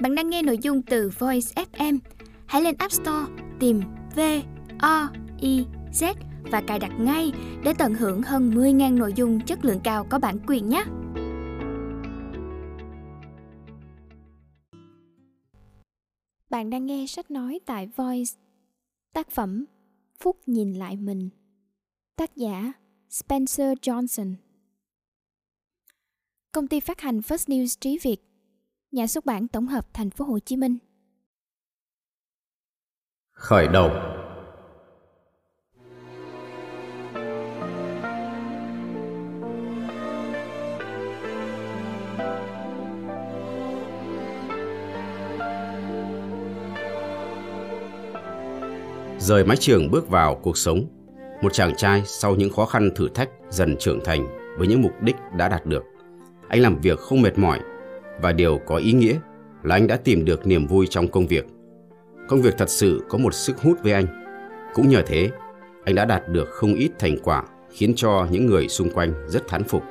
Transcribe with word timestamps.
Bạn 0.00 0.14
đang 0.14 0.30
nghe 0.30 0.42
nội 0.42 0.58
dung 0.58 0.82
từ 0.82 1.10
Voice 1.18 1.64
FM. 1.72 1.98
Hãy 2.46 2.62
lên 2.62 2.74
App 2.78 2.92
Store, 2.92 3.32
tìm 3.60 3.80
V 4.16 4.20
O 4.78 5.08
I 5.40 5.66
Z 5.92 6.14
và 6.42 6.62
cài 6.66 6.78
đặt 6.78 6.92
ngay 7.00 7.32
để 7.64 7.72
tận 7.78 7.94
hưởng 7.94 8.22
hơn 8.22 8.50
10.000 8.50 8.98
nội 8.98 9.12
dung 9.16 9.40
chất 9.40 9.64
lượng 9.64 9.80
cao 9.84 10.06
có 10.10 10.18
bản 10.18 10.38
quyền 10.46 10.68
nhé. 10.68 10.84
Bạn 16.50 16.70
đang 16.70 16.86
nghe 16.86 17.06
sách 17.06 17.30
nói 17.30 17.60
tại 17.66 17.86
Voice. 17.96 18.32
Tác 19.12 19.30
phẩm 19.30 19.64
Phúc 20.18 20.36
nhìn 20.46 20.74
lại 20.74 20.96
mình. 20.96 21.28
Tác 22.16 22.36
giả 22.36 22.72
Spencer 23.10 23.78
Johnson. 23.82 24.34
Công 26.52 26.68
ty 26.68 26.80
phát 26.80 27.00
hành 27.00 27.20
First 27.20 27.48
News 27.52 27.76
Trí 27.80 27.98
Việt. 28.02 28.33
Nhà 28.94 29.06
xuất 29.06 29.26
bản 29.26 29.48
tổng 29.48 29.66
hợp 29.66 29.94
Thành 29.94 30.10
phố 30.10 30.24
Hồ 30.24 30.38
Chí 30.38 30.56
Minh. 30.56 30.78
Khởi 33.32 33.68
đầu 33.68 33.90
Rời 49.18 49.44
mái 49.44 49.56
trường 49.56 49.90
bước 49.90 50.08
vào 50.08 50.40
cuộc 50.42 50.58
sống, 50.58 50.84
một 51.42 51.52
chàng 51.52 51.76
trai 51.76 52.02
sau 52.06 52.34
những 52.36 52.52
khó 52.52 52.66
khăn 52.66 52.90
thử 52.96 53.08
thách 53.08 53.30
dần 53.50 53.76
trưởng 53.78 54.00
thành 54.04 54.26
với 54.58 54.68
những 54.68 54.82
mục 54.82 55.02
đích 55.02 55.16
đã 55.36 55.48
đạt 55.48 55.66
được. 55.66 55.82
Anh 56.48 56.60
làm 56.60 56.80
việc 56.80 56.98
không 56.98 57.22
mệt 57.22 57.38
mỏi 57.38 57.60
và 58.20 58.32
điều 58.32 58.60
có 58.66 58.76
ý 58.76 58.92
nghĩa 58.92 59.18
là 59.62 59.74
anh 59.74 59.86
đã 59.86 59.96
tìm 59.96 60.24
được 60.24 60.46
niềm 60.46 60.66
vui 60.66 60.86
trong 60.90 61.08
công 61.08 61.26
việc. 61.26 61.46
Công 62.28 62.42
việc 62.42 62.54
thật 62.58 62.70
sự 62.70 63.02
có 63.08 63.18
một 63.18 63.34
sức 63.34 63.58
hút 63.58 63.78
với 63.82 63.92
anh. 63.92 64.06
Cũng 64.74 64.88
nhờ 64.88 65.02
thế, 65.06 65.30
anh 65.84 65.94
đã 65.94 66.04
đạt 66.04 66.28
được 66.28 66.48
không 66.50 66.74
ít 66.74 66.90
thành 66.98 67.16
quả 67.24 67.44
khiến 67.70 67.92
cho 67.96 68.26
những 68.30 68.46
người 68.46 68.68
xung 68.68 68.90
quanh 68.90 69.28
rất 69.28 69.48
thán 69.48 69.64
phục. 69.64 69.82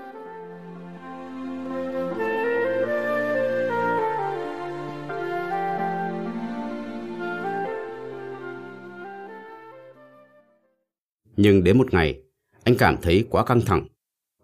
Nhưng 11.38 11.63
đến 11.63 11.77
một 11.77 11.94
ngày, 11.94 12.21
anh 12.63 12.75
cảm 12.77 12.97
thấy 13.01 13.25
quá 13.29 13.45
căng 13.45 13.61
thẳng. 13.61 13.88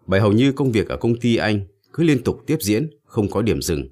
Bởi 0.06 0.20
hầu 0.20 0.32
như 0.32 0.52
công 0.52 0.72
việc 0.72 0.88
ở 0.88 0.96
công 0.96 1.20
ty 1.20 1.36
anh 1.36 1.60
cứ 1.92 2.02
liên 2.02 2.22
tục 2.22 2.42
tiếp 2.46 2.56
diễn, 2.60 2.90
không 3.10 3.30
có 3.30 3.42
điểm 3.42 3.62
dừng. 3.62 3.88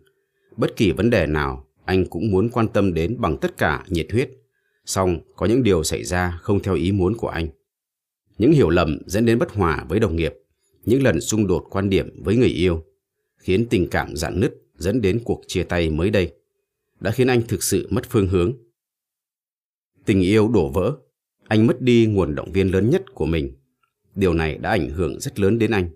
Bất 0.56 0.76
kỳ 0.76 0.92
vấn 0.92 1.10
đề 1.10 1.26
nào, 1.26 1.66
anh 1.84 2.06
cũng 2.06 2.30
muốn 2.30 2.48
quan 2.48 2.68
tâm 2.68 2.94
đến 2.94 3.16
bằng 3.18 3.36
tất 3.40 3.58
cả 3.58 3.84
nhiệt 3.88 4.12
huyết. 4.12 4.30
Song 4.84 5.20
có 5.36 5.46
những 5.46 5.62
điều 5.62 5.82
xảy 5.82 6.04
ra 6.04 6.38
không 6.42 6.62
theo 6.62 6.74
ý 6.74 6.92
muốn 6.92 7.16
của 7.16 7.28
anh. 7.28 7.48
Những 8.38 8.52
hiểu 8.52 8.70
lầm 8.70 8.98
dẫn 9.06 9.26
đến 9.26 9.38
bất 9.38 9.52
hòa 9.52 9.86
với 9.88 10.00
đồng 10.00 10.16
nghiệp, 10.16 10.34
những 10.84 11.02
lần 11.02 11.20
xung 11.20 11.46
đột 11.46 11.66
quan 11.70 11.90
điểm 11.90 12.22
với 12.24 12.36
người 12.36 12.48
yêu, 12.48 12.84
khiến 13.38 13.66
tình 13.70 13.88
cảm 13.90 14.16
dạn 14.16 14.40
nứt 14.40 14.54
dẫn 14.76 15.00
đến 15.00 15.20
cuộc 15.24 15.42
chia 15.46 15.62
tay 15.62 15.90
mới 15.90 16.10
đây, 16.10 16.32
đã 17.00 17.10
khiến 17.10 17.26
anh 17.26 17.42
thực 17.48 17.62
sự 17.62 17.88
mất 17.90 18.10
phương 18.10 18.28
hướng. 18.28 18.52
Tình 20.04 20.20
yêu 20.20 20.48
đổ 20.48 20.68
vỡ, 20.68 20.96
anh 21.48 21.66
mất 21.66 21.80
đi 21.80 22.06
nguồn 22.06 22.34
động 22.34 22.52
viên 22.52 22.72
lớn 22.72 22.90
nhất 22.90 23.14
của 23.14 23.26
mình. 23.26 23.52
Điều 24.14 24.34
này 24.34 24.58
đã 24.58 24.70
ảnh 24.70 24.90
hưởng 24.90 25.20
rất 25.20 25.40
lớn 25.40 25.58
đến 25.58 25.70
anh, 25.70 25.90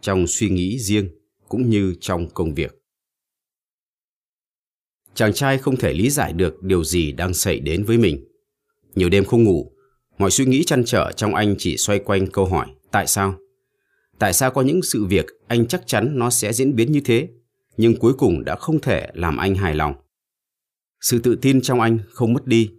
trong 0.00 0.26
suy 0.26 0.50
nghĩ 0.50 0.78
riêng 0.78 1.08
cũng 1.50 1.70
như 1.70 1.94
trong 2.00 2.28
công 2.34 2.54
việc. 2.54 2.82
Chàng 5.14 5.32
trai 5.32 5.58
không 5.58 5.76
thể 5.76 5.92
lý 5.92 6.10
giải 6.10 6.32
được 6.32 6.62
điều 6.62 6.84
gì 6.84 7.12
đang 7.12 7.34
xảy 7.34 7.60
đến 7.60 7.84
với 7.84 7.98
mình. 7.98 8.24
Nhiều 8.94 9.08
đêm 9.08 9.24
không 9.24 9.44
ngủ, 9.44 9.72
mọi 10.18 10.30
suy 10.30 10.44
nghĩ 10.44 10.64
chăn 10.64 10.84
trở 10.84 11.12
trong 11.12 11.34
anh 11.34 11.54
chỉ 11.58 11.76
xoay 11.76 11.98
quanh 11.98 12.26
câu 12.26 12.46
hỏi 12.46 12.66
tại 12.90 13.06
sao? 13.06 13.34
Tại 14.18 14.32
sao 14.32 14.50
có 14.50 14.62
những 14.62 14.82
sự 14.82 15.04
việc 15.04 15.26
anh 15.48 15.66
chắc 15.66 15.86
chắn 15.86 16.18
nó 16.18 16.30
sẽ 16.30 16.52
diễn 16.52 16.76
biến 16.76 16.92
như 16.92 17.00
thế, 17.04 17.28
nhưng 17.76 17.96
cuối 17.96 18.12
cùng 18.12 18.44
đã 18.44 18.56
không 18.56 18.80
thể 18.80 19.10
làm 19.14 19.36
anh 19.36 19.54
hài 19.54 19.74
lòng. 19.74 19.94
Sự 21.00 21.18
tự 21.18 21.36
tin 21.36 21.60
trong 21.60 21.80
anh 21.80 21.98
không 22.10 22.32
mất 22.32 22.46
đi, 22.46 22.70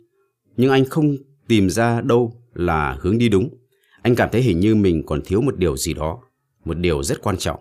nhưng 0.57 0.71
anh 0.71 0.85
không 0.85 1.17
tìm 1.47 1.69
ra 1.69 2.01
đâu 2.01 2.33
là 2.53 2.97
hướng 3.01 3.17
đi 3.17 3.29
đúng. 3.29 3.49
Anh 4.01 4.15
cảm 4.15 4.29
thấy 4.31 4.41
hình 4.41 4.59
như 4.59 4.75
mình 4.75 5.03
còn 5.05 5.21
thiếu 5.25 5.41
một 5.41 5.57
điều 5.57 5.77
gì 5.77 5.93
đó, 5.93 6.19
một 6.65 6.77
điều 6.77 7.03
rất 7.03 7.21
quan 7.21 7.37
trọng. 7.37 7.59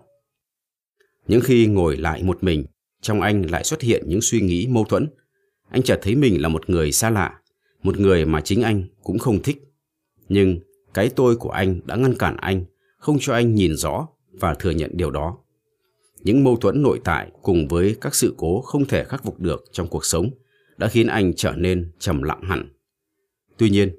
Những 1.30 1.40
khi 1.40 1.66
ngồi 1.66 1.96
lại 1.96 2.22
một 2.22 2.44
mình, 2.44 2.64
trong 3.00 3.20
anh 3.20 3.50
lại 3.50 3.64
xuất 3.64 3.80
hiện 3.80 4.02
những 4.06 4.20
suy 4.20 4.40
nghĩ 4.40 4.66
mâu 4.70 4.84
thuẫn. 4.84 5.08
Anh 5.68 5.82
chợt 5.82 5.98
thấy 6.02 6.14
mình 6.16 6.42
là 6.42 6.48
một 6.48 6.70
người 6.70 6.92
xa 6.92 7.10
lạ, 7.10 7.40
một 7.82 7.98
người 7.98 8.26
mà 8.26 8.40
chính 8.40 8.62
anh 8.62 8.84
cũng 9.02 9.18
không 9.18 9.42
thích. 9.42 9.62
Nhưng 10.28 10.60
cái 10.94 11.10
tôi 11.16 11.36
của 11.36 11.50
anh 11.50 11.80
đã 11.84 11.96
ngăn 11.96 12.14
cản 12.14 12.36
anh, 12.36 12.64
không 12.98 13.16
cho 13.20 13.34
anh 13.34 13.54
nhìn 13.54 13.76
rõ 13.76 14.08
và 14.32 14.54
thừa 14.54 14.70
nhận 14.70 14.90
điều 14.94 15.10
đó. 15.10 15.38
Những 16.22 16.44
mâu 16.44 16.56
thuẫn 16.56 16.82
nội 16.82 17.00
tại 17.04 17.30
cùng 17.42 17.68
với 17.68 17.96
các 18.00 18.14
sự 18.14 18.34
cố 18.36 18.60
không 18.60 18.84
thể 18.84 19.04
khắc 19.04 19.24
phục 19.24 19.40
được 19.40 19.64
trong 19.72 19.88
cuộc 19.88 20.04
sống 20.04 20.30
đã 20.76 20.88
khiến 20.88 21.06
anh 21.06 21.32
trở 21.36 21.52
nên 21.52 21.90
trầm 21.98 22.22
lặng 22.22 22.42
hẳn. 22.42 22.68
Tuy 23.56 23.70
nhiên, 23.70 23.96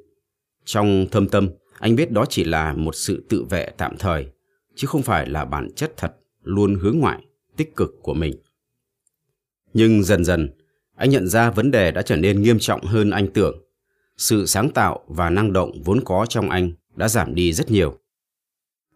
trong 0.66 1.06
thâm 1.12 1.28
tâm, 1.28 1.50
anh 1.80 1.96
biết 1.96 2.12
đó 2.12 2.25
chỉ 2.30 2.44
là 2.44 2.74
một 2.74 2.96
sự 2.96 3.25
tự 3.30 3.44
vệ 3.44 3.69
tạm 3.78 3.98
thời, 4.00 4.28
chứ 4.75 4.88
không 4.88 5.02
phải 5.02 5.30
là 5.30 5.46
bản 5.46 5.69
chất 5.75 5.94
thật 5.98 6.16
luôn 6.44 6.75
hướng 6.75 7.00
ngoại, 7.00 7.25
tích 7.57 7.75
cực 7.75 7.96
của 8.02 8.13
mình. 8.13 8.35
Nhưng 9.74 10.03
dần 10.03 10.25
dần, 10.25 10.50
anh 10.96 11.09
nhận 11.09 11.28
ra 11.28 11.52
vấn 11.52 11.72
đề 11.72 11.91
đã 11.91 12.02
trở 12.02 12.16
nên 12.16 12.41
nghiêm 12.41 12.59
trọng 12.59 12.85
hơn 12.85 13.09
anh 13.09 13.34
tưởng. 13.34 13.63
Sự 14.18 14.46
sáng 14.46 14.69
tạo 14.69 15.00
và 15.07 15.30
năng 15.30 15.53
động 15.53 15.81
vốn 15.85 16.01
có 16.06 16.25
trong 16.30 16.50
anh 16.50 16.72
đã 16.96 17.07
giảm 17.07 17.35
đi 17.35 17.53
rất 17.53 17.72
nhiều. 17.72 17.97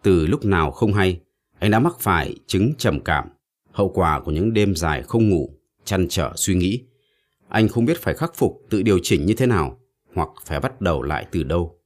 Từ 0.03 0.28
lúc 0.28 0.45
nào 0.45 0.72
không 0.72 0.94
hay, 0.94 1.22
anh 1.59 1.72
đã 1.72 1.79
mắc 1.79 2.00
phải 2.00 2.35
chứng 2.47 2.73
trầm 2.78 3.00
cảm, 3.00 3.29
hậu 3.72 3.89
quả 3.89 4.19
của 4.19 4.31
những 4.31 4.53
đêm 4.53 4.75
dài 4.75 5.03
không 5.03 5.29
ngủ, 5.29 5.50
chăn 5.85 6.07
trở 6.09 6.34
suy 6.35 6.55
nghĩ. 6.55 6.84
Anh 7.47 7.67
không 7.67 7.85
biết 7.85 8.01
phải 8.01 8.13
khắc 8.13 8.35
phục 8.35 8.61
tự 8.69 8.81
điều 8.81 9.00
chỉnh 9.03 9.25
như 9.25 9.34
thế 9.34 9.45
nào, 9.45 9.79
hoặc 10.13 10.29
phải 10.45 10.59
bắt 10.59 10.81
đầu 10.81 11.01
lại 11.01 11.25
từ 11.31 11.44
đâu. 11.44 11.79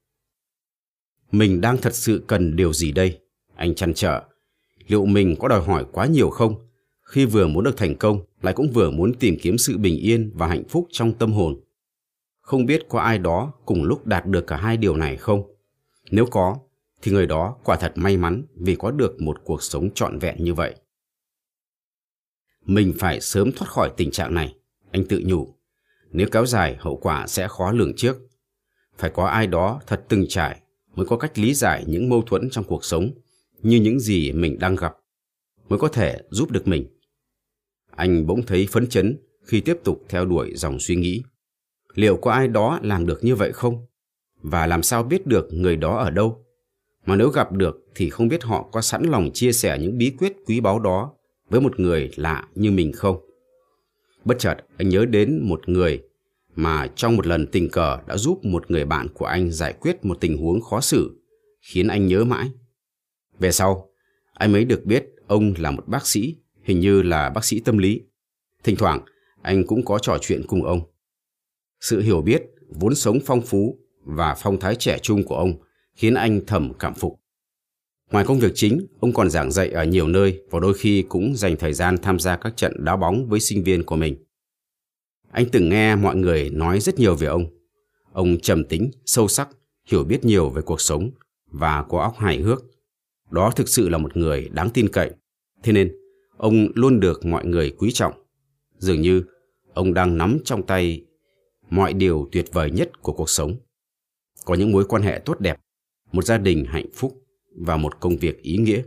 Mình 1.32 1.62
đang 1.62 1.78
thật 1.78 1.96
sự 1.96 2.24
cần 2.28 2.56
điều 2.56 2.74
gì 2.74 2.92
đây? 2.92 3.20
Anh 3.56 3.76
chăn 3.76 3.94
trở. 3.94 4.24
Liệu 4.90 5.06
mình 5.06 5.36
có 5.40 5.48
đòi 5.48 5.62
hỏi 5.62 5.86
quá 5.92 6.06
nhiều 6.06 6.30
không? 6.30 6.56
Khi 7.02 7.26
vừa 7.26 7.48
muốn 7.48 7.64
được 7.64 7.78
thành 7.78 7.96
công, 7.96 8.22
lại 8.42 8.54
cũng 8.54 8.72
vừa 8.72 8.92
muốn 8.92 9.14
tìm 9.14 9.38
kiếm 9.42 9.58
sự 9.58 9.78
bình 9.78 9.98
yên 9.98 10.32
và 10.36 10.48
hạnh 10.48 10.64
phúc 10.70 10.88
trong 10.92 11.14
tâm 11.14 11.34
hồn. 11.34 11.62
Không 12.42 12.66
biết 12.66 12.86
có 12.90 13.00
ai 13.00 13.18
đó 13.18 13.54
cùng 13.66 13.84
lúc 13.84 14.08
đạt 14.08 14.26
được 14.26 14.48
cả 14.48 14.58
hai 14.58 14.78
điều 14.78 14.96
này 14.96 15.18
không? 15.18 15.56
Nếu 16.12 16.26
có, 16.26 16.58
thì 17.02 17.12
người 17.12 17.28
đó 17.28 17.56
quả 17.64 17.76
thật 17.76 17.92
may 17.96 18.18
mắn 18.18 18.46
vì 18.56 18.76
có 18.76 18.92
được 18.92 19.22
một 19.22 19.38
cuộc 19.44 19.64
sống 19.64 19.90
trọn 19.94 20.20
vẹn 20.20 20.44
như 20.44 20.54
vậy. 20.54 20.76
Mình 22.66 22.94
phải 23.00 23.22
sớm 23.22 23.52
thoát 23.52 23.68
khỏi 23.68 23.92
tình 23.98 24.12
trạng 24.12 24.34
này, 24.34 24.56
anh 24.92 25.06
tự 25.06 25.22
nhủ. 25.26 25.56
Nếu 26.12 26.28
kéo 26.32 26.46
dài, 26.46 26.76
hậu 26.80 26.98
quả 26.98 27.28
sẽ 27.28 27.48
khó 27.48 27.72
lường 27.72 27.96
trước. 27.96 28.18
Phải 28.98 29.10
có 29.10 29.26
ai 29.26 29.48
đó 29.48 29.82
thật 29.88 30.04
từng 30.08 30.26
trải 30.30 30.62
mới 30.96 31.06
có 31.06 31.18
cách 31.18 31.40
lý 31.40 31.54
giải 31.54 31.84
những 31.88 32.10
mâu 32.10 32.22
thuẫn 32.22 32.50
trong 32.50 32.64
cuộc 32.64 32.86
sống 32.86 33.12
như 33.62 33.78
những 33.78 34.00
gì 34.00 34.32
mình 34.32 34.60
đang 34.60 34.76
gặp, 34.76 34.94
mới 35.70 35.80
có 35.80 35.88
thể 35.88 36.22
giúp 36.30 36.52
được 36.52 36.68
mình. 36.68 36.88
Anh 37.96 38.28
bỗng 38.28 38.46
thấy 38.46 38.68
phấn 38.72 38.88
chấn 38.88 39.18
khi 39.46 39.62
tiếp 39.62 39.78
tục 39.84 40.06
theo 40.10 40.26
đuổi 40.26 40.52
dòng 40.56 40.80
suy 40.80 40.96
nghĩ. 40.96 41.24
Liệu 41.94 42.18
có 42.18 42.32
ai 42.32 42.48
đó 42.48 42.80
làm 42.84 43.06
được 43.06 43.24
như 43.24 43.36
vậy 43.36 43.52
không? 43.52 43.86
Và 44.42 44.68
làm 44.68 44.84
sao 44.84 45.04
biết 45.04 45.28
được 45.28 45.48
người 45.54 45.76
đó 45.76 45.98
ở 45.98 46.10
đâu? 46.10 46.46
Mà 47.06 47.16
nếu 47.16 47.30
gặp 47.30 47.52
được 47.52 47.86
thì 47.96 48.10
không 48.10 48.28
biết 48.28 48.44
họ 48.44 48.70
có 48.72 48.82
sẵn 48.82 49.04
lòng 49.04 49.30
chia 49.34 49.52
sẻ 49.52 49.78
những 49.82 49.98
bí 49.98 50.12
quyết 50.18 50.34
quý 50.46 50.60
báu 50.60 50.80
đó 50.80 51.14
với 51.50 51.62
một 51.62 51.80
người 51.80 52.12
lạ 52.16 52.48
như 52.56 52.72
mình 52.72 52.92
không? 52.92 53.18
Bất 54.26 54.40
chợt 54.40 54.58
anh 54.78 54.90
nhớ 54.90 55.06
đến 55.06 55.40
một 55.44 55.70
người 55.70 56.02
mà 56.56 56.88
trong 56.96 57.16
một 57.16 57.28
lần 57.28 57.48
tình 57.48 57.70
cờ 57.70 57.98
đã 58.08 58.18
giúp 58.18 58.46
một 58.46 58.72
người 58.72 58.86
bạn 58.86 59.08
của 59.14 59.26
anh 59.26 59.52
giải 59.52 59.74
quyết 59.74 60.06
một 60.06 60.18
tình 60.22 60.38
huống 60.38 60.62
khó 60.62 60.82
xử, 60.82 61.22
khiến 61.62 61.88
anh 61.88 62.08
nhớ 62.08 62.24
mãi. 62.24 62.52
Về 63.40 63.52
sau, 63.52 63.90
anh 64.34 64.52
mới 64.52 64.66
được 64.66 64.86
biết 64.86 65.06
ông 65.28 65.54
là 65.58 65.72
một 65.72 65.88
bác 65.88 66.08
sĩ 66.08 66.36
hình 66.64 66.80
như 66.80 67.02
là 67.02 67.30
bác 67.30 67.46
sĩ 67.46 67.60
tâm 67.60 67.78
lý. 67.78 68.02
Thỉnh 68.64 68.76
thoảng, 68.76 69.02
anh 69.42 69.68
cũng 69.68 69.86
có 69.86 70.00
trò 70.00 70.18
chuyện 70.22 70.42
cùng 70.48 70.64
ông. 70.64 70.82
Sự 71.80 72.02
hiểu 72.02 72.22
biết, 72.22 72.44
vốn 72.70 72.96
sống 72.96 73.20
phong 73.26 73.42
phú 73.42 73.80
và 74.04 74.36
phong 74.36 74.60
thái 74.60 74.76
trẻ 74.76 75.00
trung 75.02 75.24
của 75.24 75.36
ông 75.36 75.54
khiến 75.96 76.14
anh 76.14 76.42
thầm 76.48 76.74
cảm 76.80 76.94
phục. 76.94 77.20
Ngoài 78.12 78.26
công 78.26 78.40
việc 78.40 78.52
chính, 78.56 78.86
ông 79.00 79.14
còn 79.14 79.30
giảng 79.30 79.52
dạy 79.52 79.70
ở 79.70 79.84
nhiều 79.84 80.08
nơi 80.08 80.42
và 80.52 80.60
đôi 80.60 80.74
khi 80.74 81.06
cũng 81.10 81.36
dành 81.36 81.56
thời 81.58 81.74
gian 81.74 81.98
tham 81.98 82.20
gia 82.20 82.36
các 82.36 82.58
trận 82.58 82.86
đá 82.86 82.96
bóng 82.96 83.30
với 83.30 83.40
sinh 83.40 83.64
viên 83.64 83.84
của 83.84 83.96
mình. 83.96 84.26
Anh 85.32 85.46
từng 85.52 85.70
nghe 85.70 85.96
mọi 85.96 86.16
người 86.16 86.50
nói 86.50 86.80
rất 86.80 87.00
nhiều 87.00 87.16
về 87.16 87.28
ông. 87.28 87.46
Ông 88.12 88.40
trầm 88.40 88.64
tính, 88.64 88.92
sâu 89.06 89.28
sắc, 89.28 89.50
hiểu 89.86 90.04
biết 90.04 90.26
nhiều 90.26 90.50
về 90.50 90.62
cuộc 90.62 90.82
sống 90.82 91.12
và 91.52 91.86
có 91.90 92.02
óc 92.02 92.18
hài 92.18 92.38
hước. 92.38 92.64
Đó 93.32 93.52
thực 93.56 93.70
sự 93.70 93.90
là 93.90 93.98
một 93.98 94.18
người 94.18 94.50
đáng 94.54 94.70
tin 94.70 94.90
cậy. 94.90 95.12
Thế 95.64 95.72
nên, 95.72 95.96
ông 96.38 96.68
luôn 96.76 97.00
được 97.00 97.26
mọi 97.26 97.46
người 97.46 97.72
quý 97.78 97.92
trọng. 97.92 98.14
Dường 98.78 99.02
như 99.02 99.24
ông 99.74 99.94
đang 99.94 100.18
nắm 100.18 100.38
trong 100.46 100.66
tay 100.66 101.06
mọi 101.70 101.94
điều 101.94 102.30
tuyệt 102.32 102.46
vời 102.54 102.72
nhất 102.72 103.02
của 103.02 103.14
cuộc 103.14 103.30
sống. 103.30 103.56
Có 104.46 104.54
những 104.56 104.72
mối 104.72 104.86
quan 104.86 105.02
hệ 105.02 105.22
tốt 105.26 105.40
đẹp, 105.40 105.60
một 106.12 106.26
gia 106.26 106.38
đình 106.38 106.66
hạnh 106.66 106.90
phúc 106.94 107.24
và 107.56 107.78
một 107.78 108.00
công 108.00 108.18
việc 108.18 108.42
ý 108.42 108.58
nghĩa. 108.58 108.82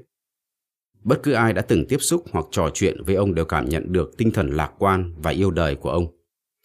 Bất 1.04 1.22
cứ 1.22 1.32
ai 1.32 1.52
đã 1.52 1.62
từng 1.62 1.86
tiếp 1.88 1.98
xúc 2.00 2.24
hoặc 2.30 2.46
trò 2.50 2.70
chuyện 2.74 3.02
với 3.04 3.14
ông 3.14 3.34
đều 3.34 3.44
cảm 3.44 3.68
nhận 3.68 3.92
được 3.92 4.16
tinh 4.16 4.30
thần 4.30 4.50
lạc 4.50 4.72
quan 4.78 5.14
và 5.22 5.30
yêu 5.30 5.50
đời 5.50 5.74
của 5.74 5.90
ông. 5.90 6.06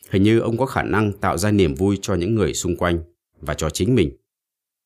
Hình 0.10 0.24
như 0.24 0.40
ông 0.40 0.58
có 0.58 0.66
khả 0.66 0.84
năng 0.84 1.14
tạo 1.14 1.38
ra 1.38 1.52
niềm 1.52 1.76
vui 1.76 2.00
cho 2.02 2.16
những 2.16 2.36
người 2.36 2.54
xung 2.54 2.76
quanh 2.76 3.00
và 3.42 3.54
cho 3.54 3.70
chính 3.70 3.96
mình. 3.96 4.18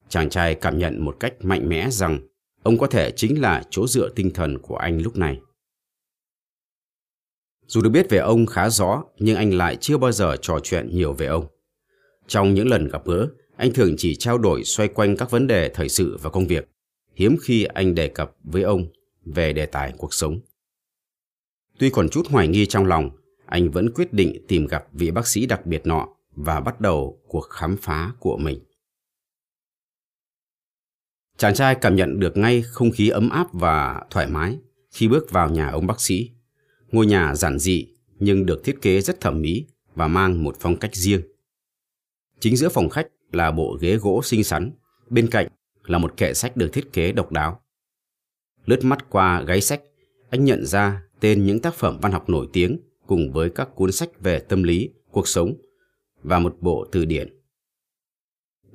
Chàng 0.10 0.30
trai 0.30 0.56
cảm 0.56 0.78
nhận 0.78 1.06
một 1.06 1.18
cách 1.20 1.34
mạnh 1.42 1.70
mẽ 1.70 1.90
rằng 1.90 2.20
ông 2.64 2.78
có 2.78 2.88
thể 2.88 3.12
chính 3.16 3.42
là 3.42 3.64
chỗ 3.70 3.88
dựa 3.88 4.10
tinh 4.10 4.32
thần 4.34 4.58
của 4.60 4.76
anh 4.76 5.02
lúc 5.02 5.18
này. 5.18 5.40
Dù 7.66 7.82
được 7.82 7.90
biết 7.90 8.10
về 8.10 8.18
ông 8.18 8.46
khá 8.46 8.70
rõ, 8.70 9.04
nhưng 9.20 9.36
anh 9.36 9.54
lại 9.54 9.78
chưa 9.82 9.98
bao 9.98 10.12
giờ 10.12 10.36
trò 10.42 10.60
chuyện 10.64 10.90
nhiều 10.96 11.14
về 11.14 11.26
ông. 11.26 11.46
Trong 12.28 12.54
những 12.54 12.68
lần 12.68 12.88
gặp 12.88 13.06
gỡ, 13.06 13.28
anh 13.58 13.74
thường 13.74 13.96
chỉ 13.98 14.16
trao 14.16 14.38
đổi 14.38 14.64
xoay 14.64 14.90
quanh 14.90 15.18
các 15.18 15.32
vấn 15.32 15.48
đề 15.48 15.70
thời 15.70 15.90
sự 15.90 16.18
và 16.22 16.30
công 16.30 16.48
việc. 16.48 16.70
Hiếm 17.16 17.38
khi 17.42 17.64
anh 17.64 17.96
đề 17.96 18.08
cập 18.08 18.36
với 18.44 18.64
ông 18.64 18.86
về 19.26 19.54
đề 19.54 19.66
tài 19.66 19.94
cuộc 19.98 20.14
sống. 20.14 20.40
Tuy 21.80 21.90
còn 21.90 22.10
chút 22.10 22.28
hoài 22.28 22.48
nghi 22.48 22.66
trong 22.66 22.86
lòng, 22.86 23.10
anh 23.46 23.72
vẫn 23.72 23.94
quyết 23.94 24.14
định 24.14 24.46
tìm 24.48 24.68
gặp 24.68 24.86
vị 24.92 25.12
bác 25.12 25.28
sĩ 25.28 25.46
đặc 25.46 25.66
biệt 25.66 25.88
nọ 25.88 26.08
và 26.36 26.60
bắt 26.60 26.82
đầu 26.82 27.22
cuộc 27.28 27.50
khám 27.50 27.78
phá 27.78 28.12
của 28.20 28.38
mình. 28.38 28.60
Chàng 31.42 31.54
trai 31.54 31.76
cảm 31.76 31.96
nhận 31.96 32.20
được 32.20 32.38
ngay 32.38 32.62
không 32.62 32.92
khí 32.92 33.10
ấm 33.10 33.30
áp 33.30 33.48
và 33.54 34.02
thoải 34.10 34.28
mái 34.28 34.58
khi 34.92 35.08
bước 35.08 35.32
vào 35.32 35.50
nhà 35.50 35.70
ông 35.70 35.88
bác 35.88 36.02
sĩ. 36.02 36.30
Ngôi 36.92 37.06
nhà 37.06 37.36
giản 37.36 37.60
dị 37.60 37.88
nhưng 38.20 38.46
được 38.46 38.64
thiết 38.64 38.82
kế 38.82 39.02
rất 39.02 39.22
thẩm 39.22 39.42
mỹ 39.42 39.66
và 39.96 40.08
mang 40.08 40.44
một 40.44 40.56
phong 40.60 40.78
cách 40.78 40.96
riêng. 40.96 41.22
Chính 42.40 42.56
giữa 42.56 42.70
phòng 42.70 42.90
khách 42.90 43.08
là 43.32 43.52
bộ 43.52 43.78
ghế 43.82 43.96
gỗ 43.96 44.22
xinh 44.24 44.44
xắn, 44.44 44.72
bên 45.10 45.28
cạnh 45.28 45.48
là 45.86 45.98
một 45.98 46.18
kệ 46.18 46.34
sách 46.34 46.58
được 46.58 46.74
thiết 46.74 46.94
kế 46.94 47.12
độc 47.12 47.32
đáo. 47.32 47.62
Lướt 48.66 48.84
mắt 48.84 49.10
qua 49.10 49.42
gáy 49.42 49.62
sách, 49.62 49.82
anh 50.30 50.46
nhận 50.46 50.66
ra 50.66 51.04
tên 51.20 51.46
những 51.46 51.60
tác 51.60 51.74
phẩm 51.74 51.98
văn 52.02 52.12
học 52.12 52.30
nổi 52.30 52.48
tiếng 52.54 52.80
cùng 53.08 53.32
với 53.32 53.50
các 53.50 53.70
cuốn 53.76 53.92
sách 53.92 54.10
về 54.20 54.40
tâm 54.40 54.64
lý, 54.64 54.90
cuộc 55.12 55.28
sống 55.28 55.54
và 56.24 56.40
một 56.40 56.58
bộ 56.60 56.88
từ 56.92 57.06
điển. 57.06 57.41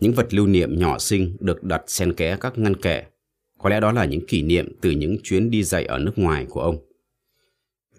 Những 0.01 0.13
vật 0.13 0.35
lưu 0.35 0.47
niệm 0.47 0.79
nhỏ 0.79 0.99
xinh 0.99 1.37
được 1.41 1.63
đặt 1.63 1.83
xen 1.87 2.13
kẽ 2.13 2.37
các 2.41 2.59
ngăn 2.59 2.77
kệ. 2.77 3.03
Có 3.59 3.71
lẽ 3.71 3.81
đó 3.81 3.93
là 3.93 4.05
những 4.05 4.27
kỷ 4.27 4.43
niệm 4.43 4.77
từ 4.81 4.91
những 4.91 5.17
chuyến 5.23 5.51
đi 5.51 5.63
dạy 5.63 5.85
ở 5.85 5.99
nước 5.99 6.19
ngoài 6.19 6.47
của 6.51 6.61
ông. 6.61 6.79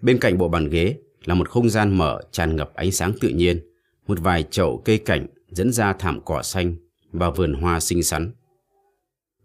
Bên 0.02 0.18
cạnh 0.18 0.38
bộ 0.38 0.48
bàn 0.48 0.68
ghế 0.68 0.96
là 1.24 1.34
một 1.34 1.48
không 1.48 1.70
gian 1.70 1.98
mở 1.98 2.20
tràn 2.32 2.56
ngập 2.56 2.74
ánh 2.74 2.92
sáng 2.92 3.12
tự 3.20 3.28
nhiên, 3.28 3.60
một 4.06 4.20
vài 4.20 4.42
chậu 4.42 4.82
cây 4.84 4.98
cảnh 4.98 5.26
dẫn 5.50 5.72
ra 5.72 5.92
thảm 5.92 6.20
cỏ 6.24 6.42
xanh 6.42 6.76
và 7.12 7.30
vườn 7.30 7.54
hoa 7.54 7.80
xinh 7.80 8.02
xắn. 8.02 8.32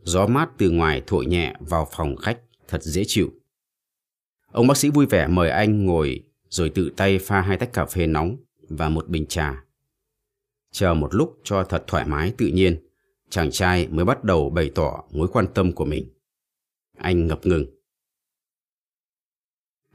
Gió 0.04 0.28
mát 0.28 0.50
từ 0.58 0.70
ngoài 0.70 1.02
thổi 1.08 1.26
nhẹ 1.26 1.56
vào 1.60 1.88
phòng 1.92 2.16
khách 2.16 2.40
thật 2.68 2.84
dễ 2.84 3.04
chịu. 3.08 3.34
Ông 4.52 4.68
bác 4.68 4.78
sĩ 4.78 4.90
vui 4.90 5.06
vẻ 5.06 5.28
mời 5.28 5.50
anh 5.50 5.86
ngồi 5.86 6.24
rồi 6.50 6.70
tự 6.70 6.92
tay 6.98 7.20
pha 7.20 7.42
hai 7.42 7.58
tách 7.58 7.74
cà 7.74 7.86
phê 7.86 8.08
nóng 8.08 8.38
và 8.70 8.90
một 8.90 9.08
bình 9.08 9.26
trà. 9.26 9.64
Chờ 10.74 10.94
một 10.94 11.16
lúc 11.16 11.40
cho 11.44 11.64
thật 11.64 11.84
thoải 11.88 12.06
mái 12.08 12.34
tự 12.38 12.48
nhiên, 12.48 12.88
chàng 13.30 13.52
trai 13.52 13.88
mới 13.88 14.06
bắt 14.06 14.24
đầu 14.24 14.50
bày 14.50 14.72
tỏ 14.76 15.04
mối 15.12 15.28
quan 15.28 15.46
tâm 15.54 15.72
của 15.72 15.86
mình. 15.86 16.06
Anh 16.98 17.28
ngập 17.28 17.46
ngừng. 17.46 17.66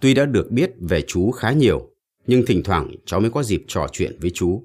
Tuy 0.00 0.14
đã 0.14 0.26
được 0.26 0.50
biết 0.50 0.72
về 0.80 1.02
chú 1.06 1.30
khá 1.30 1.52
nhiều, 1.52 1.90
nhưng 2.26 2.46
thỉnh 2.46 2.62
thoảng 2.62 2.90
cháu 3.06 3.20
mới 3.20 3.30
có 3.30 3.42
dịp 3.42 3.64
trò 3.68 3.86
chuyện 3.92 4.18
với 4.20 4.30
chú. 4.34 4.64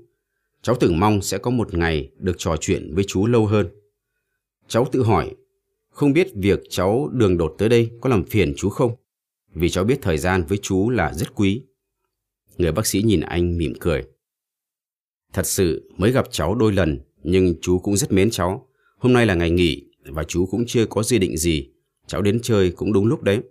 Cháu 0.62 0.76
từng 0.80 1.00
mong 1.00 1.22
sẽ 1.22 1.38
có 1.38 1.52
một 1.52 1.74
ngày 1.74 2.10
được 2.18 2.36
trò 2.38 2.56
chuyện 2.60 2.96
với 2.96 3.04
chú 3.08 3.26
lâu 3.26 3.46
hơn. 3.46 3.68
Cháu 4.68 4.88
tự 4.92 5.04
hỏi, 5.04 5.36
không 5.90 6.14
biết 6.14 6.28
việc 6.36 6.60
cháu 6.70 7.10
đường 7.12 7.38
đột 7.38 7.56
tới 7.58 7.70
đây 7.70 7.92
có 8.02 8.10
làm 8.10 8.26
phiền 8.26 8.54
chú 8.58 8.70
không? 8.70 8.96
Vì 9.54 9.70
cháu 9.70 9.84
biết 9.84 10.00
thời 10.02 10.18
gian 10.18 10.44
với 10.44 10.58
chú 10.62 10.90
là 10.90 11.14
rất 11.14 11.36
quý. 11.36 11.62
Người 12.58 12.72
bác 12.72 12.88
sĩ 12.88 13.02
nhìn 13.02 13.22
anh 13.22 13.58
mỉm 13.58 13.74
cười. 13.80 14.04
Thật 15.34 15.48
sự 15.48 15.92
mới 15.98 16.12
gặp 16.12 16.26
cháu 16.32 16.56
đôi 16.56 16.74
lần, 16.74 17.00
nhưng 17.24 17.56
chú 17.62 17.80
cũng 17.80 17.98
rất 17.98 18.12
mến 18.12 18.30
cháu. 18.30 18.68
Hôm 18.98 19.14
nay 19.14 19.26
là 19.26 19.34
ngày 19.34 19.52
nghỉ 19.52 19.84
và 20.06 20.24
chú 20.24 20.46
cũng 20.46 20.64
chưa 20.68 20.86
có 20.86 21.04
dự 21.04 21.18
định 21.18 21.38
gì. 21.38 21.70
Cháu 22.08 22.22
đến 22.22 22.40
chơi 22.44 22.72
cũng 22.72 22.94
đúng 22.94 23.06
lúc 23.06 23.22
đấy. 23.22 23.42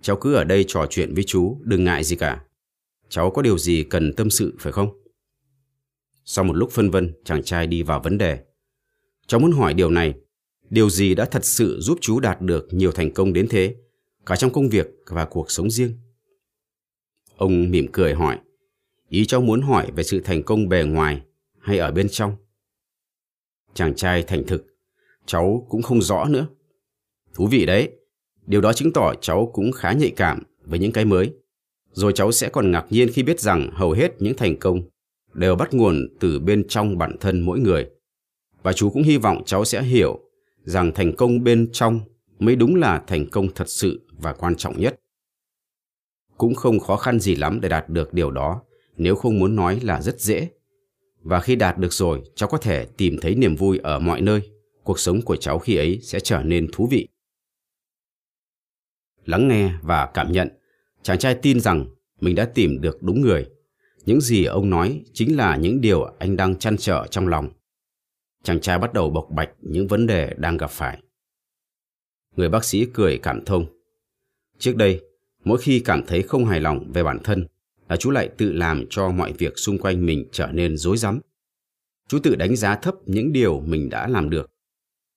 Cháu 0.00 0.16
cứ 0.16 0.34
ở 0.34 0.44
đây 0.44 0.64
trò 0.68 0.86
chuyện 0.90 1.14
với 1.14 1.24
chú, 1.24 1.58
đừng 1.64 1.84
ngại 1.84 2.04
gì 2.04 2.16
cả. 2.16 2.44
Cháu 3.08 3.30
có 3.30 3.42
điều 3.42 3.58
gì 3.58 3.82
cần 3.82 4.12
tâm 4.12 4.30
sự 4.30 4.56
phải 4.60 4.72
không? 4.72 5.02
Sau 6.24 6.44
một 6.44 6.52
lúc 6.52 6.70
phân 6.70 6.90
vân, 6.90 7.12
chàng 7.24 7.42
trai 7.42 7.66
đi 7.66 7.82
vào 7.82 8.00
vấn 8.00 8.18
đề. 8.18 8.38
Cháu 9.26 9.40
muốn 9.40 9.52
hỏi 9.52 9.74
điều 9.74 9.90
này, 9.90 10.14
điều 10.70 10.90
gì 10.90 11.14
đã 11.14 11.24
thật 11.24 11.44
sự 11.44 11.80
giúp 11.80 11.98
chú 12.00 12.20
đạt 12.20 12.40
được 12.40 12.68
nhiều 12.70 12.92
thành 12.92 13.12
công 13.12 13.32
đến 13.32 13.48
thế, 13.48 13.76
cả 14.26 14.36
trong 14.36 14.52
công 14.52 14.68
việc 14.68 14.86
và 15.06 15.24
cuộc 15.24 15.50
sống 15.50 15.70
riêng? 15.70 15.98
Ông 17.36 17.70
mỉm 17.70 17.86
cười 17.92 18.14
hỏi, 18.14 18.38
ý 19.12 19.24
cháu 19.24 19.40
muốn 19.40 19.60
hỏi 19.60 19.90
về 19.96 20.02
sự 20.02 20.20
thành 20.20 20.42
công 20.42 20.68
bề 20.68 20.84
ngoài 20.84 21.22
hay 21.60 21.78
ở 21.78 21.92
bên 21.92 22.08
trong? 22.08 22.36
Chàng 23.74 23.94
trai 23.94 24.22
thành 24.22 24.44
thực, 24.46 24.66
cháu 25.26 25.66
cũng 25.68 25.82
không 25.82 26.02
rõ 26.02 26.24
nữa. 26.24 26.46
Thú 27.34 27.46
vị 27.46 27.66
đấy, 27.66 27.90
điều 28.46 28.60
đó 28.60 28.72
chứng 28.72 28.92
tỏ 28.92 29.14
cháu 29.20 29.50
cũng 29.54 29.72
khá 29.72 29.92
nhạy 29.92 30.10
cảm 30.10 30.42
với 30.64 30.78
những 30.78 30.92
cái 30.92 31.04
mới. 31.04 31.32
Rồi 31.92 32.12
cháu 32.14 32.32
sẽ 32.32 32.48
còn 32.48 32.70
ngạc 32.70 32.86
nhiên 32.90 33.08
khi 33.12 33.22
biết 33.22 33.40
rằng 33.40 33.70
hầu 33.72 33.92
hết 33.92 34.12
những 34.18 34.36
thành 34.36 34.56
công 34.58 34.82
đều 35.32 35.56
bắt 35.56 35.74
nguồn 35.74 36.08
từ 36.20 36.40
bên 36.40 36.68
trong 36.68 36.98
bản 36.98 37.16
thân 37.20 37.40
mỗi 37.40 37.60
người. 37.60 37.90
Và 38.62 38.72
chú 38.72 38.90
cũng 38.90 39.02
hy 39.02 39.16
vọng 39.16 39.42
cháu 39.46 39.64
sẽ 39.64 39.82
hiểu 39.82 40.20
rằng 40.64 40.92
thành 40.92 41.16
công 41.16 41.44
bên 41.44 41.68
trong 41.72 42.00
mới 42.38 42.56
đúng 42.56 42.76
là 42.76 43.02
thành 43.06 43.26
công 43.30 43.54
thật 43.54 43.68
sự 43.68 44.00
và 44.18 44.32
quan 44.32 44.54
trọng 44.56 44.80
nhất. 44.80 45.00
Cũng 46.36 46.54
không 46.54 46.80
khó 46.80 46.96
khăn 46.96 47.20
gì 47.20 47.34
lắm 47.34 47.60
để 47.62 47.68
đạt 47.68 47.88
được 47.88 48.14
điều 48.14 48.30
đó, 48.30 48.62
nếu 48.96 49.16
không 49.16 49.38
muốn 49.38 49.56
nói 49.56 49.80
là 49.82 50.02
rất 50.02 50.20
dễ. 50.20 50.48
Và 51.22 51.40
khi 51.40 51.56
đạt 51.56 51.78
được 51.78 51.92
rồi, 51.92 52.22
cháu 52.34 52.48
có 52.48 52.58
thể 52.58 52.86
tìm 52.96 53.16
thấy 53.22 53.34
niềm 53.34 53.56
vui 53.56 53.78
ở 53.78 53.98
mọi 53.98 54.20
nơi. 54.20 54.50
Cuộc 54.84 54.98
sống 54.98 55.22
của 55.22 55.36
cháu 55.36 55.58
khi 55.58 55.76
ấy 55.76 55.98
sẽ 56.02 56.20
trở 56.20 56.42
nên 56.42 56.68
thú 56.72 56.86
vị. 56.90 57.08
Lắng 59.24 59.48
nghe 59.48 59.72
và 59.82 60.10
cảm 60.14 60.32
nhận, 60.32 60.48
chàng 61.02 61.18
trai 61.18 61.34
tin 61.34 61.60
rằng 61.60 61.86
mình 62.20 62.34
đã 62.34 62.44
tìm 62.54 62.80
được 62.80 63.02
đúng 63.02 63.20
người. 63.20 63.46
Những 64.04 64.20
gì 64.20 64.44
ông 64.44 64.70
nói 64.70 65.04
chính 65.12 65.36
là 65.36 65.56
những 65.56 65.80
điều 65.80 66.04
anh 66.18 66.36
đang 66.36 66.58
chăn 66.58 66.76
trở 66.76 67.06
trong 67.10 67.28
lòng. 67.28 67.50
Chàng 68.42 68.60
trai 68.60 68.78
bắt 68.78 68.92
đầu 68.92 69.10
bộc 69.10 69.28
bạch 69.30 69.50
những 69.60 69.86
vấn 69.86 70.06
đề 70.06 70.34
đang 70.36 70.56
gặp 70.56 70.70
phải. 70.70 71.02
Người 72.36 72.48
bác 72.48 72.64
sĩ 72.64 72.86
cười 72.94 73.18
cảm 73.18 73.44
thông. 73.44 73.66
Trước 74.58 74.76
đây, 74.76 75.00
mỗi 75.44 75.58
khi 75.58 75.80
cảm 75.80 76.02
thấy 76.06 76.22
không 76.22 76.44
hài 76.44 76.60
lòng 76.60 76.92
về 76.92 77.04
bản 77.04 77.18
thân, 77.24 77.46
là 77.92 77.96
chú 77.96 78.10
lại 78.10 78.28
tự 78.38 78.52
làm 78.52 78.84
cho 78.90 79.10
mọi 79.10 79.32
việc 79.32 79.52
xung 79.58 79.78
quanh 79.78 80.06
mình 80.06 80.28
trở 80.32 80.46
nên 80.46 80.76
rối 80.76 80.96
rắm. 80.96 81.20
Chú 82.08 82.18
tự 82.22 82.34
đánh 82.34 82.56
giá 82.56 82.76
thấp 82.76 82.94
những 83.06 83.32
điều 83.32 83.60
mình 83.60 83.88
đã 83.90 84.08
làm 84.08 84.30
được. 84.30 84.50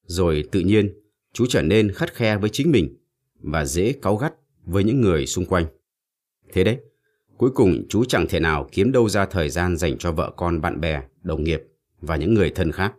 Rồi 0.05 0.43
tự 0.51 0.59
nhiên, 0.59 0.93
chú 1.33 1.45
trở 1.49 1.61
nên 1.61 1.91
khắt 1.91 2.13
khe 2.13 2.37
với 2.37 2.49
chính 2.49 2.71
mình 2.71 2.97
và 3.39 3.65
dễ 3.65 3.93
cáu 4.01 4.15
gắt 4.15 4.33
với 4.65 4.83
những 4.83 5.01
người 5.01 5.25
xung 5.25 5.45
quanh. 5.45 5.65
Thế 6.53 6.63
đấy, 6.63 6.77
cuối 7.37 7.49
cùng 7.55 7.85
chú 7.89 8.05
chẳng 8.05 8.27
thể 8.29 8.39
nào 8.39 8.69
kiếm 8.71 8.91
đâu 8.91 9.09
ra 9.09 9.25
thời 9.25 9.49
gian 9.49 9.77
dành 9.77 9.97
cho 9.97 10.11
vợ 10.11 10.33
con, 10.37 10.61
bạn 10.61 10.81
bè, 10.81 11.03
đồng 11.23 11.43
nghiệp 11.43 11.61
và 12.01 12.15
những 12.15 12.33
người 12.33 12.49
thân 12.49 12.71
khác. 12.71 12.93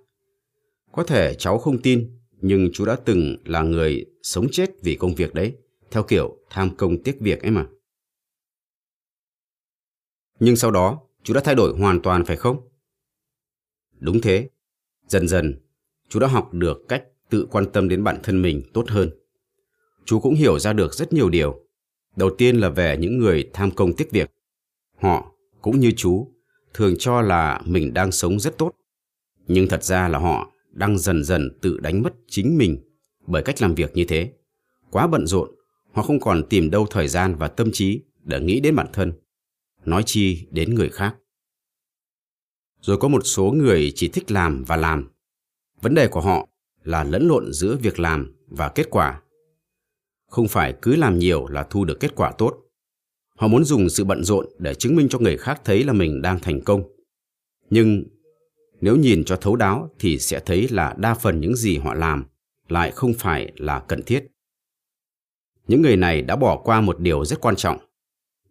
Có 0.92 1.02
thể 1.04 1.34
cháu 1.34 1.58
không 1.58 1.78
tin, 1.78 2.10
nhưng 2.40 2.70
chú 2.72 2.84
đã 2.84 2.96
từng 3.04 3.36
là 3.44 3.62
người 3.62 4.06
sống 4.22 4.46
chết 4.52 4.70
vì 4.82 4.96
công 4.96 5.14
việc 5.14 5.34
đấy, 5.34 5.52
theo 5.90 6.02
kiểu 6.02 6.36
tham 6.50 6.76
công 6.76 7.02
tiếc 7.02 7.20
việc 7.20 7.42
ấy 7.42 7.50
mà. 7.50 7.66
Nhưng 10.40 10.56
sau 10.56 10.70
đó, 10.70 11.00
chú 11.22 11.34
đã 11.34 11.40
thay 11.44 11.54
đổi 11.54 11.72
hoàn 11.78 12.02
toàn 12.02 12.24
phải 12.24 12.36
không? 12.36 12.68
Đúng 13.98 14.20
thế. 14.20 14.50
Dần 15.08 15.28
dần, 15.28 15.60
chú 16.08 16.20
đã 16.20 16.26
học 16.26 16.54
được 16.54 16.82
cách 16.88 17.04
tự 17.30 17.46
quan 17.50 17.72
tâm 17.72 17.88
đến 17.88 18.04
bản 18.04 18.20
thân 18.22 18.42
mình 18.42 18.62
tốt 18.74 18.84
hơn. 18.88 19.10
Chú 20.04 20.20
cũng 20.20 20.34
hiểu 20.34 20.58
ra 20.58 20.72
được 20.72 20.94
rất 20.94 21.12
nhiều 21.12 21.28
điều. 21.28 21.60
Đầu 22.16 22.30
tiên 22.38 22.56
là 22.56 22.68
về 22.68 22.96
những 23.00 23.18
người 23.18 23.50
tham 23.52 23.70
công 23.70 23.92
tiếc 23.96 24.10
việc. 24.10 24.30
Họ, 25.00 25.32
cũng 25.60 25.80
như 25.80 25.92
chú, 25.96 26.32
thường 26.74 26.94
cho 26.98 27.20
là 27.20 27.62
mình 27.64 27.94
đang 27.94 28.12
sống 28.12 28.40
rất 28.40 28.58
tốt. 28.58 28.72
Nhưng 29.46 29.68
thật 29.68 29.84
ra 29.84 30.08
là 30.08 30.18
họ 30.18 30.52
đang 30.70 30.98
dần 30.98 31.24
dần 31.24 31.58
tự 31.62 31.78
đánh 31.80 32.02
mất 32.02 32.14
chính 32.28 32.58
mình 32.58 32.78
bởi 33.26 33.42
cách 33.42 33.62
làm 33.62 33.74
việc 33.74 33.96
như 33.96 34.04
thế. 34.04 34.32
Quá 34.90 35.06
bận 35.06 35.26
rộn, 35.26 35.50
họ 35.92 36.02
không 36.02 36.20
còn 36.20 36.42
tìm 36.48 36.70
đâu 36.70 36.86
thời 36.90 37.08
gian 37.08 37.34
và 37.34 37.48
tâm 37.48 37.70
trí 37.72 38.00
để 38.24 38.40
nghĩ 38.40 38.60
đến 38.60 38.76
bản 38.76 38.86
thân, 38.92 39.12
nói 39.86 40.02
chi 40.06 40.46
đến 40.50 40.74
người 40.74 40.88
khác. 40.88 41.16
Rồi 42.80 42.98
có 42.98 43.08
một 43.08 43.20
số 43.24 43.50
người 43.50 43.92
chỉ 43.94 44.08
thích 44.08 44.30
làm 44.30 44.64
và 44.64 44.76
làm. 44.76 45.10
Vấn 45.80 45.94
đề 45.94 46.08
của 46.08 46.20
họ 46.20 46.48
là 46.84 47.04
lẫn 47.04 47.28
lộn 47.28 47.52
giữa 47.52 47.76
việc 47.76 47.98
làm 47.98 48.34
và 48.46 48.68
kết 48.68 48.86
quả. 48.90 49.22
Không 50.26 50.48
phải 50.48 50.74
cứ 50.82 50.96
làm 50.96 51.18
nhiều 51.18 51.46
là 51.48 51.66
thu 51.70 51.84
được 51.84 52.00
kết 52.00 52.14
quả 52.16 52.32
tốt. 52.38 52.62
Họ 53.36 53.48
muốn 53.48 53.64
dùng 53.64 53.88
sự 53.88 54.04
bận 54.04 54.24
rộn 54.24 54.46
để 54.58 54.74
chứng 54.74 54.96
minh 54.96 55.08
cho 55.08 55.18
người 55.18 55.36
khác 55.36 55.60
thấy 55.64 55.84
là 55.84 55.92
mình 55.92 56.22
đang 56.22 56.40
thành 56.40 56.60
công. 56.60 56.82
Nhưng 57.70 58.04
nếu 58.80 58.96
nhìn 58.96 59.24
cho 59.24 59.36
thấu 59.36 59.56
đáo 59.56 59.90
thì 59.98 60.18
sẽ 60.18 60.40
thấy 60.46 60.68
là 60.68 60.94
đa 60.98 61.14
phần 61.14 61.40
những 61.40 61.56
gì 61.56 61.78
họ 61.78 61.94
làm 61.94 62.24
lại 62.68 62.90
không 62.90 63.14
phải 63.14 63.52
là 63.56 63.84
cần 63.88 64.02
thiết. 64.02 64.26
Những 65.68 65.82
người 65.82 65.96
này 65.96 66.22
đã 66.22 66.36
bỏ 66.36 66.60
qua 66.64 66.80
một 66.80 67.00
điều 67.00 67.24
rất 67.24 67.40
quan 67.40 67.56
trọng, 67.56 67.78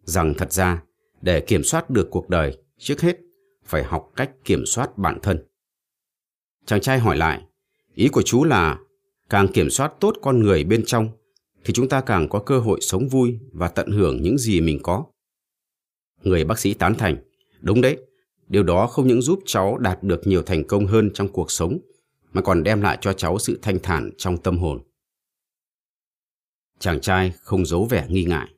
rằng 0.04 0.34
thật 0.34 0.52
ra 0.52 0.82
để 1.20 1.40
kiểm 1.40 1.64
soát 1.64 1.90
được 1.90 2.08
cuộc 2.10 2.28
đời, 2.28 2.58
trước 2.78 3.00
hết 3.00 3.16
phải 3.64 3.84
học 3.84 4.12
cách 4.16 4.30
kiểm 4.44 4.66
soát 4.66 4.98
bản 4.98 5.18
thân. 5.22 5.46
Chàng 6.66 6.80
trai 6.80 6.98
hỏi 6.98 7.16
lại, 7.16 7.42
ý 7.94 8.08
của 8.08 8.22
chú 8.22 8.44
là 8.44 8.78
càng 9.30 9.48
kiểm 9.52 9.70
soát 9.70 9.92
tốt 10.00 10.16
con 10.22 10.42
người 10.42 10.64
bên 10.64 10.84
trong 10.86 11.08
thì 11.64 11.72
chúng 11.72 11.88
ta 11.88 12.00
càng 12.00 12.28
có 12.28 12.38
cơ 12.38 12.58
hội 12.58 12.80
sống 12.80 13.08
vui 13.08 13.38
và 13.52 13.68
tận 13.68 13.90
hưởng 13.90 14.22
những 14.22 14.38
gì 14.38 14.60
mình 14.60 14.78
có. 14.82 15.04
Người 16.22 16.44
bác 16.44 16.58
sĩ 16.58 16.74
tán 16.74 16.94
thành, 16.94 17.16
đúng 17.60 17.80
đấy, 17.80 17.96
điều 18.48 18.62
đó 18.62 18.86
không 18.86 19.06
những 19.06 19.22
giúp 19.22 19.40
cháu 19.46 19.78
đạt 19.78 20.02
được 20.02 20.26
nhiều 20.26 20.42
thành 20.42 20.64
công 20.64 20.86
hơn 20.86 21.10
trong 21.14 21.28
cuộc 21.28 21.50
sống 21.50 21.78
mà 22.32 22.42
còn 22.42 22.62
đem 22.62 22.80
lại 22.80 22.98
cho 23.00 23.12
cháu 23.12 23.38
sự 23.38 23.58
thanh 23.62 23.78
thản 23.82 24.10
trong 24.18 24.38
tâm 24.38 24.58
hồn. 24.58 24.80
Chàng 26.78 27.00
trai 27.00 27.32
không 27.42 27.66
giấu 27.66 27.84
vẻ 27.84 28.06
nghi 28.08 28.24
ngại. 28.24 28.48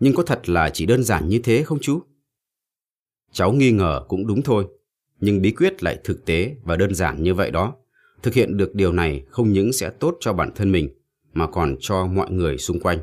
Nhưng 0.00 0.14
có 0.14 0.22
thật 0.22 0.48
là 0.48 0.70
chỉ 0.70 0.86
đơn 0.86 1.04
giản 1.04 1.28
như 1.28 1.40
thế 1.44 1.62
không 1.62 1.78
chú? 1.80 2.00
Cháu 3.32 3.52
nghi 3.52 3.70
ngờ 3.70 4.04
cũng 4.08 4.26
đúng 4.26 4.42
thôi, 4.42 4.66
nhưng 5.20 5.42
bí 5.42 5.50
quyết 5.50 5.82
lại 5.82 5.98
thực 6.04 6.24
tế 6.24 6.56
và 6.64 6.76
đơn 6.76 6.94
giản 6.94 7.22
như 7.22 7.34
vậy 7.34 7.50
đó. 7.50 7.74
Thực 8.22 8.34
hiện 8.34 8.56
được 8.56 8.74
điều 8.74 8.92
này 8.92 9.24
không 9.30 9.52
những 9.52 9.72
sẽ 9.72 9.90
tốt 9.90 10.16
cho 10.20 10.32
bản 10.32 10.50
thân 10.54 10.72
mình, 10.72 10.88
mà 11.32 11.46
còn 11.46 11.76
cho 11.80 12.06
mọi 12.06 12.30
người 12.30 12.58
xung 12.58 12.80
quanh. 12.80 12.98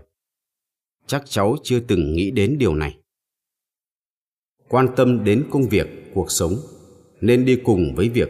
Chắc 1.08 1.24
cháu 1.26 1.56
chưa 1.64 1.80
từng 1.80 2.14
nghĩ 2.14 2.32
đến 2.32 2.58
điều 2.58 2.76
này. 2.76 2.98
Quan 4.68 4.88
tâm 4.96 5.24
đến 5.24 5.46
công 5.52 5.70
việc, 5.70 5.88
cuộc 6.14 6.32
sống 6.32 6.56
nên 7.22 7.46
đi 7.46 7.56
cùng 7.64 7.96
với 7.96 8.10
việc 8.10 8.30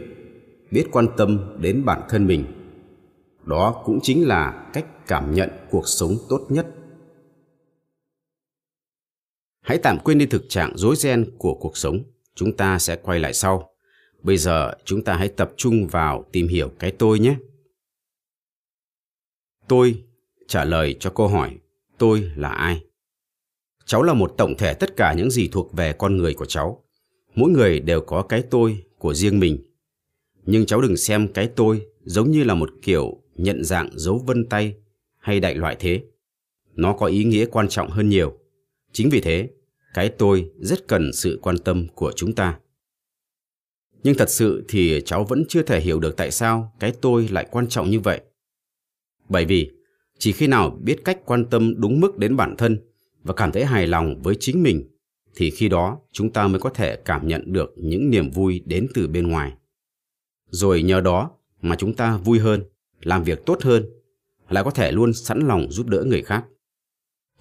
biết 0.70 0.86
quan 0.92 1.06
tâm 1.16 1.56
đến 1.60 1.84
bản 1.84 2.00
thân 2.08 2.26
mình. 2.26 2.44
Đó 3.44 3.82
cũng 3.84 3.98
chính 4.02 4.26
là 4.26 4.70
cách 4.72 5.06
cảm 5.06 5.34
nhận 5.34 5.50
cuộc 5.70 5.88
sống 5.88 6.16
tốt 6.28 6.46
nhất. 6.48 6.66
Hãy 9.62 9.78
tạm 9.78 9.98
quên 10.04 10.18
đi 10.18 10.26
thực 10.26 10.48
trạng 10.48 10.72
rối 10.76 10.96
ren 10.96 11.30
của 11.38 11.54
cuộc 11.54 11.76
sống, 11.76 12.02
chúng 12.34 12.56
ta 12.56 12.78
sẽ 12.78 12.96
quay 12.96 13.18
lại 13.18 13.34
sau. 13.34 13.70
Bây 14.22 14.36
giờ 14.36 14.72
chúng 14.84 15.04
ta 15.04 15.16
hãy 15.16 15.28
tập 15.28 15.52
trung 15.56 15.86
vào 15.86 16.24
tìm 16.32 16.48
hiểu 16.48 16.70
cái 16.78 16.90
tôi 16.90 17.18
nhé. 17.18 17.36
Tôi 19.68 20.02
trả 20.48 20.64
lời 20.64 20.96
cho 21.00 21.10
câu 21.10 21.28
hỏi 21.28 21.58
tôi 21.98 22.30
là 22.36 22.48
ai. 22.48 22.84
Cháu 23.84 24.02
là 24.02 24.14
một 24.14 24.34
tổng 24.38 24.56
thể 24.58 24.74
tất 24.74 24.96
cả 24.96 25.14
những 25.16 25.30
gì 25.30 25.48
thuộc 25.48 25.72
về 25.72 25.92
con 25.92 26.16
người 26.16 26.34
của 26.34 26.44
cháu. 26.44 26.84
Mỗi 27.34 27.50
người 27.50 27.80
đều 27.80 28.00
có 28.00 28.22
cái 28.22 28.42
tôi 28.50 28.84
của 28.98 29.14
riêng 29.14 29.40
mình. 29.40 29.58
Nhưng 30.44 30.66
cháu 30.66 30.80
đừng 30.80 30.96
xem 30.96 31.28
cái 31.32 31.48
tôi 31.56 31.86
giống 32.04 32.30
như 32.30 32.44
là 32.44 32.54
một 32.54 32.70
kiểu 32.82 33.22
nhận 33.34 33.64
dạng 33.64 33.88
dấu 33.92 34.18
vân 34.26 34.48
tay 34.48 34.74
hay 35.18 35.40
đại 35.40 35.54
loại 35.54 35.76
thế. 35.78 36.02
Nó 36.74 36.92
có 36.92 37.06
ý 37.06 37.24
nghĩa 37.24 37.46
quan 37.46 37.68
trọng 37.68 37.90
hơn 37.90 38.08
nhiều. 38.08 38.38
Chính 38.92 39.10
vì 39.10 39.20
thế, 39.20 39.50
cái 39.94 40.08
tôi 40.08 40.50
rất 40.60 40.88
cần 40.88 41.12
sự 41.12 41.38
quan 41.42 41.58
tâm 41.58 41.86
của 41.94 42.12
chúng 42.16 42.34
ta. 42.34 42.58
Nhưng 44.02 44.14
thật 44.14 44.30
sự 44.30 44.64
thì 44.68 45.02
cháu 45.04 45.24
vẫn 45.24 45.44
chưa 45.48 45.62
thể 45.62 45.80
hiểu 45.80 46.00
được 46.00 46.16
tại 46.16 46.30
sao 46.30 46.72
cái 46.80 46.92
tôi 47.00 47.28
lại 47.28 47.46
quan 47.50 47.68
trọng 47.68 47.90
như 47.90 48.00
vậy. 48.00 48.20
Bởi 49.28 49.44
vì 49.44 49.70
chỉ 50.18 50.32
khi 50.32 50.46
nào 50.46 50.78
biết 50.82 51.04
cách 51.04 51.18
quan 51.24 51.44
tâm 51.44 51.74
đúng 51.80 52.00
mức 52.00 52.18
đến 52.18 52.36
bản 52.36 52.54
thân 52.58 52.78
và 53.22 53.34
cảm 53.34 53.52
thấy 53.52 53.64
hài 53.64 53.86
lòng 53.86 54.22
với 54.22 54.36
chính 54.40 54.62
mình 54.62 54.88
thì 55.34 55.50
khi 55.50 55.68
đó 55.68 55.98
chúng 56.12 56.32
ta 56.32 56.48
mới 56.48 56.60
có 56.60 56.70
thể 56.70 56.96
cảm 56.96 57.28
nhận 57.28 57.52
được 57.52 57.74
những 57.76 58.10
niềm 58.10 58.30
vui 58.30 58.62
đến 58.66 58.86
từ 58.94 59.08
bên 59.08 59.28
ngoài. 59.28 59.52
Rồi 60.50 60.82
nhờ 60.82 61.00
đó 61.00 61.30
mà 61.62 61.76
chúng 61.76 61.94
ta 61.94 62.16
vui 62.16 62.38
hơn, 62.38 62.62
làm 63.02 63.24
việc 63.24 63.46
tốt 63.46 63.62
hơn, 63.62 63.84
lại 64.48 64.64
có 64.64 64.70
thể 64.70 64.92
luôn 64.92 65.12
sẵn 65.12 65.40
lòng 65.48 65.66
giúp 65.70 65.88
đỡ 65.88 66.04
người 66.06 66.22
khác. 66.22 66.44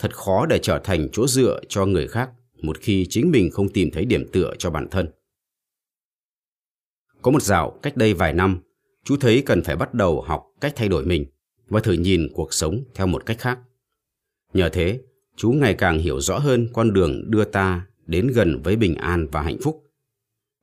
Thật 0.01 0.15
khó 0.15 0.46
để 0.46 0.60
trở 0.62 0.79
thành 0.84 1.10
chỗ 1.12 1.27
dựa 1.27 1.60
cho 1.70 1.86
người 1.86 2.08
khác 2.08 2.29
một 2.62 2.77
khi 2.79 3.05
chính 3.10 3.31
mình 3.31 3.50
không 3.51 3.70
tìm 3.70 3.91
thấy 3.91 4.05
điểm 4.05 4.27
tựa 4.31 4.53
cho 4.60 4.70
bản 4.70 4.88
thân. 4.91 5.10
Có 7.22 7.31
một 7.31 7.41
dạo 7.41 7.79
cách 7.81 7.98
đây 7.98 8.13
vài 8.13 8.34
năm, 8.34 8.60
chú 9.03 9.17
thấy 9.17 9.43
cần 9.46 9.63
phải 9.63 9.75
bắt 9.75 9.93
đầu 9.93 10.22
học 10.22 10.46
cách 10.62 10.74
thay 10.75 10.88
đổi 10.88 11.05
mình 11.05 11.25
và 11.67 11.79
thử 11.79 11.93
nhìn 11.93 12.27
cuộc 12.34 12.53
sống 12.53 12.84
theo 12.96 13.08
một 13.08 13.25
cách 13.25 13.39
khác. 13.39 13.60
Nhờ 14.53 14.70
thế, 14.70 15.01
chú 15.36 15.51
ngày 15.51 15.74
càng 15.74 16.00
hiểu 16.00 16.22
rõ 16.22 16.38
hơn 16.38 16.67
con 16.74 16.93
đường 16.93 17.31
đưa 17.31 17.43
ta 17.43 17.86
đến 18.05 18.27
gần 18.27 18.62
với 18.63 18.75
bình 18.75 18.96
an 18.96 19.27
và 19.31 19.41
hạnh 19.41 19.58
phúc. 19.63 19.84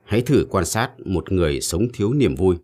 Hãy 0.04 0.23
thử 0.23 0.47
quan 0.50 0.64
sát 0.64 0.90
một 1.04 1.33
người 1.33 1.61
sống 1.61 1.88
thiếu 1.95 2.12
niềm 2.12 2.35
vui. 2.35 2.57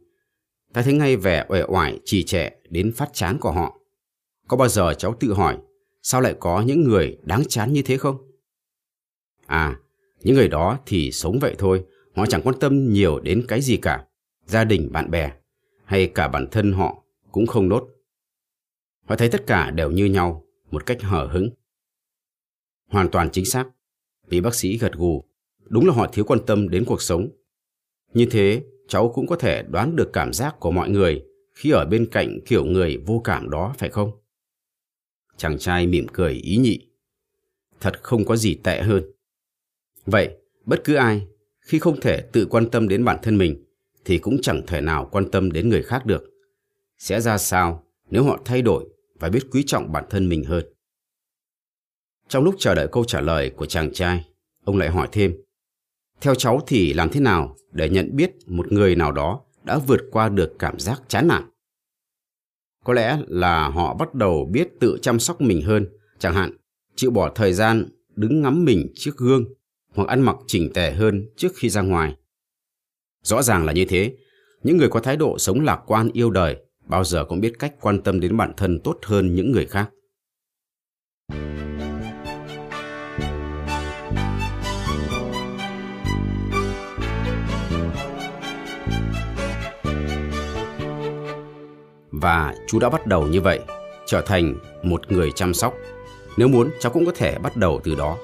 Ta 0.73 0.83
thấy 0.83 0.95
ngay 0.95 1.17
vẻ 1.17 1.47
uể 1.49 1.63
oải 1.69 2.01
trì 2.05 2.23
trệ 2.23 2.51
đến 2.71 2.93
phát 2.93 3.11
chán 3.13 3.39
của 3.41 3.53
họ. 3.53 3.79
Có 4.49 4.57
bao 4.57 4.69
giờ 4.69 4.95
cháu 4.95 5.17
tự 5.21 5.33
hỏi 5.33 5.59
sao 6.07 6.21
lại 6.21 6.35
có 6.41 6.63
những 6.67 6.85
người 6.85 7.19
đáng 7.23 7.43
chán 7.49 7.73
như 7.73 7.83
thế 7.83 7.97
không? 7.97 8.17
À, 9.47 9.81
những 10.23 10.35
người 10.35 10.49
đó 10.49 10.79
thì 10.87 11.13
sống 11.13 11.39
vậy 11.39 11.55
thôi, 11.59 11.85
họ 12.15 12.27
chẳng 12.27 12.43
quan 12.45 12.59
tâm 12.61 12.93
nhiều 12.93 13.21
đến 13.21 13.45
cái 13.49 13.61
gì 13.61 13.77
cả. 13.77 14.07
Gia 14.47 14.65
đình, 14.65 14.93
bạn 14.93 15.11
bè 15.11 15.33
hay 15.85 16.07
cả 16.07 16.29
bản 16.29 16.47
thân 16.51 16.73
họ 16.73 17.03
cũng 17.33 17.47
không 17.47 17.69
nốt. 17.69 17.89
Họ 19.05 19.17
thấy 19.17 19.29
tất 19.29 19.47
cả 19.47 19.71
đều 19.71 19.91
như 19.91 20.05
nhau, 20.05 20.45
một 20.71 20.87
cách 20.87 21.03
hở 21.03 21.29
hững. 21.33 21.51
Hoàn 22.89 23.11
toàn 23.11 23.31
chính 23.31 23.45
xác. 23.45 23.67
Vị 24.29 24.41
bác 24.41 24.55
sĩ 24.55 24.79
gật 24.79 24.93
gù. 24.93 25.25
Đúng 25.65 25.87
là 25.87 25.95
họ 25.95 26.07
thiếu 26.13 26.25
quan 26.25 26.41
tâm 26.47 26.69
đến 26.69 26.85
cuộc 26.85 27.03
sống. 27.03 27.29
Như 28.15 28.27
thế, 28.31 28.63
cháu 28.89 29.13
cũng 29.15 29.27
có 29.27 29.37
thể 29.37 29.63
đoán 29.63 29.97
được 29.97 30.11
cảm 30.13 30.33
giác 30.33 30.61
của 30.61 30.71
mọi 30.71 30.91
người 30.91 31.25
khi 31.55 31.71
ở 31.71 31.85
bên 31.85 32.07
cạnh 32.11 32.39
kiểu 32.47 32.65
người 32.65 33.03
vô 33.07 33.21
cảm 33.25 33.51
đó 33.51 33.75
phải 33.79 33.89
không? 33.89 34.24
Chàng 35.37 35.59
trai 35.59 35.87
mỉm 35.87 36.07
cười 36.13 36.33
ý 36.33 36.57
nhị. 36.57 36.79
Thật 37.81 38.03
không 38.03 38.25
có 38.25 38.37
gì 38.37 38.55
tệ 38.55 38.83
hơn. 38.83 39.05
Vậy, 40.07 40.37
bất 40.65 40.85
cứ 40.85 40.95
ai 40.95 41.27
khi 41.61 41.79
không 41.79 42.01
thể 42.01 42.21
tự 42.33 42.47
quan 42.47 42.71
tâm 42.71 42.89
đến 42.89 43.05
bản 43.05 43.19
thân 43.23 43.39
mình 43.39 43.65
thì 44.05 44.19
cũng 44.19 44.39
chẳng 44.43 44.63
thể 44.67 44.81
nào 44.81 45.09
quan 45.13 45.31
tâm 45.31 45.53
đến 45.53 45.69
người 45.69 45.83
khác 45.83 46.07
được. 46.07 46.31
Sẽ 46.99 47.21
ra 47.21 47.39
sao 47.39 47.85
nếu 48.11 48.25
họ 48.25 48.41
thay 48.45 48.63
đổi 48.63 48.85
và 49.21 49.29
biết 49.29 49.47
quý 49.51 49.63
trọng 49.67 49.93
bản 49.93 50.05
thân 50.11 50.29
mình 50.29 50.45
hơn. 50.45 50.65
Trong 52.29 52.45
lúc 52.45 52.55
chờ 52.59 52.75
đợi 52.75 52.89
câu 52.93 53.05
trả 53.05 53.21
lời 53.21 53.51
của 53.51 53.67
chàng 53.67 53.93
trai, 53.93 54.25
ông 54.65 54.77
lại 54.77 54.89
hỏi 54.89 55.09
thêm, 55.13 55.37
theo 56.21 56.35
cháu 56.35 56.61
thì 56.67 56.93
làm 56.93 57.11
thế 57.11 57.21
nào 57.21 57.57
để 57.73 57.89
nhận 57.89 58.17
biết 58.17 58.31
một 58.47 58.73
người 58.73 58.97
nào 58.97 59.13
đó 59.13 59.41
đã 59.65 59.79
vượt 59.79 60.01
qua 60.11 60.29
được 60.29 60.57
cảm 60.59 60.79
giác 60.79 61.03
chán 61.09 61.29
nản? 61.29 61.43
Có 62.85 62.93
lẽ 62.93 63.19
là 63.27 63.69
họ 63.69 63.95
bắt 63.95 64.15
đầu 64.15 64.49
biết 64.53 64.69
tự 64.81 64.99
chăm 65.03 65.21
sóc 65.21 65.41
mình 65.41 65.63
hơn, 65.63 65.87
chẳng 66.19 66.35
hạn 66.35 66.57
chịu 66.97 67.11
bỏ 67.11 67.31
thời 67.35 67.53
gian 67.53 67.89
đứng 68.17 68.43
ngắm 68.43 68.65
mình 68.65 68.93
trước 68.95 69.17
gương 69.17 69.45
hoặc 69.95 70.09
ăn 70.09 70.21
mặc 70.21 70.37
chỉnh 70.47 70.73
tề 70.75 70.93
hơn 70.93 71.27
trước 71.37 71.53
khi 71.57 71.69
ra 71.69 71.83
ngoài. 71.83 72.15
Rõ 73.23 73.43
ràng 73.43 73.65
là 73.65 73.73
như 73.73 73.85
thế, 73.85 74.17
những 74.63 74.77
người 74.77 74.89
có 74.89 75.01
thái 75.01 75.17
độ 75.17 75.39
sống 75.39 75.61
lạc 75.61 75.81
quan 75.87 76.11
yêu 76.13 76.31
đời 76.31 76.57
bao 76.87 77.05
giờ 77.05 77.25
cũng 77.25 77.41
biết 77.41 77.53
cách 77.59 77.75
quan 77.81 78.03
tâm 78.03 78.21
đến 78.21 78.37
bản 78.37 78.53
thân 78.57 78.81
tốt 78.81 78.99
hơn 79.03 79.35
những 79.35 79.53
người 79.53 79.67
khác. 79.67 79.91
Và 92.25 92.55
chú 92.67 92.79
đã 92.79 92.89
bắt 92.89 93.07
đầu 93.07 93.27
như 93.27 93.41
vậy, 93.41 93.61
trở 94.07 94.21
thành 94.21 94.55
một 94.83 95.13
người 95.13 95.31
chăm 95.31 95.55
sóc. 95.55 95.75
Nếu 96.37 96.49
muốn, 96.49 96.71
cháu 96.81 96.93
cũng 96.93 97.07
có 97.07 97.13
thể 97.17 97.39
bắt 97.39 97.57
đầu 97.57 97.81
từ 97.85 97.95
đó. 97.95 98.17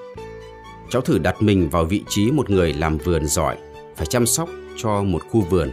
Cháu 0.91 1.03
thử 1.03 1.19
đặt 1.19 1.43
mình 1.43 1.69
vào 1.71 1.85
vị 1.85 2.03
trí 2.09 2.31
một 2.31 2.51
người 2.51 2.73
làm 2.73 2.99
vườn 2.99 3.27
giỏi, 3.27 3.57
phải 3.97 4.07
chăm 4.07 4.27
sóc 4.27 4.49
cho 4.77 5.03
một 5.03 5.23
khu 5.31 5.41
vườn. 5.41 5.71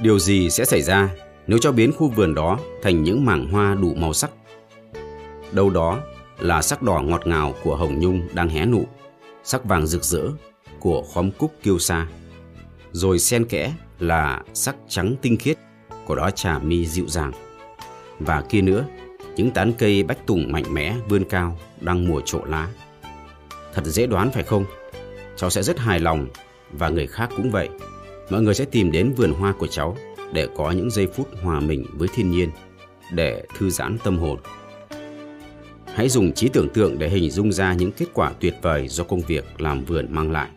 Điều 0.00 0.18
gì 0.18 0.50
sẽ 0.50 0.64
xảy 0.64 0.82
ra 0.82 1.08
nếu 1.46 1.58
cho 1.58 1.72
biến 1.72 1.92
khu 1.92 2.08
vườn 2.08 2.34
đó 2.34 2.58
thành 2.82 3.02
những 3.02 3.24
mảng 3.24 3.48
hoa 3.48 3.74
đủ 3.74 3.94
màu 3.94 4.12
sắc. 4.12 4.30
Đâu 5.52 5.70
đó 5.70 6.00
là 6.38 6.62
sắc 6.62 6.82
đỏ 6.82 7.02
ngọt 7.04 7.26
ngào 7.26 7.54
của 7.62 7.76
hồng 7.76 7.98
nhung 7.98 8.22
đang 8.32 8.48
hé 8.48 8.66
nụ, 8.66 8.84
sắc 9.44 9.64
vàng 9.64 9.86
rực 9.86 10.04
rỡ 10.04 10.22
của 10.80 11.02
khóm 11.14 11.30
cúc 11.30 11.52
kiêu 11.62 11.78
sa, 11.78 12.06
rồi 12.92 13.18
xen 13.18 13.44
kẽ 13.44 13.74
là 13.98 14.42
sắc 14.52 14.76
trắng 14.88 15.14
tinh 15.22 15.36
khiết 15.36 15.58
của 16.06 16.14
đó 16.14 16.30
trà 16.30 16.58
mi 16.58 16.86
dịu 16.86 17.04
dàng. 17.08 17.32
Và 18.18 18.42
kia 18.48 18.60
nữa, 18.60 18.84
những 19.36 19.50
tán 19.50 19.72
cây 19.78 20.02
bách 20.02 20.26
tùng 20.26 20.52
mạnh 20.52 20.74
mẽ 20.74 20.94
vươn 21.08 21.24
cao 21.24 21.58
đang 21.80 22.08
mùa 22.08 22.20
trộ 22.20 22.44
lá. 22.44 22.68
Thật 23.74 23.84
dễ 23.84 24.06
đoán 24.06 24.30
phải 24.30 24.42
không? 24.42 24.64
Cháu 25.36 25.50
sẽ 25.50 25.62
rất 25.62 25.78
hài 25.78 26.00
lòng 26.00 26.26
và 26.72 26.88
người 26.88 27.06
khác 27.06 27.30
cũng 27.36 27.50
vậy. 27.50 27.68
Mọi 28.30 28.42
người 28.42 28.54
sẽ 28.54 28.64
tìm 28.64 28.92
đến 28.92 29.12
vườn 29.16 29.32
hoa 29.32 29.52
của 29.52 29.66
cháu 29.66 29.96
để 30.32 30.48
có 30.56 30.70
những 30.70 30.90
giây 30.90 31.06
phút 31.06 31.28
hòa 31.42 31.60
mình 31.60 31.86
với 31.92 32.08
thiên 32.14 32.30
nhiên, 32.30 32.50
để 33.12 33.44
thư 33.58 33.70
giãn 33.70 33.98
tâm 34.04 34.18
hồn. 34.18 34.38
Hãy 35.94 36.08
dùng 36.08 36.32
trí 36.32 36.48
tưởng 36.48 36.68
tượng 36.68 36.98
để 36.98 37.08
hình 37.08 37.30
dung 37.30 37.52
ra 37.52 37.74
những 37.74 37.92
kết 37.92 38.06
quả 38.14 38.32
tuyệt 38.40 38.54
vời 38.62 38.88
do 38.88 39.04
công 39.04 39.20
việc 39.20 39.60
làm 39.60 39.84
vườn 39.84 40.06
mang 40.10 40.30
lại. 40.32 40.48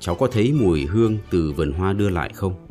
Cháu 0.00 0.14
có 0.14 0.26
thấy 0.26 0.52
mùi 0.52 0.86
hương 0.86 1.18
từ 1.30 1.52
vườn 1.56 1.72
hoa 1.72 1.92
đưa 1.92 2.08
lại 2.08 2.30
không? 2.34 2.61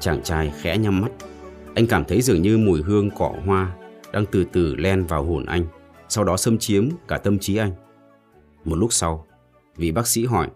Chàng 0.00 0.22
trai 0.22 0.52
khẽ 0.60 0.78
nhắm 0.78 1.00
mắt. 1.00 1.10
Anh 1.74 1.86
cảm 1.86 2.04
thấy 2.04 2.22
dường 2.22 2.42
như 2.42 2.58
mùi 2.58 2.82
hương 2.82 3.10
cỏ 3.10 3.34
hoa 3.44 3.76
đang 4.12 4.24
từ 4.32 4.44
từ 4.52 4.74
len 4.76 5.06
vào 5.06 5.24
hồn 5.24 5.46
anh, 5.46 5.66
sau 6.08 6.24
đó 6.24 6.36
xâm 6.36 6.58
chiếm 6.58 6.88
cả 7.08 7.18
tâm 7.18 7.38
trí 7.38 7.56
anh. 7.56 7.72
Một 8.64 8.76
lúc 8.76 8.92
sau, 8.92 9.26
vị 9.76 9.92
bác 9.92 10.06
sĩ 10.06 10.24
hỏi, 10.24 10.48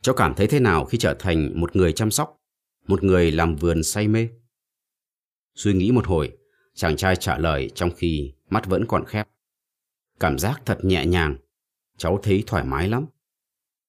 cháu 0.00 0.14
cảm 0.14 0.34
thấy 0.34 0.46
thế 0.46 0.60
nào 0.60 0.84
khi 0.84 0.98
trở 0.98 1.14
thành 1.18 1.60
một 1.60 1.76
người 1.76 1.92
chăm 1.92 2.10
sóc, 2.10 2.36
một 2.86 3.04
người 3.04 3.32
làm 3.32 3.56
vườn 3.56 3.82
say 3.82 4.08
mê? 4.08 4.28
Suy 5.54 5.72
nghĩ 5.72 5.90
một 5.90 6.06
hồi, 6.06 6.32
chàng 6.74 6.96
trai 6.96 7.16
trả 7.16 7.38
lời 7.38 7.70
trong 7.74 7.90
khi 7.96 8.32
mắt 8.50 8.66
vẫn 8.66 8.86
còn 8.86 9.04
khép. 9.04 9.28
Cảm 10.20 10.38
giác 10.38 10.62
thật 10.66 10.84
nhẹ 10.84 11.06
nhàng, 11.06 11.36
cháu 11.96 12.18
thấy 12.22 12.44
thoải 12.46 12.64
mái 12.64 12.88
lắm. 12.88 13.06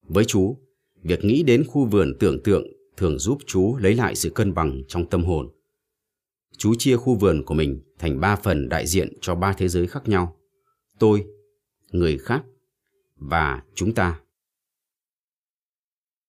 Với 0.07 0.25
chú, 0.25 0.57
việc 1.03 1.23
nghĩ 1.23 1.43
đến 1.43 1.63
khu 1.67 1.85
vườn 1.85 2.13
tưởng 2.19 2.43
tượng 2.43 2.67
thường 2.97 3.19
giúp 3.19 3.37
chú 3.45 3.77
lấy 3.77 3.95
lại 3.95 4.15
sự 4.15 4.29
cân 4.29 4.53
bằng 4.53 4.81
trong 4.87 5.09
tâm 5.09 5.23
hồn. 5.23 5.49
Chú 6.57 6.75
chia 6.77 6.97
khu 6.97 7.15
vườn 7.15 7.43
của 7.45 7.53
mình 7.53 7.81
thành 7.99 8.19
ba 8.19 8.35
phần 8.35 8.69
đại 8.69 8.87
diện 8.87 9.13
cho 9.21 9.35
ba 9.35 9.53
thế 9.53 9.67
giới 9.67 9.87
khác 9.87 10.07
nhau. 10.07 10.37
Tôi, 10.99 11.25
người 11.91 12.17
khác 12.17 12.43
và 13.15 13.63
chúng 13.75 13.93
ta. 13.93 14.19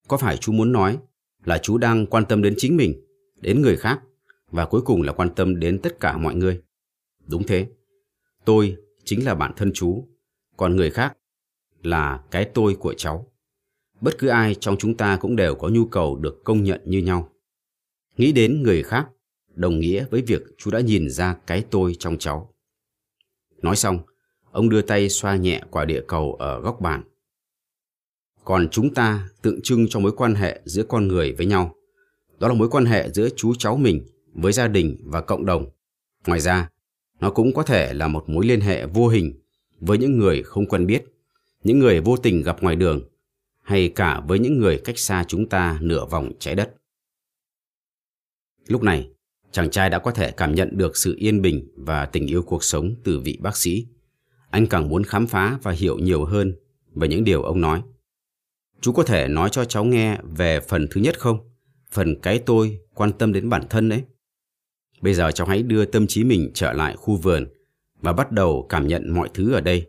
Có 0.09 0.17
phải 0.17 0.37
chú 0.37 0.53
muốn 0.53 0.73
nói 0.73 0.99
là 1.45 1.59
chú 1.59 1.79
đang 1.79 2.07
quan 2.07 2.25
tâm 2.25 2.43
đến 2.43 2.55
chính 2.57 2.77
mình, 2.77 3.05
đến 3.41 3.63
người 3.63 3.77
khác 3.77 4.01
và 4.51 4.67
cuối 4.67 4.83
cùng 4.83 5.03
là 5.03 5.13
quan 5.13 5.35
tâm 5.35 5.61
đến 5.61 5.79
tất 5.83 6.01
cả 6.01 6.19
mọi 6.19 6.35
người? 6.35 6.63
Đúng 7.27 7.47
thế. 7.47 7.69
Tôi 8.45 8.77
chính 9.05 9.25
là 9.25 9.35
bản 9.35 9.53
thân 9.57 9.73
chú, 9.75 10.09
còn 10.57 10.77
người 10.77 10.91
khác 10.91 11.17
là 11.83 12.25
cái 12.31 12.51
tôi 12.55 12.75
của 12.75 12.95
cháu. 12.95 13.33
Bất 14.01 14.19
cứ 14.19 14.29
ai 14.29 14.55
trong 14.55 14.77
chúng 14.77 14.97
ta 14.97 15.17
cũng 15.17 15.37
đều 15.37 15.55
có 15.55 15.69
nhu 15.69 15.87
cầu 15.87 16.17
được 16.17 16.45
công 16.45 16.63
nhận 16.63 16.81
như 16.85 16.99
nhau. 16.99 17.33
Nghĩ 18.17 18.33
đến 18.33 18.63
người 18.63 18.83
khác 18.83 19.07
đồng 19.55 19.81
nghĩa 19.81 20.05
với 20.11 20.23
việc 20.23 20.43
chú 20.59 20.71
đã 20.71 20.81
nhìn 20.81 21.11
ra 21.11 21.37
cái 21.47 21.65
tôi 21.71 21.97
trong 21.99 22.19
cháu. 22.19 22.55
Nói 23.63 23.77
xong, 23.77 23.99
ông 24.51 24.69
đưa 24.69 24.83
tay 24.83 25.09
xoa 25.09 25.37
nhẹ 25.37 25.63
quả 25.71 25.85
địa 25.85 26.03
cầu 26.09 26.35
ở 26.35 26.61
góc 26.61 26.81
bàn. 26.81 27.03
Còn 28.45 28.69
chúng 28.69 28.95
ta 28.95 29.29
tượng 29.43 29.61
trưng 29.63 29.89
cho 29.89 30.01
mối 30.01 30.13
quan 30.17 30.35
hệ 30.35 30.61
giữa 30.65 30.83
con 30.83 31.09
người 31.09 31.33
với 31.33 31.47
nhau. 31.47 31.75
Đó 32.39 32.49
là 32.49 32.55
mối 32.55 32.69
quan 32.69 32.85
hệ 32.87 33.11
giữa 33.11 33.29
chú 33.37 33.55
cháu 33.55 33.77
mình 33.77 34.07
với 34.35 34.53
gia 34.53 34.69
đình 34.69 34.97
và 35.05 35.21
cộng 35.21 35.47
đồng. 35.47 35.67
Ngoài 36.27 36.41
ra, 36.41 36.71
nó 37.21 37.31
cũng 37.31 37.55
có 37.55 37.63
thể 37.63 37.95
là 37.95 38.09
một 38.09 38.29
mối 38.29 38.47
liên 38.47 38.61
hệ 38.61 38.87
vô 38.87 39.09
hình 39.09 39.41
với 39.81 39.99
những 39.99 40.19
người 40.19 40.43
không 40.43 40.67
quen 40.67 40.87
biết, 40.87 41.05
những 41.65 41.79
người 41.79 42.01
vô 42.01 42.17
tình 42.17 42.43
gặp 42.43 42.63
ngoài 42.63 42.77
đường 42.77 43.09
hay 43.69 43.89
cả 43.89 44.21
với 44.21 44.39
những 44.39 44.59
người 44.59 44.81
cách 44.85 44.99
xa 44.99 45.25
chúng 45.29 45.49
ta 45.49 45.79
nửa 45.81 46.07
vòng 46.07 46.33
trái 46.39 46.55
đất. 46.55 46.75
Lúc 48.67 48.83
này, 48.83 49.11
chàng 49.53 49.71
trai 49.71 49.91
đã 49.91 49.99
có 49.99 50.11
thể 50.11 50.31
cảm 50.31 50.55
nhận 50.55 50.69
được 50.73 50.97
sự 50.97 51.15
yên 51.19 51.43
bình 51.43 51.69
và 51.77 52.07
tình 52.07 52.27
yêu 52.27 52.43
cuộc 52.43 52.65
sống 52.65 52.95
từ 53.05 53.21
vị 53.21 53.39
bác 53.41 53.57
sĩ. 53.57 53.87
Anh 54.51 54.67
càng 54.67 54.89
muốn 54.89 55.05
khám 55.05 55.27
phá 55.27 55.59
và 55.63 55.73
hiểu 55.73 55.99
nhiều 55.99 56.25
hơn 56.25 56.55
về 56.95 57.09
những 57.09 57.25
điều 57.25 57.43
ông 57.43 57.61
nói. 57.61 57.83
Chú 58.81 58.93
có 58.93 59.03
thể 59.03 59.29
nói 59.29 59.49
cho 59.53 59.65
cháu 59.65 59.85
nghe 59.85 60.19
về 60.37 60.61
phần 60.61 60.87
thứ 60.91 61.01
nhất 61.01 61.21
không? 61.21 61.39
Phần 61.93 62.21
cái 62.21 62.39
tôi 62.39 62.81
quan 62.95 63.13
tâm 63.13 63.33
đến 63.33 63.49
bản 63.49 63.63
thân 63.71 63.89
đấy. 63.89 64.03
Bây 65.01 65.15
giờ 65.15 65.31
cháu 65.31 65.47
hãy 65.47 65.63
đưa 65.63 65.85
tâm 65.85 66.07
trí 66.07 66.25
mình 66.25 66.51
trở 66.55 66.73
lại 66.73 66.97
khu 66.97 67.17
vườn 67.17 67.47
và 68.01 68.13
bắt 68.13 68.33
đầu 68.33 68.67
cảm 68.69 68.89
nhận 68.89 69.15
mọi 69.15 69.29
thứ 69.35 69.53
ở 69.53 69.61
đây. 69.61 69.87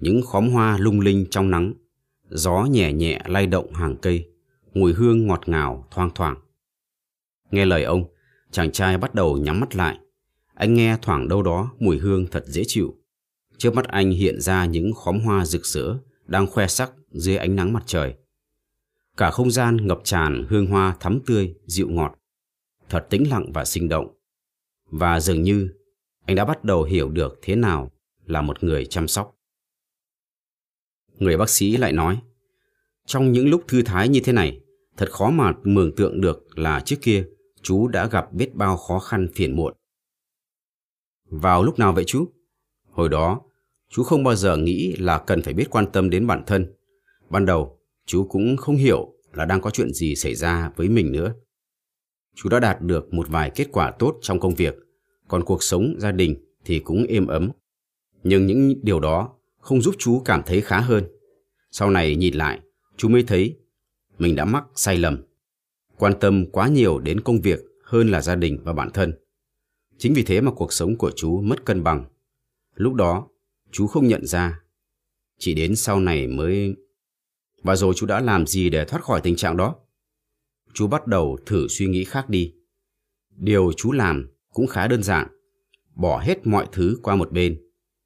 Những 0.00 0.22
khóm 0.22 0.50
hoa 0.50 0.78
lung 0.78 1.00
linh 1.00 1.26
trong 1.30 1.50
nắng, 1.50 1.74
gió 2.30 2.64
nhẹ 2.64 2.92
nhẹ 2.92 3.20
lay 3.26 3.46
động 3.46 3.74
hàng 3.74 3.96
cây, 4.02 4.28
mùi 4.74 4.92
hương 4.92 5.26
ngọt 5.26 5.48
ngào 5.48 5.88
thoang 5.90 6.10
thoảng. 6.14 6.36
Nghe 7.50 7.64
lời 7.64 7.84
ông, 7.84 8.04
chàng 8.50 8.72
trai 8.72 8.98
bắt 8.98 9.14
đầu 9.14 9.36
nhắm 9.36 9.60
mắt 9.60 9.76
lại. 9.76 9.98
Anh 10.54 10.74
nghe 10.74 10.96
thoảng 11.02 11.28
đâu 11.28 11.42
đó 11.42 11.72
mùi 11.78 11.98
hương 11.98 12.26
thật 12.26 12.44
dễ 12.46 12.62
chịu. 12.66 12.94
Trước 13.58 13.74
mắt 13.74 13.84
anh 13.88 14.10
hiện 14.10 14.40
ra 14.40 14.64
những 14.64 14.92
khóm 14.92 15.20
hoa 15.20 15.46
rực 15.46 15.66
rỡ 15.66 15.94
đang 16.26 16.46
khoe 16.46 16.66
sắc 16.66 16.92
dưới 17.10 17.36
ánh 17.36 17.56
nắng 17.56 17.72
mặt 17.72 17.82
trời. 17.86 18.14
Cả 19.16 19.30
không 19.30 19.50
gian 19.50 19.86
ngập 19.86 20.00
tràn 20.04 20.46
hương 20.48 20.66
hoa 20.66 20.96
thắm 21.00 21.20
tươi, 21.26 21.54
dịu 21.66 21.88
ngọt. 21.90 22.14
Thật 22.88 23.06
tĩnh 23.10 23.30
lặng 23.30 23.52
và 23.54 23.64
sinh 23.64 23.88
động. 23.88 24.16
Và 24.90 25.20
dường 25.20 25.42
như 25.42 25.68
anh 26.26 26.36
đã 26.36 26.44
bắt 26.44 26.64
đầu 26.64 26.82
hiểu 26.82 27.08
được 27.08 27.38
thế 27.42 27.56
nào 27.56 27.90
là 28.26 28.42
một 28.42 28.64
người 28.64 28.86
chăm 28.86 29.08
sóc. 29.08 29.39
Người 31.20 31.36
bác 31.36 31.50
sĩ 31.50 31.76
lại 31.76 31.92
nói, 31.92 32.18
trong 33.06 33.32
những 33.32 33.48
lúc 33.48 33.64
thư 33.68 33.82
thái 33.82 34.08
như 34.08 34.20
thế 34.24 34.32
này, 34.32 34.60
thật 34.96 35.10
khó 35.10 35.30
mà 35.30 35.52
mường 35.64 35.96
tượng 35.96 36.20
được 36.20 36.58
là 36.58 36.80
trước 36.80 36.96
kia 37.02 37.24
chú 37.62 37.88
đã 37.88 38.06
gặp 38.06 38.32
biết 38.32 38.54
bao 38.54 38.76
khó 38.76 38.98
khăn 38.98 39.28
phiền 39.34 39.56
muộn. 39.56 39.74
Vào 41.30 41.62
lúc 41.62 41.78
nào 41.78 41.92
vậy 41.92 42.04
chú? 42.06 42.28
Hồi 42.90 43.08
đó, 43.08 43.40
chú 43.90 44.02
không 44.02 44.24
bao 44.24 44.34
giờ 44.34 44.56
nghĩ 44.56 44.96
là 44.96 45.18
cần 45.18 45.42
phải 45.42 45.54
biết 45.54 45.70
quan 45.70 45.92
tâm 45.92 46.10
đến 46.10 46.26
bản 46.26 46.42
thân. 46.46 46.74
Ban 47.30 47.46
đầu, 47.46 47.78
chú 48.06 48.26
cũng 48.30 48.56
không 48.56 48.76
hiểu 48.76 49.14
là 49.32 49.44
đang 49.44 49.60
có 49.60 49.70
chuyện 49.70 49.92
gì 49.92 50.16
xảy 50.16 50.34
ra 50.34 50.70
với 50.76 50.88
mình 50.88 51.12
nữa. 51.12 51.34
Chú 52.34 52.48
đã 52.48 52.60
đạt 52.60 52.80
được 52.80 53.14
một 53.14 53.28
vài 53.28 53.50
kết 53.54 53.68
quả 53.72 53.90
tốt 53.98 54.18
trong 54.22 54.40
công 54.40 54.54
việc, 54.54 54.74
còn 55.28 55.44
cuộc 55.44 55.62
sống 55.62 55.94
gia 55.98 56.12
đình 56.12 56.36
thì 56.64 56.78
cũng 56.78 57.06
êm 57.08 57.26
ấm. 57.26 57.50
Nhưng 58.22 58.46
những 58.46 58.74
điều 58.82 59.00
đó 59.00 59.39
không 59.60 59.82
giúp 59.82 59.94
chú 59.98 60.22
cảm 60.24 60.42
thấy 60.46 60.60
khá 60.60 60.80
hơn. 60.80 61.04
Sau 61.70 61.90
này 61.90 62.16
nhìn 62.16 62.34
lại, 62.34 62.60
chú 62.96 63.08
mới 63.08 63.22
thấy 63.22 63.56
mình 64.18 64.36
đã 64.36 64.44
mắc 64.44 64.64
sai 64.74 64.98
lầm. 64.98 65.22
Quan 65.96 66.12
tâm 66.20 66.46
quá 66.52 66.68
nhiều 66.68 66.98
đến 66.98 67.20
công 67.20 67.40
việc 67.40 67.60
hơn 67.84 68.08
là 68.08 68.20
gia 68.20 68.34
đình 68.34 68.58
và 68.64 68.72
bản 68.72 68.90
thân. 68.90 69.12
Chính 69.98 70.14
vì 70.14 70.22
thế 70.22 70.40
mà 70.40 70.52
cuộc 70.52 70.72
sống 70.72 70.96
của 70.96 71.10
chú 71.16 71.40
mất 71.40 71.64
cân 71.64 71.82
bằng. 71.82 72.04
Lúc 72.74 72.94
đó, 72.94 73.28
chú 73.70 73.86
không 73.86 74.06
nhận 74.06 74.26
ra. 74.26 74.60
Chỉ 75.38 75.54
đến 75.54 75.76
sau 75.76 76.00
này 76.00 76.26
mới... 76.26 76.74
Và 77.62 77.76
rồi 77.76 77.94
chú 77.96 78.06
đã 78.06 78.20
làm 78.20 78.46
gì 78.46 78.70
để 78.70 78.84
thoát 78.84 79.02
khỏi 79.02 79.20
tình 79.20 79.36
trạng 79.36 79.56
đó? 79.56 79.76
Chú 80.74 80.86
bắt 80.86 81.06
đầu 81.06 81.38
thử 81.46 81.68
suy 81.68 81.86
nghĩ 81.86 82.04
khác 82.04 82.28
đi. 82.28 82.54
Điều 83.36 83.72
chú 83.72 83.92
làm 83.92 84.28
cũng 84.52 84.66
khá 84.66 84.88
đơn 84.88 85.02
giản. 85.02 85.28
Bỏ 85.94 86.18
hết 86.18 86.46
mọi 86.46 86.66
thứ 86.72 86.98
qua 87.02 87.16
một 87.16 87.32
bên 87.32 87.60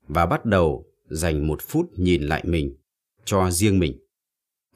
và 0.09 0.27
bắt 0.27 0.45
đầu 0.45 0.94
dành 1.09 1.47
một 1.47 1.63
phút 1.63 1.91
nhìn 1.97 2.23
lại 2.23 2.45
mình, 2.47 2.77
cho 3.25 3.51
riêng 3.51 3.79
mình. 3.79 3.99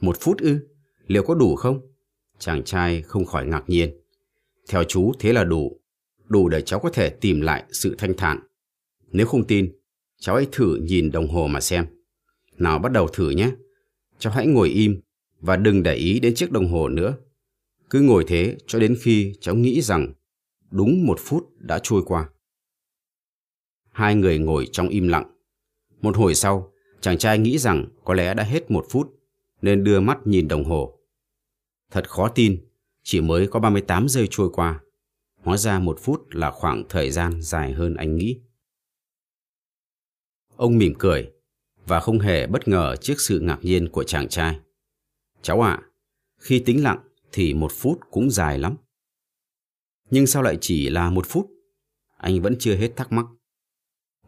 Một 0.01 0.17
phút 0.21 0.39
ư? 0.39 0.59
Liệu 1.07 1.23
có 1.23 1.35
đủ 1.35 1.57
không? 1.57 1.81
Chàng 2.39 2.63
trai 2.65 3.03
không 3.03 3.25
khỏi 3.25 3.47
ngạc 3.47 3.65
nhiên. 3.67 4.01
Theo 4.69 4.85
chú 4.85 5.13
thế 5.19 5.33
là 5.33 5.45
đủ. 5.45 5.81
Đủ 6.29 6.49
để 6.49 6.63
cháu 6.63 6.81
có 6.81 6.91
thể 6.91 7.11
tìm 7.11 7.41
lại 7.41 7.65
sự 7.73 7.95
thanh 7.99 8.15
thản. 8.17 8.39
Nếu 9.13 9.27
không 9.27 9.47
tin, 9.47 9.73
cháu 10.19 10.37
hãy 10.37 10.47
thử 10.53 10.77
nhìn 10.77 11.11
đồng 11.11 11.29
hồ 11.29 11.47
mà 11.47 11.61
xem. 11.61 11.87
Nào 12.57 12.79
bắt 12.79 12.93
đầu 12.93 13.09
thử 13.09 13.31
nhé. 13.31 13.51
Cháu 14.19 14.33
hãy 14.33 14.47
ngồi 14.47 14.69
im 14.69 15.01
và 15.41 15.57
đừng 15.57 15.83
để 15.83 15.95
ý 15.95 16.21
đến 16.21 16.35
chiếc 16.35 16.53
đồng 16.53 16.73
hồ 16.73 16.89
nữa. 16.89 17.17
Cứ 17.91 18.01
ngồi 18.01 18.25
thế 18.29 18.57
cho 18.67 18.79
đến 18.79 18.97
khi 19.01 19.35
cháu 19.41 19.55
nghĩ 19.55 19.81
rằng 19.81 20.13
đúng 20.71 21.07
một 21.07 21.19
phút 21.21 21.51
đã 21.59 21.81
trôi 21.83 22.03
qua. 22.07 22.29
Hai 23.91 24.15
người 24.15 24.39
ngồi 24.39 24.69
trong 24.73 24.89
im 24.89 25.09
lặng. 25.09 25.38
Một 26.03 26.17
hồi 26.17 26.35
sau, 26.35 26.73
chàng 27.01 27.19
trai 27.19 27.39
nghĩ 27.39 27.59
rằng 27.59 27.87
có 28.05 28.15
lẽ 28.15 28.35
đã 28.35 28.45
hết 28.45 28.71
một 28.71 28.87
phút, 28.91 29.15
nên 29.63 29.85
đưa 29.85 30.01
mắt 30.01 30.19
nhìn 30.25 30.49
đồng 30.49 30.65
hồ. 30.65 30.99
Thật 31.91 32.11
khó 32.11 32.29
tin, 32.29 32.67
chỉ 33.03 33.21
mới 33.21 33.47
có 33.47 33.61
38 33.61 34.09
giây 34.09 34.29
trôi 34.31 34.51
qua. 34.53 34.81
Hóa 35.43 35.57
ra 35.57 35.79
một 35.79 35.99
phút 36.01 36.27
là 36.31 36.51
khoảng 36.51 36.85
thời 36.89 37.11
gian 37.11 37.43
dài 37.43 37.73
hơn 37.73 37.95
anh 37.95 38.17
nghĩ. 38.17 38.41
Ông 40.57 40.79
mỉm 40.79 40.95
cười 40.99 41.33
và 41.87 42.01
không 42.01 42.19
hề 42.19 42.47
bất 42.47 42.69
ngờ 42.69 42.97
trước 43.01 43.15
sự 43.19 43.41
ngạc 43.41 43.59
nhiên 43.63 43.89
của 43.89 44.05
chàng 44.05 44.29
trai. 44.29 44.61
Cháu 45.43 45.61
ạ, 45.61 45.83
khi 46.39 46.63
tính 46.67 46.83
lặng 46.83 46.99
thì 47.33 47.55
một 47.55 47.73
phút 47.73 48.01
cũng 48.11 48.31
dài 48.31 48.59
lắm. 48.59 48.77
Nhưng 50.11 50.27
sao 50.27 50.43
lại 50.43 50.59
chỉ 50.61 50.89
là 50.89 51.11
một 51.11 51.27
phút? 51.27 51.51
Anh 52.17 52.43
vẫn 52.43 52.57
chưa 52.59 52.77
hết 52.77 52.97
thắc 52.97 53.13
mắc. 53.13 53.27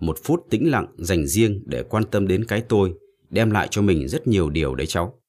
Một 0.01 0.19
phút 0.25 0.47
tĩnh 0.51 0.71
lặng 0.71 0.87
dành 0.99 1.27
riêng 1.27 1.63
để 1.67 1.83
quan 1.83 2.05
tâm 2.05 2.29
đến 2.29 2.45
cái 2.45 2.63
tôi 2.69 2.95
đem 3.31 3.51
lại 3.51 3.69
cho 3.71 3.83
mình 3.83 4.09
rất 4.09 4.27
nhiều 4.27 4.51
điều 4.51 4.75
đấy 4.75 4.87
cháu. 4.87 5.21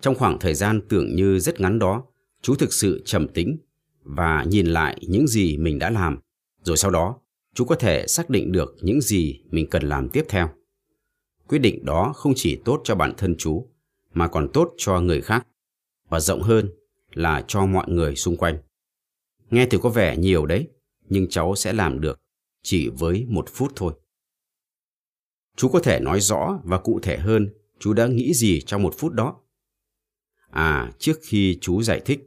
Trong 0.00 0.14
khoảng 0.14 0.38
thời 0.38 0.54
gian 0.54 0.80
tưởng 0.88 1.14
như 1.16 1.38
rất 1.38 1.60
ngắn 1.60 1.78
đó, 1.78 2.04
chú 2.42 2.54
thực 2.54 2.72
sự 2.72 3.02
trầm 3.04 3.28
tĩnh 3.28 3.56
và 4.02 4.44
nhìn 4.44 4.66
lại 4.66 4.98
những 5.08 5.26
gì 5.26 5.56
mình 5.56 5.78
đã 5.78 5.90
làm. 5.90 6.18
Rồi 6.62 6.76
sau 6.76 6.90
đó, 6.90 7.18
chú 7.54 7.64
có 7.64 7.74
thể 7.74 8.06
xác 8.06 8.30
định 8.30 8.52
được 8.52 8.76
những 8.80 9.00
gì 9.00 9.40
mình 9.50 9.70
cần 9.70 9.82
làm 9.82 10.08
tiếp 10.08 10.24
theo. 10.28 10.48
Quyết 11.48 11.58
định 11.58 11.84
đó 11.84 12.12
không 12.16 12.32
chỉ 12.36 12.60
tốt 12.64 12.80
cho 12.84 12.94
bản 12.94 13.14
thân 13.16 13.34
chú, 13.38 13.68
mà 14.14 14.28
còn 14.28 14.48
tốt 14.52 14.74
cho 14.76 15.00
người 15.00 15.20
khác, 15.20 15.46
và 16.08 16.20
rộng 16.20 16.42
hơn 16.42 16.68
là 17.14 17.44
cho 17.48 17.66
mọi 17.66 17.90
người 17.90 18.16
xung 18.16 18.36
quanh. 18.36 18.58
Nghe 19.50 19.66
thì 19.70 19.78
có 19.82 19.88
vẻ 19.88 20.16
nhiều 20.16 20.46
đấy, 20.46 20.68
nhưng 21.08 21.28
cháu 21.28 21.54
sẽ 21.54 21.72
làm 21.72 22.00
được 22.00 22.21
chỉ 22.62 22.88
với 22.88 23.26
một 23.28 23.48
phút 23.48 23.72
thôi. 23.76 23.92
Chú 25.56 25.68
có 25.68 25.80
thể 25.80 26.00
nói 26.00 26.20
rõ 26.20 26.60
và 26.64 26.78
cụ 26.78 27.00
thể 27.02 27.18
hơn 27.18 27.48
chú 27.78 27.92
đã 27.92 28.06
nghĩ 28.06 28.34
gì 28.34 28.60
trong 28.60 28.82
một 28.82 28.94
phút 28.98 29.12
đó. 29.12 29.40
À, 30.50 30.92
trước 30.98 31.20
khi 31.22 31.58
chú 31.60 31.82
giải 31.82 32.00
thích, 32.04 32.20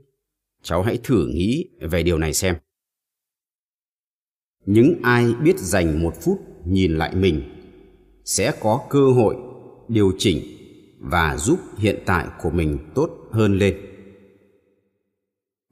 cháu 0.62 0.84
hãy 0.84 1.00
thử 1.04 1.28
nghĩ 1.28 1.69
về 1.80 2.04
điều 2.04 2.17
này 2.17 2.34
xem. 2.34 2.56
Những 4.65 5.00
ai 5.04 5.34
biết 5.34 5.60
dành 5.60 6.04
một 6.04 6.13
phút 6.21 6.39
nhìn 6.65 6.98
lại 6.98 7.15
mình 7.15 7.41
sẽ 8.26 8.54
có 8.60 8.88
cơ 8.89 9.12
hội 9.12 9.36
điều 9.88 10.12
chỉnh 10.17 10.41
và 11.00 11.38
giúp 11.38 11.60
hiện 11.78 12.04
tại 12.06 12.28
của 12.41 12.50
mình 12.50 12.78
tốt 12.95 13.10
hơn 13.32 13.58
lên. 13.58 13.78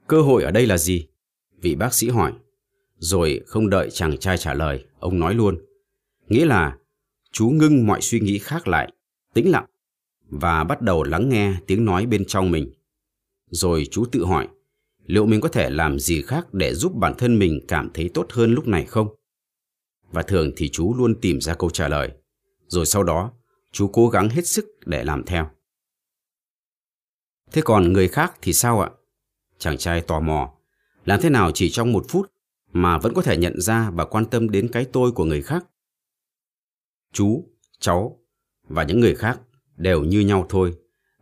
Cơ 0.08 0.22
hội 0.22 0.44
ở 0.44 0.52
đây 0.52 0.68
là 0.68 0.78
gì? 0.78 1.08
Vị 1.62 1.76
bác 1.76 1.94
sĩ 1.94 2.10
hỏi. 2.10 2.34
Rồi 3.04 3.42
không 3.46 3.70
đợi 3.70 3.90
chàng 3.92 4.18
trai 4.18 4.38
trả 4.38 4.54
lời, 4.54 4.86
ông 5.00 5.20
nói 5.20 5.34
luôn. 5.34 5.66
Nghĩa 6.28 6.46
là 6.46 6.78
chú 7.32 7.50
ngưng 7.50 7.88
mọi 7.88 8.02
suy 8.02 8.20
nghĩ 8.20 8.40
khác 8.40 8.68
lại, 8.68 8.94
tĩnh 9.34 9.52
lặng 9.52 9.66
và 10.30 10.64
bắt 10.64 10.82
đầu 10.82 11.04
lắng 11.04 11.30
nghe 11.30 11.56
tiếng 11.68 11.86
nói 11.86 12.06
bên 12.06 12.26
trong 12.26 12.52
mình. 12.52 12.74
Rồi 13.50 13.88
chú 13.92 14.06
tự 14.12 14.26
hỏi, 14.26 14.48
liệu 15.06 15.26
mình 15.26 15.42
có 15.42 15.50
thể 15.50 15.70
làm 15.70 16.00
gì 16.00 16.22
khác 16.22 16.54
để 16.54 16.74
giúp 16.74 16.96
bản 16.96 17.14
thân 17.18 17.40
mình 17.40 17.60
cảm 17.68 17.90
thấy 17.94 18.10
tốt 18.14 18.28
hơn 18.30 18.54
lúc 18.54 18.68
này 18.68 18.86
không? 18.86 19.16
Và 20.12 20.22
thường 20.22 20.52
thì 20.56 20.70
chú 20.70 20.94
luôn 20.94 21.22
tìm 21.22 21.42
ra 21.42 21.54
câu 21.54 21.70
trả 21.70 21.88
lời. 21.88 22.12
Rồi 22.68 22.86
sau 22.86 23.04
đó, 23.04 23.32
chú 23.72 23.88
cố 23.88 24.10
gắng 24.10 24.30
hết 24.30 24.48
sức 24.48 24.66
để 24.86 25.04
làm 25.04 25.24
theo. 25.26 25.50
Thế 27.52 27.62
còn 27.66 27.94
người 27.94 28.08
khác 28.08 28.34
thì 28.42 28.54
sao 28.54 28.82
ạ? 28.82 28.90
Chàng 29.58 29.78
trai 29.78 30.02
tò 30.02 30.20
mò. 30.20 30.54
Làm 31.06 31.22
thế 31.22 31.30
nào 31.30 31.52
chỉ 31.52 31.70
trong 31.70 31.92
một 31.92 32.06
phút 32.10 32.33
mà 32.74 32.98
vẫn 32.98 33.14
có 33.14 33.22
thể 33.22 33.38
nhận 33.38 33.62
ra 33.62 33.92
và 33.92 34.06
quan 34.06 34.26
tâm 34.26 34.50
đến 34.50 34.68
cái 34.72 34.86
tôi 34.86 35.12
của 35.12 35.26
người 35.26 35.42
khác? 35.42 35.66
Chú, 37.14 37.50
cháu 37.80 38.20
và 38.68 38.84
những 38.84 39.00
người 39.00 39.16
khác 39.16 39.42
đều 39.78 40.04
như 40.04 40.20
nhau 40.20 40.46
thôi, 40.50 40.74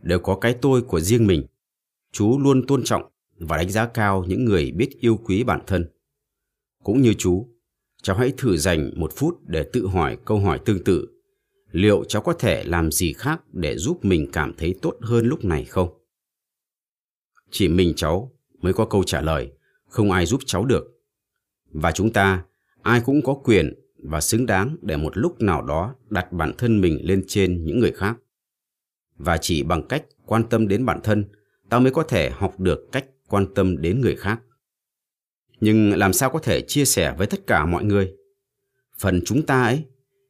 đều 0.02 0.20
có 0.20 0.36
cái 0.36 0.56
tôi 0.62 0.82
của 0.82 1.00
riêng 1.00 1.28
mình. 1.28 1.46
Chú 2.12 2.40
luôn 2.40 2.68
tôn 2.68 2.84
trọng 2.84 3.12
và 3.38 3.58
đánh 3.58 3.70
giá 3.70 3.86
cao 3.86 4.26
những 4.28 4.46
người 4.46 4.72
biết 4.72 4.90
yêu 5.00 5.18
quý 5.18 5.44
bản 5.44 5.62
thân. 5.68 5.90
Cũng 6.84 7.02
như 7.02 7.14
chú, 7.14 7.50
cháu 8.02 8.18
hãy 8.18 8.34
thử 8.38 8.58
dành 8.58 8.92
một 8.96 9.12
phút 9.16 9.40
để 9.46 9.70
tự 9.74 9.88
hỏi 9.88 10.18
câu 10.26 10.40
hỏi 10.40 10.60
tương 10.66 10.84
tự. 10.84 11.08
Liệu 11.72 12.04
cháu 12.04 12.22
có 12.22 12.34
thể 12.34 12.64
làm 12.64 12.92
gì 12.92 13.14
khác 13.14 13.42
để 13.54 13.78
giúp 13.78 14.06
mình 14.06 14.30
cảm 14.34 14.54
thấy 14.58 14.76
tốt 14.82 14.98
hơn 15.02 15.26
lúc 15.26 15.46
này 15.46 15.66
không? 15.66 15.90
Chỉ 17.52 17.68
mình 17.68 17.94
cháu 17.96 18.32
mới 18.62 18.74
có 18.74 18.86
câu 18.86 19.04
trả 19.04 19.22
lời, 19.22 19.52
không 19.88 20.12
ai 20.12 20.26
giúp 20.26 20.42
cháu 20.46 20.66
được. 20.66 21.01
Và 21.74 21.92
chúng 21.92 22.14
ta, 22.14 22.44
ai 22.82 23.02
cũng 23.06 23.22
có 23.22 23.34
quyền 23.34 23.74
và 23.98 24.22
xứng 24.22 24.46
đáng 24.46 24.78
để 24.82 24.98
một 24.98 25.18
lúc 25.18 25.42
nào 25.42 25.62
đó 25.62 25.96
đặt 26.10 26.32
bản 26.32 26.54
thân 26.58 26.82
mình 26.82 27.00
lên 27.04 27.24
trên 27.28 27.66
những 27.66 27.80
người 27.80 27.92
khác. 27.92 28.18
Và 29.18 29.38
chỉ 29.38 29.64
bằng 29.64 29.88
cách 29.88 30.06
quan 30.26 30.44
tâm 30.50 30.68
đến 30.68 30.86
bản 30.86 31.00
thân, 31.04 31.26
ta 31.70 31.80
mới 31.80 31.92
có 31.92 32.04
thể 32.04 32.30
học 32.30 32.60
được 32.60 32.92
cách 32.92 33.06
quan 33.28 33.54
tâm 33.56 33.82
đến 33.82 34.02
người 34.02 34.16
khác. 34.16 34.42
Nhưng 35.60 35.94
làm 35.94 36.14
sao 36.14 36.30
có 36.30 36.40
thể 36.40 36.62
chia 36.62 36.86
sẻ 36.86 37.16
với 37.18 37.28
tất 37.28 37.48
cả 37.48 37.66
mọi 37.66 37.84
người? 37.84 38.14
Phần 38.98 39.22
chúng 39.26 39.46
ta 39.46 39.64
ấy, 39.64 39.86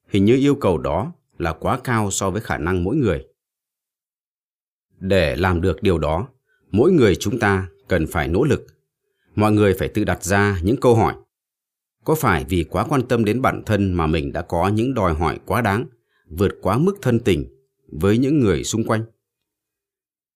hình 0.10 0.26
như 0.26 0.36
yêu 0.36 0.56
cầu 0.56 0.78
đó 0.78 1.14
là 1.38 1.54
quá 1.54 1.80
cao 1.84 2.12
so 2.12 2.30
với 2.30 2.42
khả 2.42 2.58
năng 2.58 2.84
mỗi 2.84 2.96
người. 2.96 3.26
Để 5.00 5.36
làm 5.36 5.62
được 5.62 5.84
điều 5.84 6.00
đó, 6.00 6.28
mỗi 6.72 6.92
người 6.92 7.16
chúng 7.16 7.40
ta 7.40 7.68
cần 7.88 8.08
phải 8.08 8.28
nỗ 8.28 8.44
lực. 8.44 8.66
Mọi 9.36 9.52
người 9.52 9.74
phải 9.80 9.88
tự 9.88 10.04
đặt 10.04 10.24
ra 10.24 10.60
những 10.64 10.78
câu 10.82 10.96
hỏi. 10.96 11.16
Có 12.04 12.16
phải 12.16 12.46
vì 12.50 12.64
quá 12.64 12.86
quan 12.90 13.08
tâm 13.08 13.26
đến 13.26 13.42
bản 13.42 13.64
thân 13.66 13.94
mà 13.94 14.08
mình 14.08 14.34
đã 14.34 14.42
có 14.42 14.68
những 14.68 14.94
đòi 14.94 15.14
hỏi 15.14 15.40
quá 15.46 15.62
đáng, 15.62 15.86
vượt 16.30 16.52
quá 16.62 16.78
mức 16.78 16.98
thân 17.02 17.20
tình 17.20 17.46
với 17.88 18.18
những 18.18 18.40
người 18.40 18.64
xung 18.64 18.84
quanh? 18.84 19.06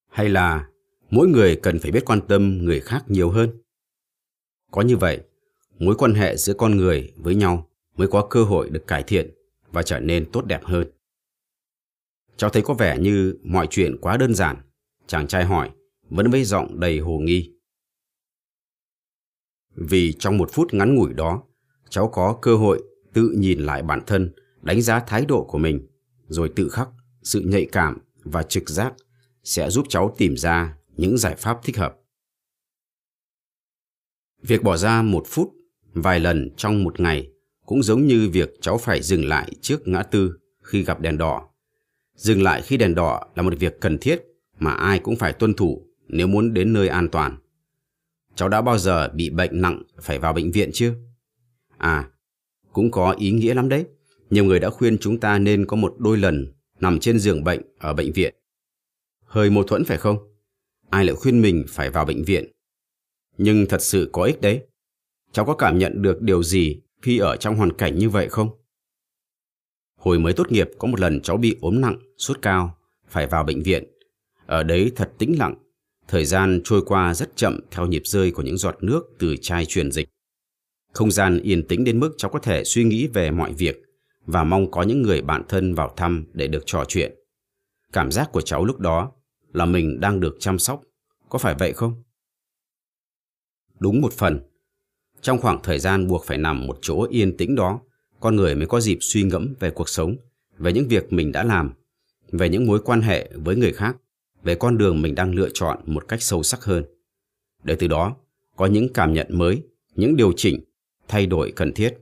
Hay 0.09 0.29
là 0.29 0.69
mỗi 1.09 1.27
người 1.27 1.55
cần 1.55 1.79
phải 1.79 1.91
biết 1.91 2.05
quan 2.05 2.21
tâm 2.27 2.57
người 2.57 2.79
khác 2.79 3.03
nhiều 3.07 3.29
hơn? 3.29 3.61
Có 4.71 4.81
như 4.81 4.97
vậy, 4.97 5.21
mối 5.79 5.95
quan 5.97 6.13
hệ 6.13 6.37
giữa 6.37 6.53
con 6.53 6.77
người 6.77 7.13
với 7.15 7.35
nhau 7.35 7.69
mới 7.97 8.07
có 8.07 8.27
cơ 8.29 8.43
hội 8.43 8.69
được 8.69 8.87
cải 8.87 9.03
thiện 9.03 9.29
và 9.71 9.83
trở 9.83 9.99
nên 9.99 10.31
tốt 10.31 10.45
đẹp 10.45 10.63
hơn. 10.63 10.87
Cháu 12.37 12.49
thấy 12.49 12.61
có 12.61 12.73
vẻ 12.73 12.97
như 12.99 13.37
mọi 13.43 13.67
chuyện 13.69 13.97
quá 14.01 14.17
đơn 14.17 14.35
giản. 14.35 14.55
Chàng 15.07 15.27
trai 15.27 15.43
hỏi, 15.43 15.69
vẫn 16.09 16.31
với 16.31 16.43
giọng 16.43 16.79
đầy 16.79 16.99
hồ 16.99 17.19
nghi. 17.19 17.51
Vì 19.75 20.13
trong 20.13 20.37
một 20.37 20.49
phút 20.51 20.73
ngắn 20.73 20.95
ngủi 20.95 21.13
đó, 21.13 21.43
cháu 21.89 22.07
có 22.07 22.37
cơ 22.41 22.55
hội 22.55 22.83
tự 23.13 23.35
nhìn 23.37 23.59
lại 23.59 23.83
bản 23.83 24.01
thân, 24.07 24.33
đánh 24.61 24.81
giá 24.81 24.99
thái 24.99 25.25
độ 25.25 25.43
của 25.43 25.57
mình, 25.57 25.87
rồi 26.27 26.49
tự 26.55 26.69
khắc, 26.69 26.89
sự 27.23 27.41
nhạy 27.41 27.65
cảm 27.71 27.97
và 28.23 28.43
trực 28.43 28.69
giác 28.69 28.93
sẽ 29.43 29.69
giúp 29.69 29.85
cháu 29.89 30.15
tìm 30.17 30.37
ra 30.37 30.77
những 30.97 31.17
giải 31.17 31.35
pháp 31.35 31.59
thích 31.63 31.77
hợp. 31.77 31.95
Việc 34.41 34.63
bỏ 34.63 34.77
ra 34.77 35.01
một 35.01 35.23
phút, 35.27 35.51
vài 35.93 36.19
lần 36.19 36.49
trong 36.57 36.83
một 36.83 36.99
ngày 36.99 37.29
cũng 37.65 37.83
giống 37.83 38.07
như 38.07 38.29
việc 38.29 38.53
cháu 38.61 38.77
phải 38.77 39.01
dừng 39.01 39.25
lại 39.25 39.51
trước 39.61 39.87
ngã 39.87 40.03
tư 40.03 40.37
khi 40.61 40.83
gặp 40.83 41.01
đèn 41.01 41.17
đỏ. 41.17 41.49
Dừng 42.15 42.43
lại 42.43 42.61
khi 42.61 42.77
đèn 42.77 42.95
đỏ 42.95 43.27
là 43.35 43.43
một 43.43 43.53
việc 43.59 43.79
cần 43.81 43.97
thiết 43.97 44.21
mà 44.59 44.71
ai 44.71 44.99
cũng 44.99 45.15
phải 45.15 45.33
tuân 45.33 45.53
thủ 45.53 45.87
nếu 46.07 46.27
muốn 46.27 46.53
đến 46.53 46.73
nơi 46.73 46.87
an 46.87 47.09
toàn. 47.09 47.37
Cháu 48.35 48.49
đã 48.49 48.61
bao 48.61 48.77
giờ 48.77 49.09
bị 49.13 49.29
bệnh 49.29 49.61
nặng 49.61 49.83
phải 50.01 50.19
vào 50.19 50.33
bệnh 50.33 50.51
viện 50.51 50.69
chưa? 50.73 50.93
À, 51.77 52.09
cũng 52.73 52.91
có 52.91 53.15
ý 53.17 53.31
nghĩa 53.31 53.53
lắm 53.53 53.69
đấy. 53.69 53.85
Nhiều 54.29 54.45
người 54.45 54.59
đã 54.59 54.69
khuyên 54.69 54.97
chúng 54.97 55.19
ta 55.19 55.39
nên 55.39 55.65
có 55.65 55.77
một 55.77 55.95
đôi 55.97 56.17
lần 56.17 56.53
nằm 56.79 56.99
trên 56.99 57.19
giường 57.19 57.43
bệnh 57.43 57.61
ở 57.77 57.93
bệnh 57.93 58.11
viện. 58.11 58.35
Hơi 59.25 59.49
mâu 59.49 59.63
thuẫn 59.63 59.85
phải 59.85 59.97
không? 59.97 60.17
Ai 60.89 61.05
lại 61.05 61.15
khuyên 61.15 61.41
mình 61.41 61.65
phải 61.69 61.89
vào 61.89 62.05
bệnh 62.05 62.23
viện? 62.23 62.51
Nhưng 63.37 63.65
thật 63.65 63.81
sự 63.81 64.09
có 64.11 64.23
ích 64.23 64.41
đấy. 64.41 64.65
Cháu 65.31 65.45
có 65.45 65.55
cảm 65.55 65.77
nhận 65.77 66.01
được 66.01 66.21
điều 66.21 66.43
gì 66.43 66.81
khi 67.01 67.17
ở 67.17 67.37
trong 67.37 67.55
hoàn 67.55 67.73
cảnh 67.73 67.97
như 67.97 68.09
vậy 68.09 68.29
không? 68.29 68.49
Hồi 69.97 70.19
mới 70.19 70.33
tốt 70.33 70.51
nghiệp 70.51 70.69
có 70.77 70.87
một 70.87 70.99
lần 70.99 71.21
cháu 71.21 71.37
bị 71.37 71.55
ốm 71.61 71.81
nặng, 71.81 71.99
sốt 72.17 72.41
cao, 72.41 72.77
phải 73.07 73.27
vào 73.27 73.43
bệnh 73.43 73.63
viện. 73.63 73.83
Ở 74.45 74.63
đấy 74.63 74.91
thật 74.95 75.11
tĩnh 75.17 75.39
lặng, 75.39 75.55
thời 76.07 76.25
gian 76.25 76.61
trôi 76.63 76.81
qua 76.85 77.13
rất 77.13 77.35
chậm 77.35 77.59
theo 77.71 77.85
nhịp 77.85 78.01
rơi 78.05 78.31
của 78.31 78.43
những 78.43 78.57
giọt 78.57 78.77
nước 78.81 79.03
từ 79.19 79.35
chai 79.41 79.65
truyền 79.65 79.91
dịch. 79.91 80.09
Không 80.95 81.11
gian 81.11 81.39
yên 81.43 81.67
tĩnh 81.67 81.83
đến 81.83 81.99
mức 81.99 82.13
cháu 82.17 82.31
có 82.31 82.39
thể 82.39 82.63
suy 82.63 82.83
nghĩ 82.83 83.07
về 83.07 83.31
mọi 83.31 83.53
việc 83.53 83.81
và 84.25 84.43
mong 84.43 84.71
có 84.71 84.83
những 84.83 85.01
người 85.01 85.21
bạn 85.21 85.43
thân 85.49 85.73
vào 85.73 85.93
thăm 85.97 86.25
để 86.33 86.47
được 86.47 86.63
trò 86.65 86.83
chuyện. 86.87 87.15
Cảm 87.93 88.11
giác 88.11 88.29
của 88.31 88.41
cháu 88.41 88.65
lúc 88.65 88.79
đó 88.79 89.11
là 89.53 89.65
mình 89.65 89.99
đang 89.99 90.19
được 90.19 90.37
chăm 90.39 90.59
sóc, 90.59 90.81
có 91.29 91.39
phải 91.39 91.55
vậy 91.59 91.73
không? 91.73 92.03
Đúng 93.79 94.01
một 94.01 94.13
phần. 94.13 94.39
Trong 95.21 95.41
khoảng 95.41 95.59
thời 95.63 95.79
gian 95.79 96.07
buộc 96.07 96.25
phải 96.25 96.37
nằm 96.37 96.67
một 96.67 96.77
chỗ 96.81 97.07
yên 97.09 97.37
tĩnh 97.37 97.55
đó, 97.55 97.79
con 98.19 98.35
người 98.35 98.55
mới 98.55 98.67
có 98.67 98.79
dịp 98.81 98.97
suy 99.01 99.23
ngẫm 99.23 99.53
về 99.59 99.69
cuộc 99.69 99.89
sống, 99.89 100.15
về 100.57 100.73
những 100.73 100.87
việc 100.87 101.13
mình 101.13 101.31
đã 101.31 101.43
làm, 101.43 101.73
về 102.31 102.49
những 102.49 102.65
mối 102.65 102.79
quan 102.85 103.01
hệ 103.01 103.29
với 103.35 103.55
người 103.55 103.73
khác, 103.73 103.97
về 104.43 104.55
con 104.55 104.77
đường 104.77 105.01
mình 105.01 105.15
đang 105.15 105.35
lựa 105.35 105.49
chọn 105.53 105.79
một 105.85 106.07
cách 106.07 106.21
sâu 106.21 106.43
sắc 106.43 106.63
hơn. 106.63 106.85
Để 107.63 107.75
từ 107.75 107.87
đó, 107.87 108.15
có 108.55 108.65
những 108.65 108.93
cảm 108.93 109.13
nhận 109.13 109.27
mới, 109.29 109.63
những 109.95 110.15
điều 110.15 110.33
chỉnh, 110.35 110.63
thay 111.07 111.25
đổi 111.25 111.53
cần 111.55 111.73
thiết. 111.73 111.97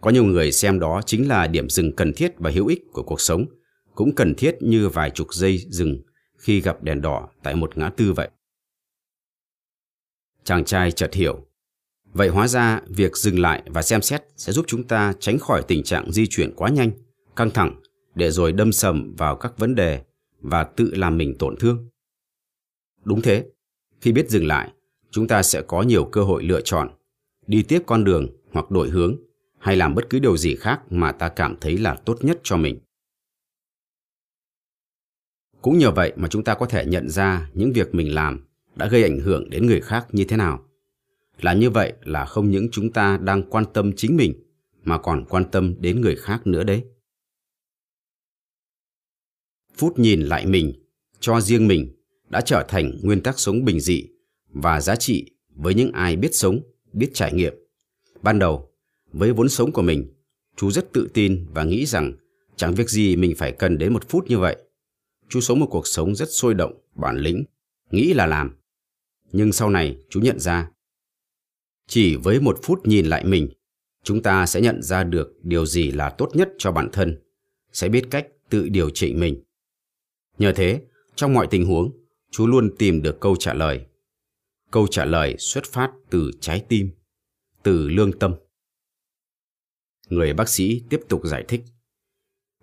Có 0.00 0.10
nhiều 0.10 0.24
người 0.24 0.52
xem 0.52 0.78
đó 0.78 1.00
chính 1.06 1.28
là 1.28 1.46
điểm 1.46 1.68
dừng 1.68 1.96
cần 1.96 2.12
thiết 2.12 2.32
và 2.38 2.50
hữu 2.50 2.66
ích 2.66 2.82
của 2.92 3.02
cuộc 3.02 3.20
sống, 3.20 3.46
cũng 3.94 4.14
cần 4.14 4.34
thiết 4.34 4.56
như 4.60 4.88
vài 4.88 5.10
chục 5.10 5.34
giây 5.34 5.58
dừng 5.68 6.02
khi 6.38 6.60
gặp 6.60 6.82
đèn 6.82 7.00
đỏ 7.00 7.28
tại 7.42 7.54
một 7.54 7.78
ngã 7.78 7.90
tư 7.96 8.12
vậy. 8.12 8.30
Chàng 10.44 10.64
trai 10.64 10.92
chợt 10.92 11.14
hiểu. 11.14 11.46
Vậy 12.12 12.28
hóa 12.28 12.48
ra 12.48 12.80
việc 12.88 13.16
dừng 13.16 13.38
lại 13.38 13.62
và 13.66 13.82
xem 13.82 14.02
xét 14.02 14.22
sẽ 14.36 14.52
giúp 14.52 14.64
chúng 14.68 14.84
ta 14.84 15.12
tránh 15.20 15.38
khỏi 15.38 15.62
tình 15.68 15.82
trạng 15.82 16.12
di 16.12 16.26
chuyển 16.26 16.52
quá 16.56 16.70
nhanh, 16.70 16.90
căng 17.36 17.50
thẳng 17.50 17.80
để 18.14 18.30
rồi 18.30 18.52
đâm 18.52 18.72
sầm 18.72 19.14
vào 19.18 19.36
các 19.36 19.58
vấn 19.58 19.74
đề 19.74 20.02
và 20.40 20.64
tự 20.64 20.94
làm 20.94 21.16
mình 21.16 21.38
tổn 21.38 21.56
thương. 21.56 21.88
Đúng 23.04 23.22
thế, 23.22 23.46
khi 24.00 24.12
biết 24.12 24.30
dừng 24.30 24.46
lại, 24.46 24.72
chúng 25.10 25.28
ta 25.28 25.42
sẽ 25.42 25.62
có 25.62 25.82
nhiều 25.82 26.04
cơ 26.04 26.22
hội 26.22 26.42
lựa 26.42 26.60
chọn, 26.60 26.88
đi 27.46 27.62
tiếp 27.62 27.82
con 27.86 28.04
đường 28.04 28.28
hoặc 28.52 28.70
đổi 28.70 28.88
hướng 28.88 29.16
hay 29.58 29.76
làm 29.76 29.94
bất 29.94 30.10
cứ 30.10 30.18
điều 30.18 30.36
gì 30.36 30.56
khác 30.56 30.80
mà 30.90 31.12
ta 31.12 31.28
cảm 31.28 31.56
thấy 31.60 31.78
là 31.78 31.94
tốt 31.94 32.18
nhất 32.20 32.40
cho 32.42 32.56
mình. 32.56 32.78
Cũng 35.62 35.78
nhờ 35.78 35.90
vậy 35.90 36.12
mà 36.16 36.28
chúng 36.28 36.44
ta 36.44 36.54
có 36.54 36.66
thể 36.66 36.86
nhận 36.86 37.08
ra 37.08 37.50
những 37.54 37.72
việc 37.72 37.94
mình 37.94 38.14
làm 38.14 38.46
đã 38.76 38.86
gây 38.86 39.02
ảnh 39.02 39.20
hưởng 39.20 39.50
đến 39.50 39.66
người 39.66 39.80
khác 39.80 40.06
như 40.12 40.24
thế 40.24 40.36
nào. 40.36 40.68
Là 41.40 41.54
như 41.54 41.70
vậy 41.70 41.92
là 42.02 42.24
không 42.24 42.50
những 42.50 42.68
chúng 42.72 42.92
ta 42.92 43.16
đang 43.16 43.50
quan 43.50 43.64
tâm 43.74 43.92
chính 43.96 44.16
mình 44.16 44.34
mà 44.84 44.98
còn 44.98 45.24
quan 45.28 45.44
tâm 45.50 45.74
đến 45.80 46.00
người 46.00 46.16
khác 46.16 46.46
nữa 46.46 46.64
đấy. 46.64 46.84
Phút 49.76 49.98
nhìn 49.98 50.20
lại 50.20 50.46
mình, 50.46 50.72
cho 51.20 51.40
riêng 51.40 51.68
mình 51.68 51.96
đã 52.28 52.40
trở 52.40 52.64
thành 52.68 52.98
nguyên 53.02 53.22
tắc 53.22 53.38
sống 53.38 53.64
bình 53.64 53.80
dị 53.80 54.08
và 54.48 54.80
giá 54.80 54.96
trị 54.96 55.30
với 55.48 55.74
những 55.74 55.92
ai 55.92 56.16
biết 56.16 56.30
sống, 56.32 56.60
biết 56.96 57.10
trải 57.14 57.32
nghiệm. 57.32 57.54
Ban 58.22 58.38
đầu, 58.38 58.70
với 59.12 59.32
vốn 59.32 59.48
sống 59.48 59.72
của 59.72 59.82
mình, 59.82 60.12
chú 60.56 60.70
rất 60.70 60.92
tự 60.92 61.08
tin 61.14 61.46
và 61.54 61.64
nghĩ 61.64 61.86
rằng 61.86 62.12
chẳng 62.56 62.74
việc 62.74 62.90
gì 62.90 63.16
mình 63.16 63.34
phải 63.36 63.52
cần 63.52 63.78
đến 63.78 63.92
một 63.92 64.08
phút 64.08 64.24
như 64.28 64.38
vậy. 64.38 64.56
Chú 65.28 65.40
sống 65.40 65.60
một 65.60 65.68
cuộc 65.70 65.86
sống 65.86 66.14
rất 66.14 66.28
sôi 66.30 66.54
động, 66.54 66.80
bản 66.94 67.18
lĩnh, 67.18 67.44
nghĩ 67.90 68.14
là 68.14 68.26
làm. 68.26 68.56
Nhưng 69.32 69.52
sau 69.52 69.70
này 69.70 69.96
chú 70.10 70.20
nhận 70.20 70.40
ra, 70.40 70.70
chỉ 71.88 72.16
với 72.16 72.40
một 72.40 72.58
phút 72.62 72.86
nhìn 72.86 73.06
lại 73.06 73.24
mình, 73.24 73.48
chúng 74.02 74.22
ta 74.22 74.46
sẽ 74.46 74.60
nhận 74.60 74.82
ra 74.82 75.04
được 75.04 75.34
điều 75.42 75.66
gì 75.66 75.90
là 75.90 76.10
tốt 76.10 76.30
nhất 76.34 76.48
cho 76.58 76.72
bản 76.72 76.88
thân, 76.92 77.20
sẽ 77.72 77.88
biết 77.88 78.04
cách 78.10 78.26
tự 78.50 78.68
điều 78.68 78.90
chỉnh 78.90 79.20
mình. 79.20 79.42
Nhờ 80.38 80.52
thế, 80.56 80.80
trong 81.14 81.34
mọi 81.34 81.46
tình 81.50 81.66
huống, 81.66 81.90
chú 82.30 82.46
luôn 82.46 82.76
tìm 82.78 83.02
được 83.02 83.20
câu 83.20 83.36
trả 83.36 83.54
lời. 83.54 83.86
Câu 84.70 84.86
trả 84.86 85.04
lời 85.04 85.36
xuất 85.38 85.64
phát 85.64 85.92
từ 86.10 86.30
trái 86.40 86.64
tim, 86.68 86.90
từ 87.62 87.88
lương 87.88 88.18
tâm. 88.18 88.34
Người 90.08 90.32
bác 90.32 90.48
sĩ 90.48 90.82
tiếp 90.90 91.00
tục 91.08 91.20
giải 91.24 91.44
thích. 91.48 91.60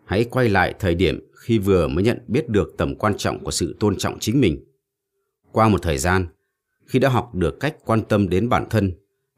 Hãy 0.05 0.23
quay 0.23 0.49
lại 0.49 0.73
thời 0.79 0.95
điểm 0.95 1.31
khi 1.33 1.59
vừa 1.59 1.87
mới 1.87 2.03
nhận 2.03 2.19
biết 2.27 2.49
được 2.49 2.75
tầm 2.77 2.95
quan 2.95 3.17
trọng 3.17 3.43
của 3.43 3.51
sự 3.51 3.75
tôn 3.79 3.97
trọng 3.97 4.19
chính 4.19 4.41
mình. 4.41 4.65
Qua 5.51 5.69
một 5.69 5.81
thời 5.81 5.97
gian, 5.97 6.27
khi 6.85 6.99
đã 6.99 7.09
học 7.09 7.35
được 7.35 7.59
cách 7.59 7.75
quan 7.85 8.01
tâm 8.09 8.29
đến 8.29 8.49
bản 8.49 8.67
thân, 8.69 8.91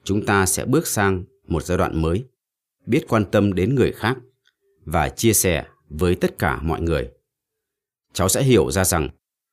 chúng 0.03 0.25
ta 0.25 0.45
sẽ 0.45 0.65
bước 0.65 0.87
sang 0.87 1.23
một 1.47 1.63
giai 1.63 1.77
đoạn 1.77 2.01
mới, 2.01 2.23
biết 2.85 3.05
quan 3.07 3.25
tâm 3.31 3.53
đến 3.53 3.75
người 3.75 3.91
khác 3.91 4.17
và 4.85 5.09
chia 5.09 5.33
sẻ 5.33 5.65
với 5.89 6.15
tất 6.15 6.39
cả 6.39 6.61
mọi 6.61 6.81
người. 6.81 7.11
Cháu 8.13 8.29
sẽ 8.29 8.43
hiểu 8.43 8.71
ra 8.71 8.83
rằng 8.83 9.09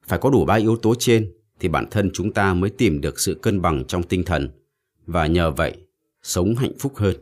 phải 0.06 0.18
có 0.18 0.30
đủ 0.30 0.44
ba 0.44 0.54
yếu 0.54 0.76
tố 0.76 0.94
trên 0.98 1.32
thì 1.62 1.68
bản 1.68 1.86
thân 1.90 2.10
chúng 2.14 2.32
ta 2.32 2.54
mới 2.54 2.70
tìm 2.70 3.00
được 3.00 3.20
sự 3.20 3.34
cân 3.42 3.62
bằng 3.62 3.84
trong 3.88 4.02
tinh 4.02 4.24
thần 4.24 4.50
và 5.06 5.26
nhờ 5.26 5.50
vậy 5.50 5.76
sống 6.22 6.54
hạnh 6.54 6.72
phúc 6.78 6.96
hơn. 6.96 7.16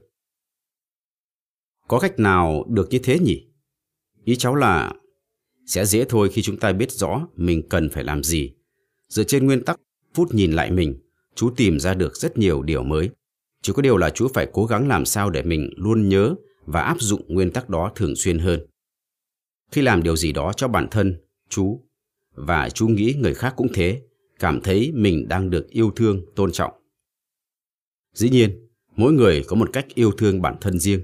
Có 1.88 1.98
cách 1.98 2.18
nào 2.18 2.64
được 2.68 2.88
như 2.90 2.98
thế 3.02 3.18
nhỉ? 3.18 3.46
Ý 4.24 4.36
cháu 4.36 4.54
là 4.54 4.92
sẽ 5.66 5.84
dễ 5.84 6.04
thôi 6.08 6.30
khi 6.32 6.42
chúng 6.42 6.56
ta 6.56 6.72
biết 6.72 6.92
rõ 6.92 7.26
mình 7.36 7.68
cần 7.68 7.90
phải 7.90 8.04
làm 8.04 8.22
gì. 8.22 8.52
Dựa 9.08 9.24
trên 9.24 9.46
nguyên 9.46 9.64
tắc 9.64 9.80
phút 10.14 10.34
nhìn 10.34 10.52
lại 10.52 10.70
mình, 10.70 11.00
chú 11.34 11.50
tìm 11.56 11.80
ra 11.80 11.94
được 11.94 12.16
rất 12.16 12.38
nhiều 12.38 12.62
điều 12.62 12.82
mới. 12.82 13.10
Chỉ 13.62 13.72
có 13.72 13.82
điều 13.82 13.96
là 13.96 14.10
chú 14.10 14.28
phải 14.34 14.48
cố 14.52 14.66
gắng 14.66 14.88
làm 14.88 15.04
sao 15.04 15.30
để 15.30 15.42
mình 15.42 15.70
luôn 15.76 16.08
nhớ 16.08 16.34
và 16.66 16.82
áp 16.82 16.96
dụng 17.00 17.22
nguyên 17.28 17.50
tắc 17.50 17.68
đó 17.68 17.92
thường 17.94 18.16
xuyên 18.16 18.38
hơn. 18.38 18.60
Khi 19.70 19.82
làm 19.82 20.02
điều 20.02 20.16
gì 20.16 20.32
đó 20.32 20.52
cho 20.56 20.68
bản 20.68 20.88
thân, 20.90 21.16
chú, 21.48 21.84
và 22.34 22.68
chú 22.68 22.88
nghĩ 22.88 23.14
người 23.18 23.34
khác 23.34 23.54
cũng 23.56 23.72
thế, 23.74 24.02
cảm 24.40 24.60
thấy 24.60 24.92
mình 24.94 25.28
đang 25.28 25.50
được 25.50 25.68
yêu 25.70 25.90
thương, 25.96 26.24
tôn 26.34 26.52
trọng. 26.52 26.72
Dĩ 28.12 28.30
nhiên, 28.30 28.68
mỗi 28.96 29.12
người 29.12 29.44
có 29.46 29.56
một 29.56 29.70
cách 29.72 29.86
yêu 29.94 30.12
thương 30.18 30.42
bản 30.42 30.56
thân 30.60 30.78
riêng, 30.78 31.00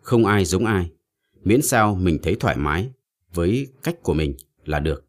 không 0.00 0.26
ai 0.26 0.44
giống 0.44 0.66
ai, 0.66 0.90
miễn 1.44 1.62
sao 1.62 1.94
mình 1.94 2.18
thấy 2.22 2.34
thoải 2.34 2.56
mái 2.56 2.90
với 3.34 3.66
cách 3.82 4.02
của 4.02 4.14
mình 4.14 4.34
là 4.64 4.80
được. 4.80 5.04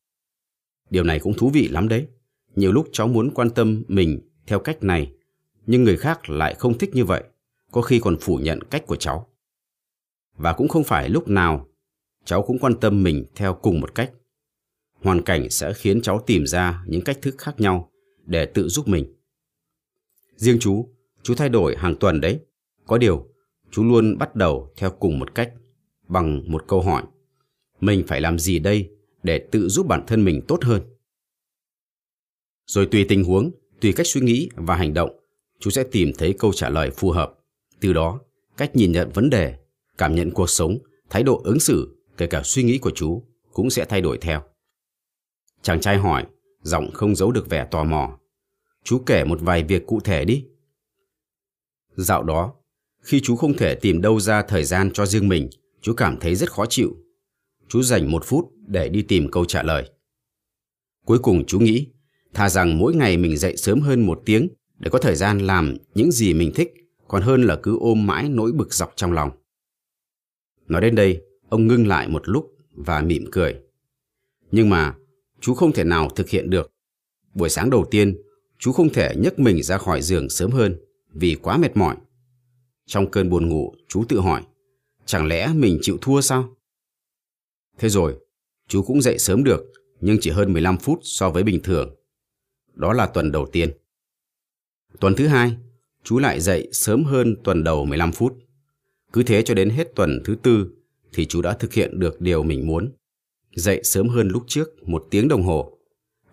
Điều 0.90 1.04
này 1.04 1.20
cũng 1.20 1.34
thú 1.34 1.50
vị 1.50 1.68
lắm 1.68 1.88
đấy. 1.88 2.08
Nhiều 2.56 2.72
lúc 2.72 2.90
cháu 2.92 3.08
muốn 3.08 3.32
quan 3.34 3.50
tâm 3.50 3.84
mình 3.88 4.22
theo 4.48 4.60
cách 4.60 4.84
này, 4.84 5.12
nhưng 5.66 5.84
người 5.84 5.98
khác 5.98 6.30
lại 6.30 6.56
không 6.60 6.78
thích 6.78 6.90
như 6.94 7.06
vậy, 7.06 7.24
có 7.72 7.82
khi 7.82 8.00
còn 8.00 8.18
phủ 8.22 8.38
nhận 8.38 8.60
cách 8.64 8.88
của 8.88 8.96
cháu. 8.96 9.28
Và 10.38 10.54
cũng 10.54 10.68
không 10.68 10.84
phải 10.84 11.10
lúc 11.10 11.28
nào 11.28 11.68
cháu 12.26 12.44
cũng 12.44 12.60
quan 12.60 12.74
tâm 12.80 13.04
mình 13.04 13.26
theo 13.36 13.54
cùng 13.54 13.80
một 13.80 13.96
cách. 13.96 14.12
Hoàn 15.06 15.22
cảnh 15.22 15.50
sẽ 15.50 15.74
khiến 15.74 16.02
cháu 16.02 16.24
tìm 16.28 16.48
ra 16.48 16.84
những 16.88 17.02
cách 17.02 17.22
thức 17.22 17.36
khác 17.38 17.60
nhau 17.60 17.92
để 18.26 18.46
tự 18.46 18.68
giúp 18.70 18.88
mình. 18.88 19.16
Riêng 20.36 20.58
chú, 20.60 20.90
chú 21.24 21.36
thay 21.36 21.50
đổi 21.50 21.76
hàng 21.78 21.96
tuần 21.96 22.22
đấy. 22.22 22.40
Có 22.86 22.98
điều, 22.98 23.28
chú 23.72 23.84
luôn 23.84 24.18
bắt 24.18 24.36
đầu 24.36 24.74
theo 24.78 24.90
cùng 24.90 25.20
một 25.20 25.36
cách, 25.36 25.54
bằng 26.08 26.52
một 26.52 26.68
câu 26.68 26.82
hỏi. 26.82 27.04
Mình 27.82 28.04
phải 28.08 28.22
làm 28.22 28.40
gì 28.40 28.60
đây 28.60 28.90
để 29.24 29.48
tự 29.52 29.70
giúp 29.70 29.88
bản 29.88 30.04
thân 30.08 30.26
mình 30.26 30.42
tốt 30.48 30.64
hơn? 30.64 30.82
Rồi 32.66 32.86
tùy 32.86 33.06
tình 33.10 33.24
huống, 33.24 33.52
tùy 33.82 33.94
cách 33.94 34.08
suy 34.08 34.22
nghĩ 34.22 34.50
và 34.56 34.76
hành 34.76 34.94
động, 34.94 35.20
chú 35.60 35.70
sẽ 35.70 35.84
tìm 35.84 36.12
thấy 36.18 36.34
câu 36.40 36.54
trả 36.54 36.70
lời 36.70 36.92
phù 36.92 37.12
hợp. 37.12 37.34
Từ 37.80 37.94
đó, 37.94 38.20
cách 38.58 38.76
nhìn 38.76 38.92
nhận 38.92 39.10
vấn 39.14 39.30
đề, 39.30 39.56
cảm 39.98 40.16
nhận 40.16 40.32
cuộc 40.32 40.50
sống, 40.50 40.78
thái 41.10 41.24
độ 41.24 41.42
ứng 41.44 41.60
xử, 41.60 41.98
kể 42.18 42.28
cả 42.28 42.42
suy 42.44 42.64
nghĩ 42.64 42.78
của 42.78 42.92
chú 42.96 43.24
cũng 43.54 43.70
sẽ 43.70 43.86
thay 43.86 44.02
đổi 44.02 44.18
theo. 44.18 44.44
Chàng 45.66 45.82
trai 45.82 45.98
hỏi, 45.98 46.26
giọng 46.62 46.92
không 46.94 47.16
giấu 47.16 47.32
được 47.32 47.50
vẻ 47.50 47.68
tò 47.72 47.84
mò. 47.84 48.20
Chú 48.84 49.02
kể 49.06 49.24
một 49.24 49.40
vài 49.42 49.64
việc 49.64 49.86
cụ 49.88 50.00
thể 50.00 50.26
đi. 50.26 50.46
Dạo 51.96 52.24
đó, 52.24 52.54
khi 53.02 53.22
chú 53.24 53.36
không 53.36 53.54
thể 53.54 53.76
tìm 53.76 54.02
đâu 54.02 54.20
ra 54.20 54.42
thời 54.42 54.64
gian 54.64 54.92
cho 54.94 55.06
riêng 55.06 55.28
mình, 55.28 55.50
chú 55.82 55.94
cảm 55.94 56.18
thấy 56.20 56.36
rất 56.36 56.52
khó 56.52 56.66
chịu. 56.66 56.98
Chú 57.68 57.82
dành 57.82 58.12
một 58.12 58.24
phút 58.26 58.52
để 58.68 58.90
đi 58.90 59.02
tìm 59.02 59.32
câu 59.32 59.46
trả 59.46 59.64
lời. 59.64 59.90
Cuối 61.06 61.20
cùng 61.20 61.46
chú 61.46 61.60
nghĩ, 61.60 61.88
thà 62.34 62.50
rằng 62.50 62.78
mỗi 62.78 62.96
ngày 62.96 63.18
mình 63.18 63.38
dậy 63.38 63.58
sớm 63.58 63.82
hơn 63.82 64.02
một 64.02 64.22
tiếng 64.26 64.48
để 64.78 64.90
có 64.90 65.00
thời 65.00 65.16
gian 65.16 65.40
làm 65.40 65.78
những 65.96 66.12
gì 66.12 66.34
mình 66.34 66.52
thích, 66.56 66.74
còn 67.08 67.22
hơn 67.22 67.44
là 67.44 67.56
cứ 67.64 67.78
ôm 67.80 68.08
mãi 68.08 68.30
nỗi 68.30 68.52
bực 68.52 68.74
dọc 68.74 68.94
trong 68.96 69.12
lòng. 69.12 69.32
Nói 70.68 70.82
đến 70.82 70.96
đây, 70.96 71.22
ông 71.50 71.68
ngưng 71.68 71.88
lại 71.88 72.08
một 72.08 72.30
lúc 72.30 72.58
và 72.72 73.02
mỉm 73.02 73.26
cười. 73.32 73.56
Nhưng 74.52 74.70
mà, 74.70 74.96
chú 75.40 75.54
không 75.54 75.72
thể 75.72 75.84
nào 75.84 76.10
thực 76.10 76.30
hiện 76.30 76.50
được. 76.50 76.72
Buổi 77.34 77.50
sáng 77.50 77.70
đầu 77.70 77.86
tiên, 77.92 78.18
chú 78.60 78.72
không 78.72 78.94
thể 78.94 79.14
nhấc 79.18 79.40
mình 79.40 79.64
ra 79.64 79.78
khỏi 79.78 80.02
giường 80.02 80.30
sớm 80.30 80.52
hơn 80.52 80.80
vì 81.14 81.36
quá 81.36 81.58
mệt 81.58 81.78
mỏi. 81.78 81.96
Trong 82.86 83.12
cơn 83.12 83.30
buồn 83.30 83.50
ngủ, 83.50 83.74
chú 83.88 84.04
tự 84.10 84.20
hỏi, 84.20 84.44
chẳng 85.06 85.28
lẽ 85.28 85.48
mình 85.56 85.80
chịu 85.82 85.98
thua 86.02 86.22
sao? 86.22 86.56
Thế 87.78 87.90
rồi, 87.90 88.16
chú 88.68 88.84
cũng 88.84 89.02
dậy 89.02 89.20
sớm 89.20 89.44
được, 89.44 89.64
nhưng 90.02 90.18
chỉ 90.22 90.30
hơn 90.30 90.54
15 90.54 90.78
phút 90.78 91.00
so 91.02 91.30
với 91.30 91.44
bình 91.44 91.60
thường. 91.64 91.96
Đó 92.74 92.94
là 92.94 93.06
tuần 93.06 93.32
đầu 93.32 93.46
tiên. 93.52 93.72
Tuần 95.00 95.16
thứ 95.16 95.28
hai, 95.28 95.58
chú 96.04 96.20
lại 96.20 96.42
dậy 96.42 96.70
sớm 96.72 97.04
hơn 97.04 97.36
tuần 97.44 97.64
đầu 97.64 97.86
15 97.86 98.12
phút. 98.12 98.38
Cứ 99.14 99.24
thế 99.24 99.42
cho 99.42 99.54
đến 99.54 99.70
hết 99.70 99.96
tuần 99.96 100.22
thứ 100.26 100.36
tư 100.44 100.70
thì 101.14 101.26
chú 101.26 101.42
đã 101.42 101.54
thực 101.54 101.74
hiện 101.74 102.00
được 102.00 102.22
điều 102.22 102.44
mình 102.44 102.68
muốn. 102.68 102.92
Dậy 103.56 103.82
sớm 103.84 104.10
hơn 104.10 104.28
lúc 104.28 104.44
trước 104.48 104.88
một 104.88 105.08
tiếng 105.12 105.28
đồng 105.28 105.44
hồ 105.44 105.78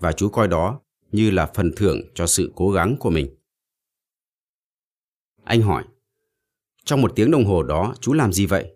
và 0.01 0.13
chú 0.13 0.29
coi 0.29 0.49
đó 0.49 0.81
như 1.13 1.31
là 1.31 1.51
phần 1.55 1.73
thưởng 1.77 2.01
cho 2.15 2.27
sự 2.27 2.53
cố 2.55 2.71
gắng 2.71 2.97
của 3.01 3.11
mình. 3.11 3.37
Anh 5.45 5.63
hỏi, 5.63 5.85
trong 6.85 7.01
một 7.01 7.13
tiếng 7.17 7.31
đồng 7.31 7.45
hồ 7.45 7.63
đó 7.63 7.95
chú 8.01 8.13
làm 8.13 8.33
gì 8.33 8.47
vậy? 8.47 8.75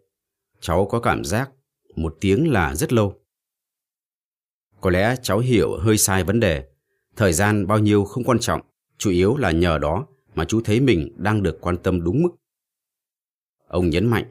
Cháu 0.60 0.86
có 0.90 1.00
cảm 1.00 1.24
giác 1.24 1.50
một 1.96 2.16
tiếng 2.20 2.52
là 2.52 2.74
rất 2.74 2.92
lâu. 2.92 3.20
Có 4.80 4.90
lẽ 4.90 5.16
cháu 5.22 5.38
hiểu 5.38 5.76
hơi 5.78 5.98
sai 5.98 6.24
vấn 6.24 6.40
đề. 6.40 6.64
Thời 7.16 7.32
gian 7.32 7.66
bao 7.66 7.78
nhiêu 7.78 8.04
không 8.04 8.24
quan 8.24 8.38
trọng, 8.38 8.60
chủ 8.98 9.10
yếu 9.10 9.36
là 9.36 9.50
nhờ 9.50 9.78
đó 9.78 10.06
mà 10.34 10.44
chú 10.44 10.60
thấy 10.64 10.80
mình 10.80 11.14
đang 11.16 11.42
được 11.42 11.58
quan 11.60 11.76
tâm 11.76 12.04
đúng 12.04 12.22
mức. 12.22 12.30
Ông 13.68 13.90
nhấn 13.90 14.06
mạnh, 14.06 14.24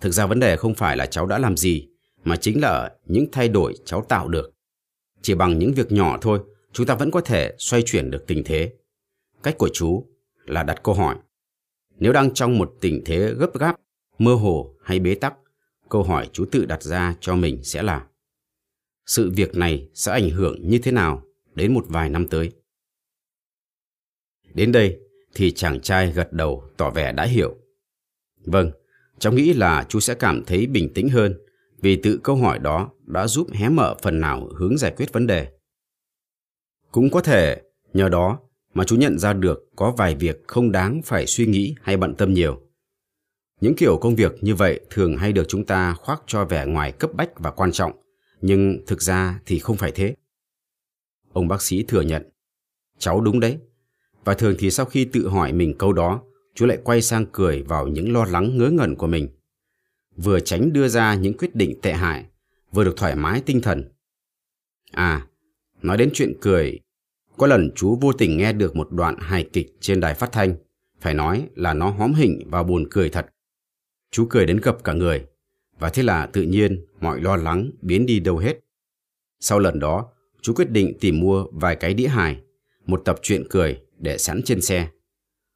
thực 0.00 0.10
ra 0.10 0.26
vấn 0.26 0.40
đề 0.40 0.56
không 0.56 0.74
phải 0.74 0.96
là 0.96 1.06
cháu 1.06 1.26
đã 1.26 1.38
làm 1.38 1.56
gì, 1.56 1.88
mà 2.24 2.36
chính 2.36 2.60
là 2.60 2.96
những 3.06 3.26
thay 3.32 3.48
đổi 3.48 3.74
cháu 3.84 4.04
tạo 4.08 4.28
được. 4.28 4.52
Chỉ 5.22 5.34
bằng 5.34 5.58
những 5.58 5.72
việc 5.72 5.92
nhỏ 5.92 6.18
thôi, 6.20 6.40
chúng 6.72 6.86
ta 6.86 6.94
vẫn 6.94 7.10
có 7.10 7.20
thể 7.20 7.54
xoay 7.58 7.82
chuyển 7.82 8.10
được 8.10 8.24
tình 8.26 8.42
thế. 8.44 8.72
Cách 9.42 9.58
của 9.58 9.68
chú 9.72 10.06
là 10.44 10.62
đặt 10.62 10.82
câu 10.82 10.94
hỏi. 10.94 11.16
Nếu 11.98 12.12
đang 12.12 12.34
trong 12.34 12.58
một 12.58 12.74
tình 12.80 13.02
thế 13.04 13.34
gấp 13.34 13.58
gáp, 13.58 13.76
mơ 14.18 14.34
hồ 14.34 14.74
hay 14.82 14.98
bế 14.98 15.14
tắc, 15.14 15.34
câu 15.88 16.02
hỏi 16.02 16.28
chú 16.32 16.44
tự 16.44 16.64
đặt 16.64 16.82
ra 16.82 17.14
cho 17.20 17.36
mình 17.36 17.62
sẽ 17.62 17.82
là 17.82 18.06
sự 19.06 19.30
việc 19.30 19.56
này 19.56 19.88
sẽ 19.94 20.12
ảnh 20.12 20.30
hưởng 20.30 20.68
như 20.68 20.78
thế 20.78 20.92
nào 20.92 21.22
đến 21.54 21.74
một 21.74 21.84
vài 21.88 22.08
năm 22.08 22.28
tới. 22.28 22.52
Đến 24.54 24.72
đây 24.72 24.98
thì 25.34 25.50
chàng 25.50 25.80
trai 25.80 26.12
gật 26.12 26.32
đầu 26.32 26.64
tỏ 26.76 26.90
vẻ 26.90 27.12
đã 27.12 27.24
hiểu. 27.24 27.56
Vâng, 28.44 28.70
cháu 29.18 29.32
nghĩ 29.32 29.52
là 29.52 29.86
chú 29.88 30.00
sẽ 30.00 30.14
cảm 30.14 30.44
thấy 30.44 30.66
bình 30.66 30.92
tĩnh 30.94 31.08
hơn 31.08 31.38
vì 31.82 31.96
tự 31.96 32.20
câu 32.22 32.36
hỏi 32.36 32.58
đó 32.58 32.90
đã 33.06 33.26
giúp 33.26 33.46
hé 33.52 33.68
mở 33.68 33.94
phần 34.02 34.20
nào 34.20 34.48
hướng 34.56 34.78
giải 34.78 34.92
quyết 34.96 35.12
vấn 35.12 35.26
đề. 35.26 35.48
Cũng 36.92 37.10
có 37.10 37.20
thể 37.20 37.62
nhờ 37.92 38.08
đó 38.08 38.38
mà 38.74 38.84
chú 38.84 38.96
nhận 38.96 39.18
ra 39.18 39.32
được 39.32 39.68
có 39.76 39.90
vài 39.90 40.14
việc 40.14 40.42
không 40.46 40.72
đáng 40.72 41.02
phải 41.04 41.26
suy 41.26 41.46
nghĩ 41.46 41.74
hay 41.82 41.96
bận 41.96 42.14
tâm 42.14 42.34
nhiều. 42.34 42.60
Những 43.60 43.74
kiểu 43.76 43.98
công 44.00 44.14
việc 44.14 44.32
như 44.40 44.54
vậy 44.54 44.80
thường 44.90 45.16
hay 45.16 45.32
được 45.32 45.44
chúng 45.48 45.64
ta 45.64 45.94
khoác 45.94 46.22
cho 46.26 46.44
vẻ 46.44 46.66
ngoài 46.66 46.92
cấp 46.92 47.10
bách 47.14 47.38
và 47.38 47.50
quan 47.50 47.72
trọng, 47.72 47.92
nhưng 48.40 48.78
thực 48.86 49.02
ra 49.02 49.40
thì 49.46 49.58
không 49.58 49.76
phải 49.76 49.92
thế. 49.92 50.14
Ông 51.32 51.48
bác 51.48 51.62
sĩ 51.62 51.82
thừa 51.82 52.00
nhận, 52.00 52.22
cháu 52.98 53.20
đúng 53.20 53.40
đấy. 53.40 53.58
Và 54.24 54.34
thường 54.34 54.54
thì 54.58 54.70
sau 54.70 54.86
khi 54.86 55.04
tự 55.04 55.28
hỏi 55.28 55.52
mình 55.52 55.78
câu 55.78 55.92
đó, 55.92 56.22
chú 56.54 56.66
lại 56.66 56.78
quay 56.84 57.02
sang 57.02 57.26
cười 57.32 57.62
vào 57.62 57.88
những 57.88 58.12
lo 58.12 58.24
lắng 58.24 58.58
ngớ 58.58 58.70
ngẩn 58.70 58.96
của 58.96 59.06
mình. 59.06 59.28
Vừa 60.16 60.40
tránh 60.40 60.72
đưa 60.72 60.88
ra 60.88 61.14
những 61.14 61.36
quyết 61.36 61.54
định 61.54 61.80
tệ 61.82 61.92
hại, 61.92 62.24
vừa 62.72 62.84
được 62.84 62.94
thoải 62.96 63.16
mái 63.16 63.40
tinh 63.40 63.60
thần. 63.60 63.84
À, 64.90 65.26
Nói 65.82 65.96
đến 65.96 66.10
chuyện 66.14 66.32
cười, 66.40 66.80
có 67.36 67.46
lần 67.46 67.70
chú 67.76 67.98
vô 68.00 68.12
tình 68.12 68.36
nghe 68.36 68.52
được 68.52 68.76
một 68.76 68.92
đoạn 68.92 69.16
hài 69.18 69.48
kịch 69.52 69.76
trên 69.80 70.00
đài 70.00 70.14
phát 70.14 70.32
thanh. 70.32 70.54
Phải 71.00 71.14
nói 71.14 71.48
là 71.54 71.74
nó 71.74 71.90
hóm 71.90 72.14
hình 72.14 72.42
và 72.46 72.62
buồn 72.62 72.86
cười 72.90 73.08
thật. 73.08 73.26
Chú 74.10 74.26
cười 74.30 74.46
đến 74.46 74.60
gập 74.62 74.84
cả 74.84 74.92
người. 74.92 75.26
Và 75.78 75.90
thế 75.90 76.02
là 76.02 76.26
tự 76.26 76.42
nhiên 76.42 76.84
mọi 77.00 77.20
lo 77.20 77.36
lắng 77.36 77.70
biến 77.82 78.06
đi 78.06 78.20
đâu 78.20 78.38
hết. 78.38 78.60
Sau 79.40 79.58
lần 79.58 79.78
đó, 79.78 80.08
chú 80.40 80.54
quyết 80.54 80.70
định 80.70 80.98
tìm 81.00 81.20
mua 81.20 81.46
vài 81.52 81.76
cái 81.76 81.94
đĩa 81.94 82.08
hài, 82.08 82.40
một 82.86 83.02
tập 83.04 83.18
truyện 83.22 83.44
cười 83.50 83.80
để 83.98 84.18
sẵn 84.18 84.42
trên 84.44 84.60
xe. 84.60 84.88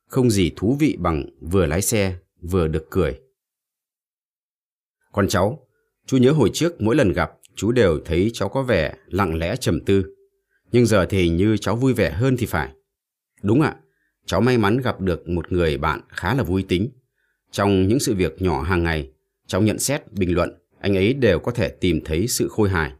Không 0.08 0.30
gì 0.30 0.52
thú 0.56 0.76
vị 0.80 0.96
bằng 0.98 1.26
vừa 1.40 1.66
lái 1.66 1.82
xe 1.82 2.16
vừa 2.42 2.68
được 2.68 2.86
cười. 2.90 3.20
Con 5.16 5.28
cháu, 5.28 5.66
chú 6.06 6.16
nhớ 6.16 6.32
hồi 6.32 6.50
trước 6.52 6.80
mỗi 6.80 6.96
lần 6.96 7.12
gặp 7.12 7.32
chú 7.54 7.72
đều 7.72 8.00
thấy 8.04 8.30
cháu 8.32 8.48
có 8.48 8.62
vẻ 8.62 8.94
lặng 9.06 9.38
lẽ 9.38 9.56
trầm 9.56 9.80
tư. 9.80 10.04
Nhưng 10.72 10.86
giờ 10.86 11.06
thì 11.06 11.28
như 11.28 11.56
cháu 11.56 11.76
vui 11.76 11.92
vẻ 11.92 12.10
hơn 12.10 12.36
thì 12.36 12.46
phải. 12.46 12.72
Đúng 13.42 13.60
ạ, 13.60 13.76
cháu 14.26 14.40
may 14.40 14.58
mắn 14.58 14.80
gặp 14.80 15.00
được 15.00 15.28
một 15.28 15.52
người 15.52 15.78
bạn 15.78 16.00
khá 16.08 16.34
là 16.34 16.42
vui 16.42 16.64
tính. 16.68 16.88
Trong 17.50 17.88
những 17.88 18.00
sự 18.00 18.14
việc 18.14 18.42
nhỏ 18.42 18.62
hàng 18.62 18.82
ngày, 18.82 19.10
cháu 19.46 19.62
nhận 19.62 19.78
xét, 19.78 20.12
bình 20.12 20.34
luận, 20.34 20.50
anh 20.80 20.96
ấy 20.96 21.14
đều 21.14 21.38
có 21.38 21.52
thể 21.52 21.68
tìm 21.68 22.00
thấy 22.04 22.28
sự 22.28 22.48
khôi 22.48 22.68
hài. 22.68 22.92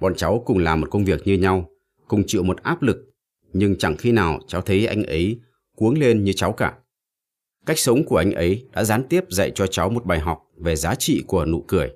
Bọn 0.00 0.14
cháu 0.14 0.42
cùng 0.46 0.58
làm 0.58 0.80
một 0.80 0.90
công 0.90 1.04
việc 1.04 1.26
như 1.26 1.34
nhau, 1.34 1.70
cùng 2.08 2.22
chịu 2.26 2.42
một 2.42 2.62
áp 2.62 2.82
lực, 2.82 2.96
nhưng 3.52 3.76
chẳng 3.76 3.96
khi 3.96 4.12
nào 4.12 4.40
cháu 4.48 4.60
thấy 4.60 4.86
anh 4.86 5.02
ấy 5.02 5.40
cuống 5.76 5.98
lên 5.98 6.24
như 6.24 6.32
cháu 6.32 6.52
cả. 6.52 6.74
Cách 7.66 7.78
sống 7.78 8.04
của 8.04 8.16
anh 8.16 8.32
ấy 8.32 8.66
đã 8.72 8.84
gián 8.84 9.04
tiếp 9.08 9.24
dạy 9.28 9.52
cho 9.54 9.66
cháu 9.66 9.90
một 9.90 10.04
bài 10.04 10.20
học 10.20 10.42
về 10.56 10.76
giá 10.76 10.94
trị 10.94 11.24
của 11.26 11.44
nụ 11.44 11.64
cười. 11.68 11.92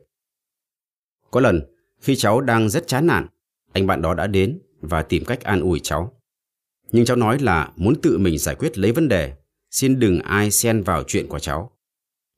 Có 1.30 1.40
lần, 1.40 1.60
khi 2.00 2.16
cháu 2.16 2.40
đang 2.40 2.68
rất 2.70 2.86
chán 2.86 3.06
nản, 3.06 3.26
anh 3.72 3.86
bạn 3.86 4.02
đó 4.02 4.14
đã 4.14 4.26
đến 4.26 4.58
và 4.80 5.02
tìm 5.02 5.24
cách 5.24 5.40
an 5.40 5.60
ủi 5.60 5.80
cháu. 5.82 6.20
Nhưng 6.92 7.04
cháu 7.04 7.16
nói 7.16 7.38
là 7.38 7.72
muốn 7.76 8.00
tự 8.02 8.18
mình 8.18 8.38
giải 8.38 8.54
quyết 8.54 8.78
lấy 8.78 8.92
vấn 8.92 9.08
đề, 9.08 9.32
xin 9.70 9.98
đừng 9.98 10.18
ai 10.18 10.50
xen 10.50 10.82
vào 10.82 11.02
chuyện 11.06 11.28
của 11.28 11.38
cháu. 11.38 11.70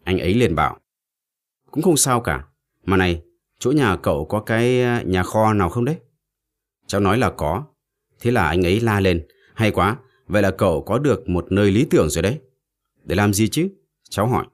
Anh 0.05 0.19
ấy 0.19 0.35
liền 0.35 0.55
bảo, 0.55 0.81
cũng 1.71 1.83
không 1.83 1.97
sao 1.97 2.21
cả, 2.21 2.45
mà 2.85 2.97
này, 2.97 3.23
chỗ 3.59 3.71
nhà 3.71 3.97
cậu 3.97 4.25
có 4.25 4.41
cái 4.41 4.83
à, 4.83 5.03
nhà 5.07 5.23
kho 5.23 5.53
nào 5.53 5.69
không 5.69 5.85
đấy? 5.85 5.97
Cháu 6.87 7.01
nói 7.01 7.19
là 7.19 7.31
có, 7.31 7.65
thế 8.21 8.31
là 8.31 8.49
anh 8.49 8.67
ấy 8.67 8.81
la 8.81 9.01
lên, 9.01 9.27
hay 9.55 9.71
quá, 9.71 9.97
vậy 10.27 10.43
là 10.43 10.51
cậu 10.51 10.83
có 10.83 10.99
được 10.99 11.29
một 11.29 11.53
nơi 11.53 11.71
lý 11.71 11.87
tưởng 11.91 12.11
rồi 12.11 12.23
đấy. 12.23 12.41
Để 13.05 13.17
làm 13.17 13.35
gì 13.35 13.49
chứ? 13.49 13.69
Cháu 14.11 14.27
hỏi. 14.27 14.47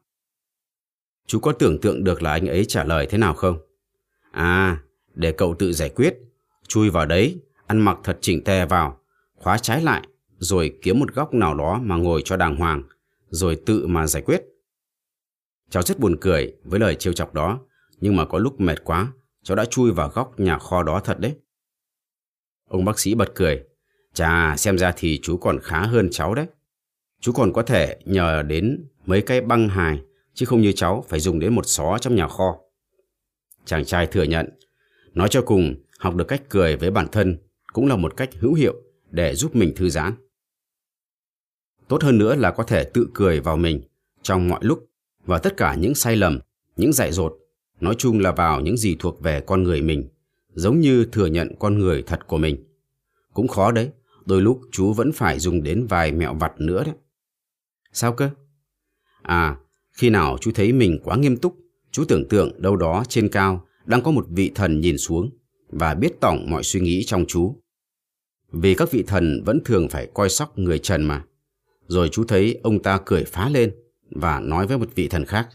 Chú 1.26 1.40
có 1.40 1.52
tưởng 1.52 1.80
tượng 1.80 2.04
được 2.04 2.22
là 2.22 2.30
anh 2.30 2.46
ấy 2.46 2.64
trả 2.64 2.84
lời 2.84 3.06
thế 3.10 3.18
nào 3.18 3.34
không? 3.34 3.58
À, 4.30 4.82
để 5.14 5.32
cậu 5.32 5.54
tự 5.58 5.72
giải 5.72 5.88
quyết. 5.88 6.14
Chui 6.68 6.90
vào 6.90 7.06
đấy, 7.06 7.40
ăn 7.66 7.80
mặc 7.80 7.98
thật 8.04 8.18
chỉnh 8.20 8.44
tề 8.44 8.66
vào, 8.66 9.00
khóa 9.34 9.58
trái 9.58 9.82
lại, 9.82 10.02
rồi 10.38 10.78
kiếm 10.82 10.98
một 10.98 11.14
góc 11.14 11.34
nào 11.34 11.54
đó 11.54 11.80
mà 11.82 11.96
ngồi 11.96 12.22
cho 12.24 12.36
đàng 12.36 12.56
hoàng, 12.56 12.82
rồi 13.30 13.60
tự 13.66 13.86
mà 13.86 14.06
giải 14.06 14.22
quyết. 14.22 14.42
Cháu 15.70 15.82
rất 15.82 15.98
buồn 15.98 16.16
cười 16.20 16.54
với 16.64 16.80
lời 16.80 16.94
trêu 16.94 17.12
chọc 17.12 17.34
đó, 17.34 17.60
nhưng 18.00 18.16
mà 18.16 18.24
có 18.24 18.38
lúc 18.38 18.60
mệt 18.60 18.84
quá, 18.84 19.12
cháu 19.42 19.56
đã 19.56 19.64
chui 19.64 19.92
vào 19.92 20.08
góc 20.08 20.40
nhà 20.40 20.58
kho 20.58 20.82
đó 20.82 21.00
thật 21.00 21.20
đấy. 21.20 21.36
Ông 22.68 22.84
bác 22.84 22.98
sĩ 22.98 23.14
bật 23.14 23.32
cười. 23.34 23.64
Chà, 24.14 24.56
xem 24.56 24.78
ra 24.78 24.92
thì 24.96 25.18
chú 25.22 25.36
còn 25.36 25.58
khá 25.62 25.82
hơn 25.82 26.08
cháu 26.10 26.34
đấy. 26.34 26.46
Chú 27.20 27.32
còn 27.32 27.52
có 27.52 27.62
thể 27.62 27.96
nhờ 28.04 28.42
đến 28.42 28.84
mấy 29.06 29.22
cái 29.22 29.40
băng 29.40 29.68
hài, 29.68 30.00
chứ 30.34 30.46
không 30.46 30.60
như 30.60 30.72
cháu 30.72 31.04
phải 31.08 31.20
dùng 31.20 31.38
đến 31.38 31.54
một 31.54 31.66
xó 31.66 31.98
trong 31.98 32.14
nhà 32.14 32.28
kho. 32.28 32.58
Chàng 33.64 33.84
trai 33.84 34.06
thừa 34.06 34.22
nhận, 34.22 34.48
nói 35.14 35.28
cho 35.30 35.42
cùng, 35.42 35.74
học 35.98 36.14
được 36.14 36.28
cách 36.28 36.42
cười 36.48 36.76
với 36.76 36.90
bản 36.90 37.08
thân 37.12 37.38
cũng 37.72 37.86
là 37.86 37.96
một 37.96 38.16
cách 38.16 38.30
hữu 38.38 38.54
hiệu 38.54 38.74
để 39.10 39.34
giúp 39.34 39.56
mình 39.56 39.72
thư 39.76 39.88
giãn. 39.88 40.12
Tốt 41.88 42.02
hơn 42.02 42.18
nữa 42.18 42.34
là 42.34 42.50
có 42.50 42.62
thể 42.62 42.84
tự 42.84 43.08
cười 43.14 43.40
vào 43.40 43.56
mình 43.56 43.80
trong 44.22 44.48
mọi 44.48 44.60
lúc 44.62 44.88
và 45.24 45.38
tất 45.38 45.56
cả 45.56 45.74
những 45.74 45.94
sai 45.94 46.16
lầm, 46.16 46.40
những 46.76 46.92
dại 46.92 47.12
dột, 47.12 47.38
nói 47.80 47.94
chung 47.98 48.20
là 48.20 48.32
vào 48.32 48.60
những 48.60 48.76
gì 48.76 48.96
thuộc 48.98 49.20
về 49.20 49.40
con 49.40 49.62
người 49.62 49.82
mình, 49.82 50.08
giống 50.54 50.80
như 50.80 51.04
thừa 51.12 51.26
nhận 51.26 51.54
con 51.58 51.78
người 51.78 52.02
thật 52.02 52.26
của 52.26 52.38
mình. 52.38 52.64
Cũng 53.34 53.48
khó 53.48 53.72
đấy, 53.72 53.90
đôi 54.24 54.42
lúc 54.42 54.60
chú 54.72 54.92
vẫn 54.92 55.12
phải 55.12 55.38
dùng 55.38 55.62
đến 55.62 55.86
vài 55.86 56.12
mẹo 56.12 56.34
vặt 56.34 56.52
nữa 56.60 56.84
đấy. 56.84 56.94
Sao 57.98 58.12
cơ? 58.12 58.30
À, 59.22 59.56
khi 59.92 60.10
nào 60.10 60.38
chú 60.40 60.50
thấy 60.54 60.72
mình 60.72 61.00
quá 61.04 61.16
nghiêm 61.16 61.36
túc, 61.36 61.56
chú 61.90 62.04
tưởng 62.08 62.28
tượng 62.28 62.62
đâu 62.62 62.76
đó 62.76 63.04
trên 63.08 63.28
cao 63.28 63.66
đang 63.84 64.02
có 64.02 64.10
một 64.10 64.26
vị 64.30 64.52
thần 64.54 64.80
nhìn 64.80 64.98
xuống 64.98 65.30
và 65.68 65.94
biết 65.94 66.20
tổng 66.20 66.50
mọi 66.50 66.62
suy 66.62 66.80
nghĩ 66.80 67.04
trong 67.04 67.24
chú. 67.28 67.62
Vì 68.52 68.74
các 68.74 68.90
vị 68.90 69.04
thần 69.06 69.42
vẫn 69.46 69.60
thường 69.64 69.88
phải 69.88 70.08
coi 70.14 70.28
sóc 70.28 70.58
người 70.58 70.78
trần 70.78 71.02
mà. 71.02 71.24
Rồi 71.86 72.08
chú 72.08 72.24
thấy 72.24 72.60
ông 72.62 72.82
ta 72.82 73.00
cười 73.06 73.24
phá 73.24 73.48
lên 73.48 73.74
và 74.10 74.40
nói 74.40 74.66
với 74.66 74.78
một 74.78 74.88
vị 74.94 75.08
thần 75.08 75.24
khác. 75.24 75.48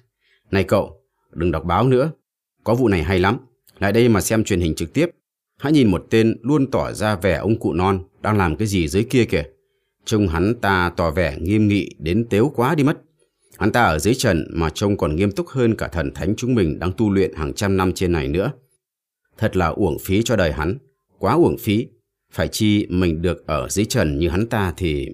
Này 0.51 0.63
cậu, 0.63 1.01
đừng 1.31 1.51
đọc 1.51 1.63
báo 1.65 1.87
nữa. 1.87 2.11
Có 2.63 2.75
vụ 2.75 2.87
này 2.87 3.03
hay 3.03 3.19
lắm. 3.19 3.37
Lại 3.79 3.91
đây 3.91 4.09
mà 4.09 4.21
xem 4.21 4.43
truyền 4.43 4.59
hình 4.59 4.75
trực 4.75 4.93
tiếp. 4.93 5.09
Hãy 5.59 5.71
nhìn 5.71 5.91
một 5.91 6.05
tên 6.09 6.37
luôn 6.41 6.71
tỏ 6.71 6.91
ra 6.91 7.15
vẻ 7.15 7.35
ông 7.35 7.59
cụ 7.59 7.73
non 7.73 8.03
đang 8.21 8.37
làm 8.37 8.55
cái 8.55 8.67
gì 8.67 8.87
dưới 8.87 9.03
kia 9.03 9.25
kìa. 9.25 9.43
Trông 10.05 10.27
hắn 10.27 10.55
ta 10.61 10.91
tỏ 10.97 11.11
vẻ 11.11 11.37
nghiêm 11.41 11.67
nghị 11.67 11.89
đến 11.99 12.25
tếu 12.29 12.51
quá 12.55 12.75
đi 12.75 12.83
mất. 12.83 13.01
Hắn 13.57 13.71
ta 13.71 13.83
ở 13.83 13.99
dưới 13.99 14.13
trần 14.13 14.47
mà 14.53 14.69
trông 14.69 14.97
còn 14.97 15.15
nghiêm 15.15 15.31
túc 15.31 15.47
hơn 15.47 15.75
cả 15.75 15.87
thần 15.87 16.11
thánh 16.13 16.35
chúng 16.35 16.55
mình 16.55 16.79
đang 16.79 16.91
tu 16.97 17.09
luyện 17.11 17.33
hàng 17.35 17.53
trăm 17.53 17.77
năm 17.77 17.93
trên 17.93 18.11
này 18.11 18.27
nữa. 18.27 18.51
Thật 19.37 19.57
là 19.57 19.67
uổng 19.67 19.97
phí 19.99 20.23
cho 20.23 20.35
đời 20.35 20.51
hắn, 20.51 20.77
quá 21.19 21.33
uổng 21.33 21.57
phí. 21.57 21.87
Phải 22.31 22.47
chi 22.47 22.87
mình 22.89 23.21
được 23.21 23.47
ở 23.47 23.69
dưới 23.69 23.85
trần 23.85 24.19
như 24.19 24.29
hắn 24.29 24.47
ta 24.47 24.73
thì... 24.77 25.09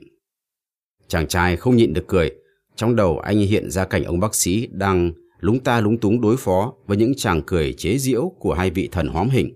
Chàng 1.08 1.28
trai 1.28 1.58
không 1.58 1.76
nhịn 1.76 1.94
được 1.94 2.08
cười. 2.08 2.32
Trong 2.76 2.96
đầu 2.96 3.20
anh 3.20 3.38
hiện 3.40 3.72
ra 3.72 3.86
cảnh 3.86 4.04
ông 4.04 4.20
bác 4.20 4.36
sĩ 4.36 4.68
đang 4.72 5.12
lúng 5.40 5.60
ta 5.60 5.82
lúng 5.82 5.98
túng 5.98 6.22
đối 6.22 6.38
phó 6.38 6.74
với 6.88 6.98
những 6.98 7.14
chàng 7.16 7.42
cười 7.46 7.74
chế 7.74 7.98
giễu 7.98 8.32
của 8.40 8.54
hai 8.54 8.70
vị 8.70 8.90
thần 8.92 9.08
hóm 9.08 9.30
hình. 9.30 9.54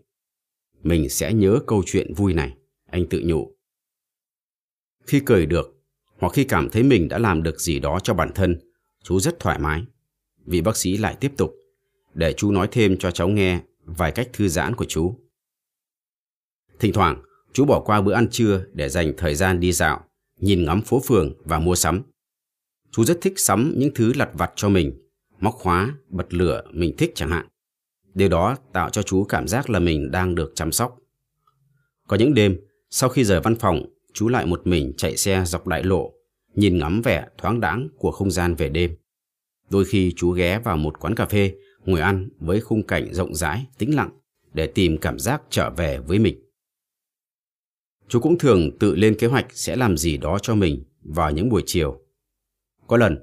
Mình 0.83 1.09
sẽ 1.09 1.33
nhớ 1.33 1.59
câu 1.67 1.83
chuyện 1.85 2.13
vui 2.13 2.33
này, 2.33 2.53
anh 2.89 3.05
tự 3.09 3.21
nhủ. 3.25 3.51
Khi 5.07 5.21
cười 5.25 5.45
được, 5.45 5.83
hoặc 6.17 6.33
khi 6.33 6.43
cảm 6.43 6.69
thấy 6.69 6.83
mình 6.83 7.09
đã 7.09 7.17
làm 7.17 7.43
được 7.43 7.61
gì 7.61 7.79
đó 7.79 7.99
cho 8.03 8.13
bản 8.13 8.31
thân, 8.35 8.59
chú 9.03 9.19
rất 9.19 9.39
thoải 9.39 9.59
mái. 9.59 9.83
Vị 10.45 10.61
bác 10.61 10.77
sĩ 10.77 10.97
lại 10.97 11.17
tiếp 11.19 11.31
tục, 11.37 11.55
để 12.13 12.33
chú 12.33 12.51
nói 12.51 12.67
thêm 12.71 12.97
cho 12.97 13.11
cháu 13.11 13.27
nghe 13.27 13.61
vài 13.85 14.11
cách 14.11 14.29
thư 14.33 14.47
giãn 14.47 14.75
của 14.75 14.85
chú. 14.85 15.19
Thỉnh 16.79 16.93
thoảng, 16.93 17.23
chú 17.53 17.65
bỏ 17.65 17.79
qua 17.79 18.01
bữa 18.01 18.13
ăn 18.13 18.27
trưa 18.31 18.65
để 18.73 18.89
dành 18.89 19.13
thời 19.17 19.35
gian 19.35 19.59
đi 19.59 19.71
dạo, 19.71 20.05
nhìn 20.39 20.65
ngắm 20.65 20.81
phố 20.81 21.01
phường 21.07 21.33
và 21.45 21.59
mua 21.59 21.75
sắm. 21.75 22.01
Chú 22.91 23.03
rất 23.03 23.17
thích 23.21 23.39
sắm 23.39 23.73
những 23.77 23.93
thứ 23.95 24.13
lặt 24.15 24.29
vặt 24.33 24.51
cho 24.55 24.69
mình, 24.69 25.01
móc 25.39 25.53
khóa, 25.53 25.95
bật 26.09 26.33
lửa 26.33 26.63
mình 26.71 26.97
thích 26.97 27.11
chẳng 27.15 27.29
hạn. 27.29 27.47
Điều 28.13 28.29
đó 28.29 28.55
tạo 28.73 28.89
cho 28.89 29.01
chú 29.01 29.23
cảm 29.23 29.47
giác 29.47 29.69
là 29.69 29.79
mình 29.79 30.11
đang 30.11 30.35
được 30.35 30.51
chăm 30.55 30.71
sóc. 30.71 30.97
Có 32.07 32.17
những 32.17 32.33
đêm, 32.33 32.59
sau 32.89 33.09
khi 33.09 33.23
rời 33.23 33.41
văn 33.41 33.55
phòng, 33.55 33.85
chú 34.13 34.27
lại 34.27 34.45
một 34.45 34.67
mình 34.67 34.93
chạy 34.97 35.17
xe 35.17 35.43
dọc 35.45 35.67
đại 35.67 35.83
lộ, 35.83 36.13
nhìn 36.55 36.77
ngắm 36.77 37.01
vẻ 37.01 37.27
thoáng 37.37 37.59
đãng 37.59 37.87
của 37.97 38.11
không 38.11 38.31
gian 38.31 38.55
về 38.55 38.69
đêm. 38.69 38.95
Đôi 39.69 39.85
khi 39.85 40.13
chú 40.15 40.31
ghé 40.31 40.59
vào 40.59 40.77
một 40.77 40.99
quán 40.99 41.15
cà 41.15 41.25
phê, 41.25 41.55
ngồi 41.85 41.99
ăn 41.99 42.29
với 42.39 42.61
khung 42.61 42.87
cảnh 42.87 43.13
rộng 43.13 43.35
rãi, 43.35 43.65
tĩnh 43.77 43.95
lặng 43.95 44.09
để 44.53 44.67
tìm 44.67 44.97
cảm 44.97 45.19
giác 45.19 45.41
trở 45.49 45.69
về 45.69 45.99
với 45.99 46.19
mình. 46.19 46.39
Chú 48.07 48.19
cũng 48.19 48.37
thường 48.37 48.77
tự 48.79 48.95
lên 48.95 49.15
kế 49.19 49.27
hoạch 49.27 49.45
sẽ 49.49 49.75
làm 49.75 49.97
gì 49.97 50.17
đó 50.17 50.39
cho 50.41 50.55
mình 50.55 50.83
vào 51.03 51.31
những 51.31 51.49
buổi 51.49 51.63
chiều. 51.65 52.01
Có 52.87 52.97
lần, 52.97 53.17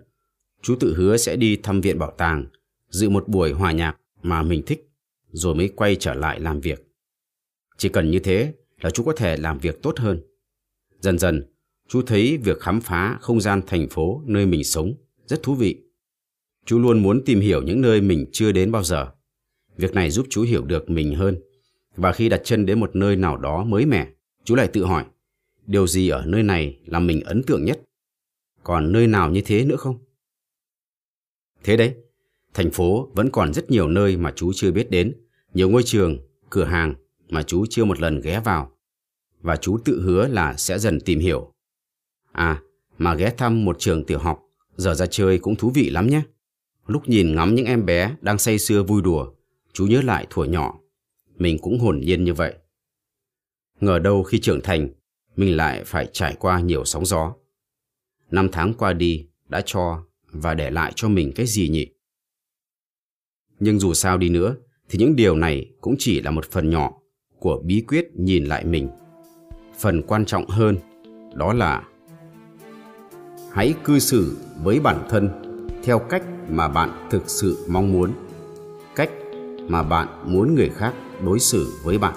chú 0.62 0.76
tự 0.80 0.94
hứa 0.96 1.16
sẽ 1.16 1.36
đi 1.36 1.56
thăm 1.56 1.80
viện 1.80 1.98
bảo 1.98 2.14
tàng, 2.18 2.46
dự 2.88 3.08
một 3.08 3.28
buổi 3.28 3.52
hòa 3.52 3.72
nhạc 3.72 3.96
mà 4.22 4.42
mình 4.42 4.62
thích, 4.66 4.90
rồi 5.32 5.54
mới 5.54 5.68
quay 5.68 5.96
trở 5.96 6.14
lại 6.14 6.40
làm 6.40 6.60
việc. 6.60 6.86
Chỉ 7.76 7.88
cần 7.88 8.10
như 8.10 8.18
thế 8.18 8.54
là 8.80 8.90
chú 8.90 9.04
có 9.04 9.12
thể 9.12 9.36
làm 9.36 9.58
việc 9.58 9.82
tốt 9.82 9.98
hơn. 9.98 10.22
Dần 11.00 11.18
dần, 11.18 11.44
chú 11.88 12.02
thấy 12.02 12.38
việc 12.44 12.60
khám 12.60 12.80
phá 12.80 13.18
không 13.20 13.40
gian 13.40 13.60
thành 13.66 13.88
phố 13.88 14.22
nơi 14.26 14.46
mình 14.46 14.64
sống 14.64 14.94
rất 15.26 15.42
thú 15.42 15.54
vị. 15.54 15.82
Chú 16.66 16.78
luôn 16.78 17.02
muốn 17.02 17.22
tìm 17.24 17.40
hiểu 17.40 17.62
những 17.62 17.80
nơi 17.80 18.00
mình 18.00 18.26
chưa 18.32 18.52
đến 18.52 18.72
bao 18.72 18.82
giờ. 18.82 19.10
Việc 19.76 19.94
này 19.94 20.10
giúp 20.10 20.26
chú 20.30 20.42
hiểu 20.42 20.64
được 20.64 20.90
mình 20.90 21.14
hơn. 21.14 21.40
Và 21.96 22.12
khi 22.12 22.28
đặt 22.28 22.40
chân 22.44 22.66
đến 22.66 22.80
một 22.80 22.96
nơi 22.96 23.16
nào 23.16 23.36
đó 23.36 23.64
mới 23.64 23.86
mẻ, 23.86 24.08
chú 24.44 24.54
lại 24.54 24.68
tự 24.68 24.84
hỏi, 24.84 25.04
điều 25.66 25.86
gì 25.86 26.08
ở 26.08 26.24
nơi 26.26 26.42
này 26.42 26.78
làm 26.86 27.06
mình 27.06 27.20
ấn 27.20 27.42
tượng 27.42 27.64
nhất? 27.64 27.80
Còn 28.62 28.92
nơi 28.92 29.06
nào 29.06 29.30
như 29.30 29.42
thế 29.44 29.64
nữa 29.64 29.76
không? 29.76 29.98
Thế 31.64 31.76
đấy, 31.76 31.94
thành 32.54 32.70
phố 32.70 33.10
vẫn 33.14 33.30
còn 33.30 33.54
rất 33.54 33.70
nhiều 33.70 33.88
nơi 33.88 34.16
mà 34.16 34.32
chú 34.36 34.52
chưa 34.54 34.72
biết 34.72 34.90
đến, 34.90 35.14
nhiều 35.54 35.70
ngôi 35.70 35.82
trường, 35.82 36.18
cửa 36.50 36.64
hàng 36.64 36.94
mà 37.28 37.42
chú 37.42 37.66
chưa 37.70 37.84
một 37.84 38.00
lần 38.00 38.20
ghé 38.20 38.40
vào. 38.44 38.72
Và 39.40 39.56
chú 39.56 39.78
tự 39.84 40.02
hứa 40.02 40.28
là 40.28 40.56
sẽ 40.56 40.78
dần 40.78 41.00
tìm 41.00 41.18
hiểu. 41.18 41.52
À, 42.32 42.62
mà 42.98 43.14
ghé 43.14 43.30
thăm 43.36 43.64
một 43.64 43.76
trường 43.78 44.04
tiểu 44.04 44.18
học, 44.18 44.42
giờ 44.76 44.94
ra 44.94 45.06
chơi 45.06 45.38
cũng 45.38 45.56
thú 45.56 45.70
vị 45.74 45.90
lắm 45.90 46.06
nhé. 46.06 46.22
Lúc 46.86 47.08
nhìn 47.08 47.34
ngắm 47.34 47.54
những 47.54 47.66
em 47.66 47.86
bé 47.86 48.16
đang 48.20 48.38
say 48.38 48.58
sưa 48.58 48.82
vui 48.82 49.02
đùa, 49.02 49.32
chú 49.72 49.86
nhớ 49.86 50.00
lại 50.04 50.26
thuở 50.30 50.44
nhỏ. 50.44 50.78
Mình 51.36 51.58
cũng 51.58 51.78
hồn 51.80 52.00
nhiên 52.00 52.24
như 52.24 52.34
vậy. 52.34 52.54
Ngờ 53.80 53.98
đâu 53.98 54.22
khi 54.22 54.40
trưởng 54.40 54.60
thành, 54.60 54.88
mình 55.36 55.56
lại 55.56 55.84
phải 55.84 56.08
trải 56.12 56.36
qua 56.38 56.60
nhiều 56.60 56.84
sóng 56.84 57.06
gió. 57.06 57.34
Năm 58.30 58.48
tháng 58.52 58.74
qua 58.74 58.92
đi 58.92 59.26
đã 59.48 59.62
cho 59.66 60.04
và 60.32 60.54
để 60.54 60.70
lại 60.70 60.92
cho 60.96 61.08
mình 61.08 61.32
cái 61.34 61.46
gì 61.46 61.68
nhỉ? 61.68 61.86
Nhưng 63.60 63.80
dù 63.80 63.94
sao 63.94 64.18
đi 64.18 64.28
nữa, 64.28 64.56
thì 64.88 64.98
những 64.98 65.16
điều 65.16 65.36
này 65.36 65.70
cũng 65.80 65.94
chỉ 65.98 66.20
là 66.20 66.30
một 66.30 66.50
phần 66.50 66.70
nhỏ 66.70 66.92
của 67.38 67.62
bí 67.64 67.84
quyết 67.88 68.10
nhìn 68.14 68.44
lại 68.44 68.64
mình. 68.64 68.88
Phần 69.80 70.02
quan 70.02 70.24
trọng 70.24 70.48
hơn 70.48 70.76
đó 71.34 71.52
là 71.52 71.82
hãy 73.52 73.74
cư 73.84 73.98
xử 73.98 74.36
với 74.62 74.80
bản 74.80 75.06
thân 75.10 75.28
theo 75.82 75.98
cách 75.98 76.22
mà 76.48 76.68
bạn 76.68 77.08
thực 77.10 77.22
sự 77.30 77.66
mong 77.68 77.92
muốn, 77.92 78.10
cách 78.96 79.10
mà 79.68 79.82
bạn 79.82 80.08
muốn 80.24 80.54
người 80.54 80.70
khác 80.76 80.94
đối 81.24 81.38
xử 81.38 81.66
với 81.84 81.98
bạn. 81.98 82.14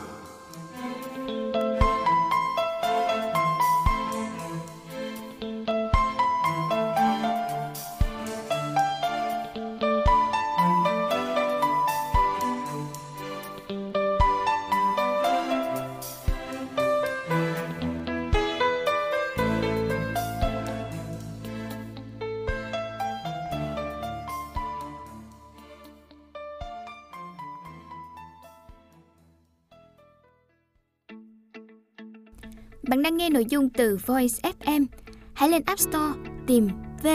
Từ 33.77 33.97
Voice 34.05 34.51
FM. 34.59 34.85
Hãy 35.33 35.49
lên 35.49 35.61
App 35.65 35.79
Store, 35.79 36.13
tìm 36.47 36.69
V 37.03 37.07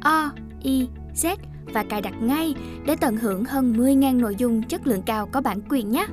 O 0.00 0.30
I 0.62 0.88
Z 1.14 1.36
và 1.74 1.84
cài 1.88 2.00
đặt 2.00 2.14
ngay 2.22 2.54
để 2.86 2.96
tận 3.00 3.16
hưởng 3.16 3.44
hơn 3.44 3.72
10.000 3.72 4.20
nội 4.20 4.34
dung 4.38 4.62
chất 4.62 4.86
lượng 4.86 5.02
cao 5.06 5.28
có 5.32 5.40
bản 5.40 5.60
quyền 5.68 5.90
nhé. 5.90 6.06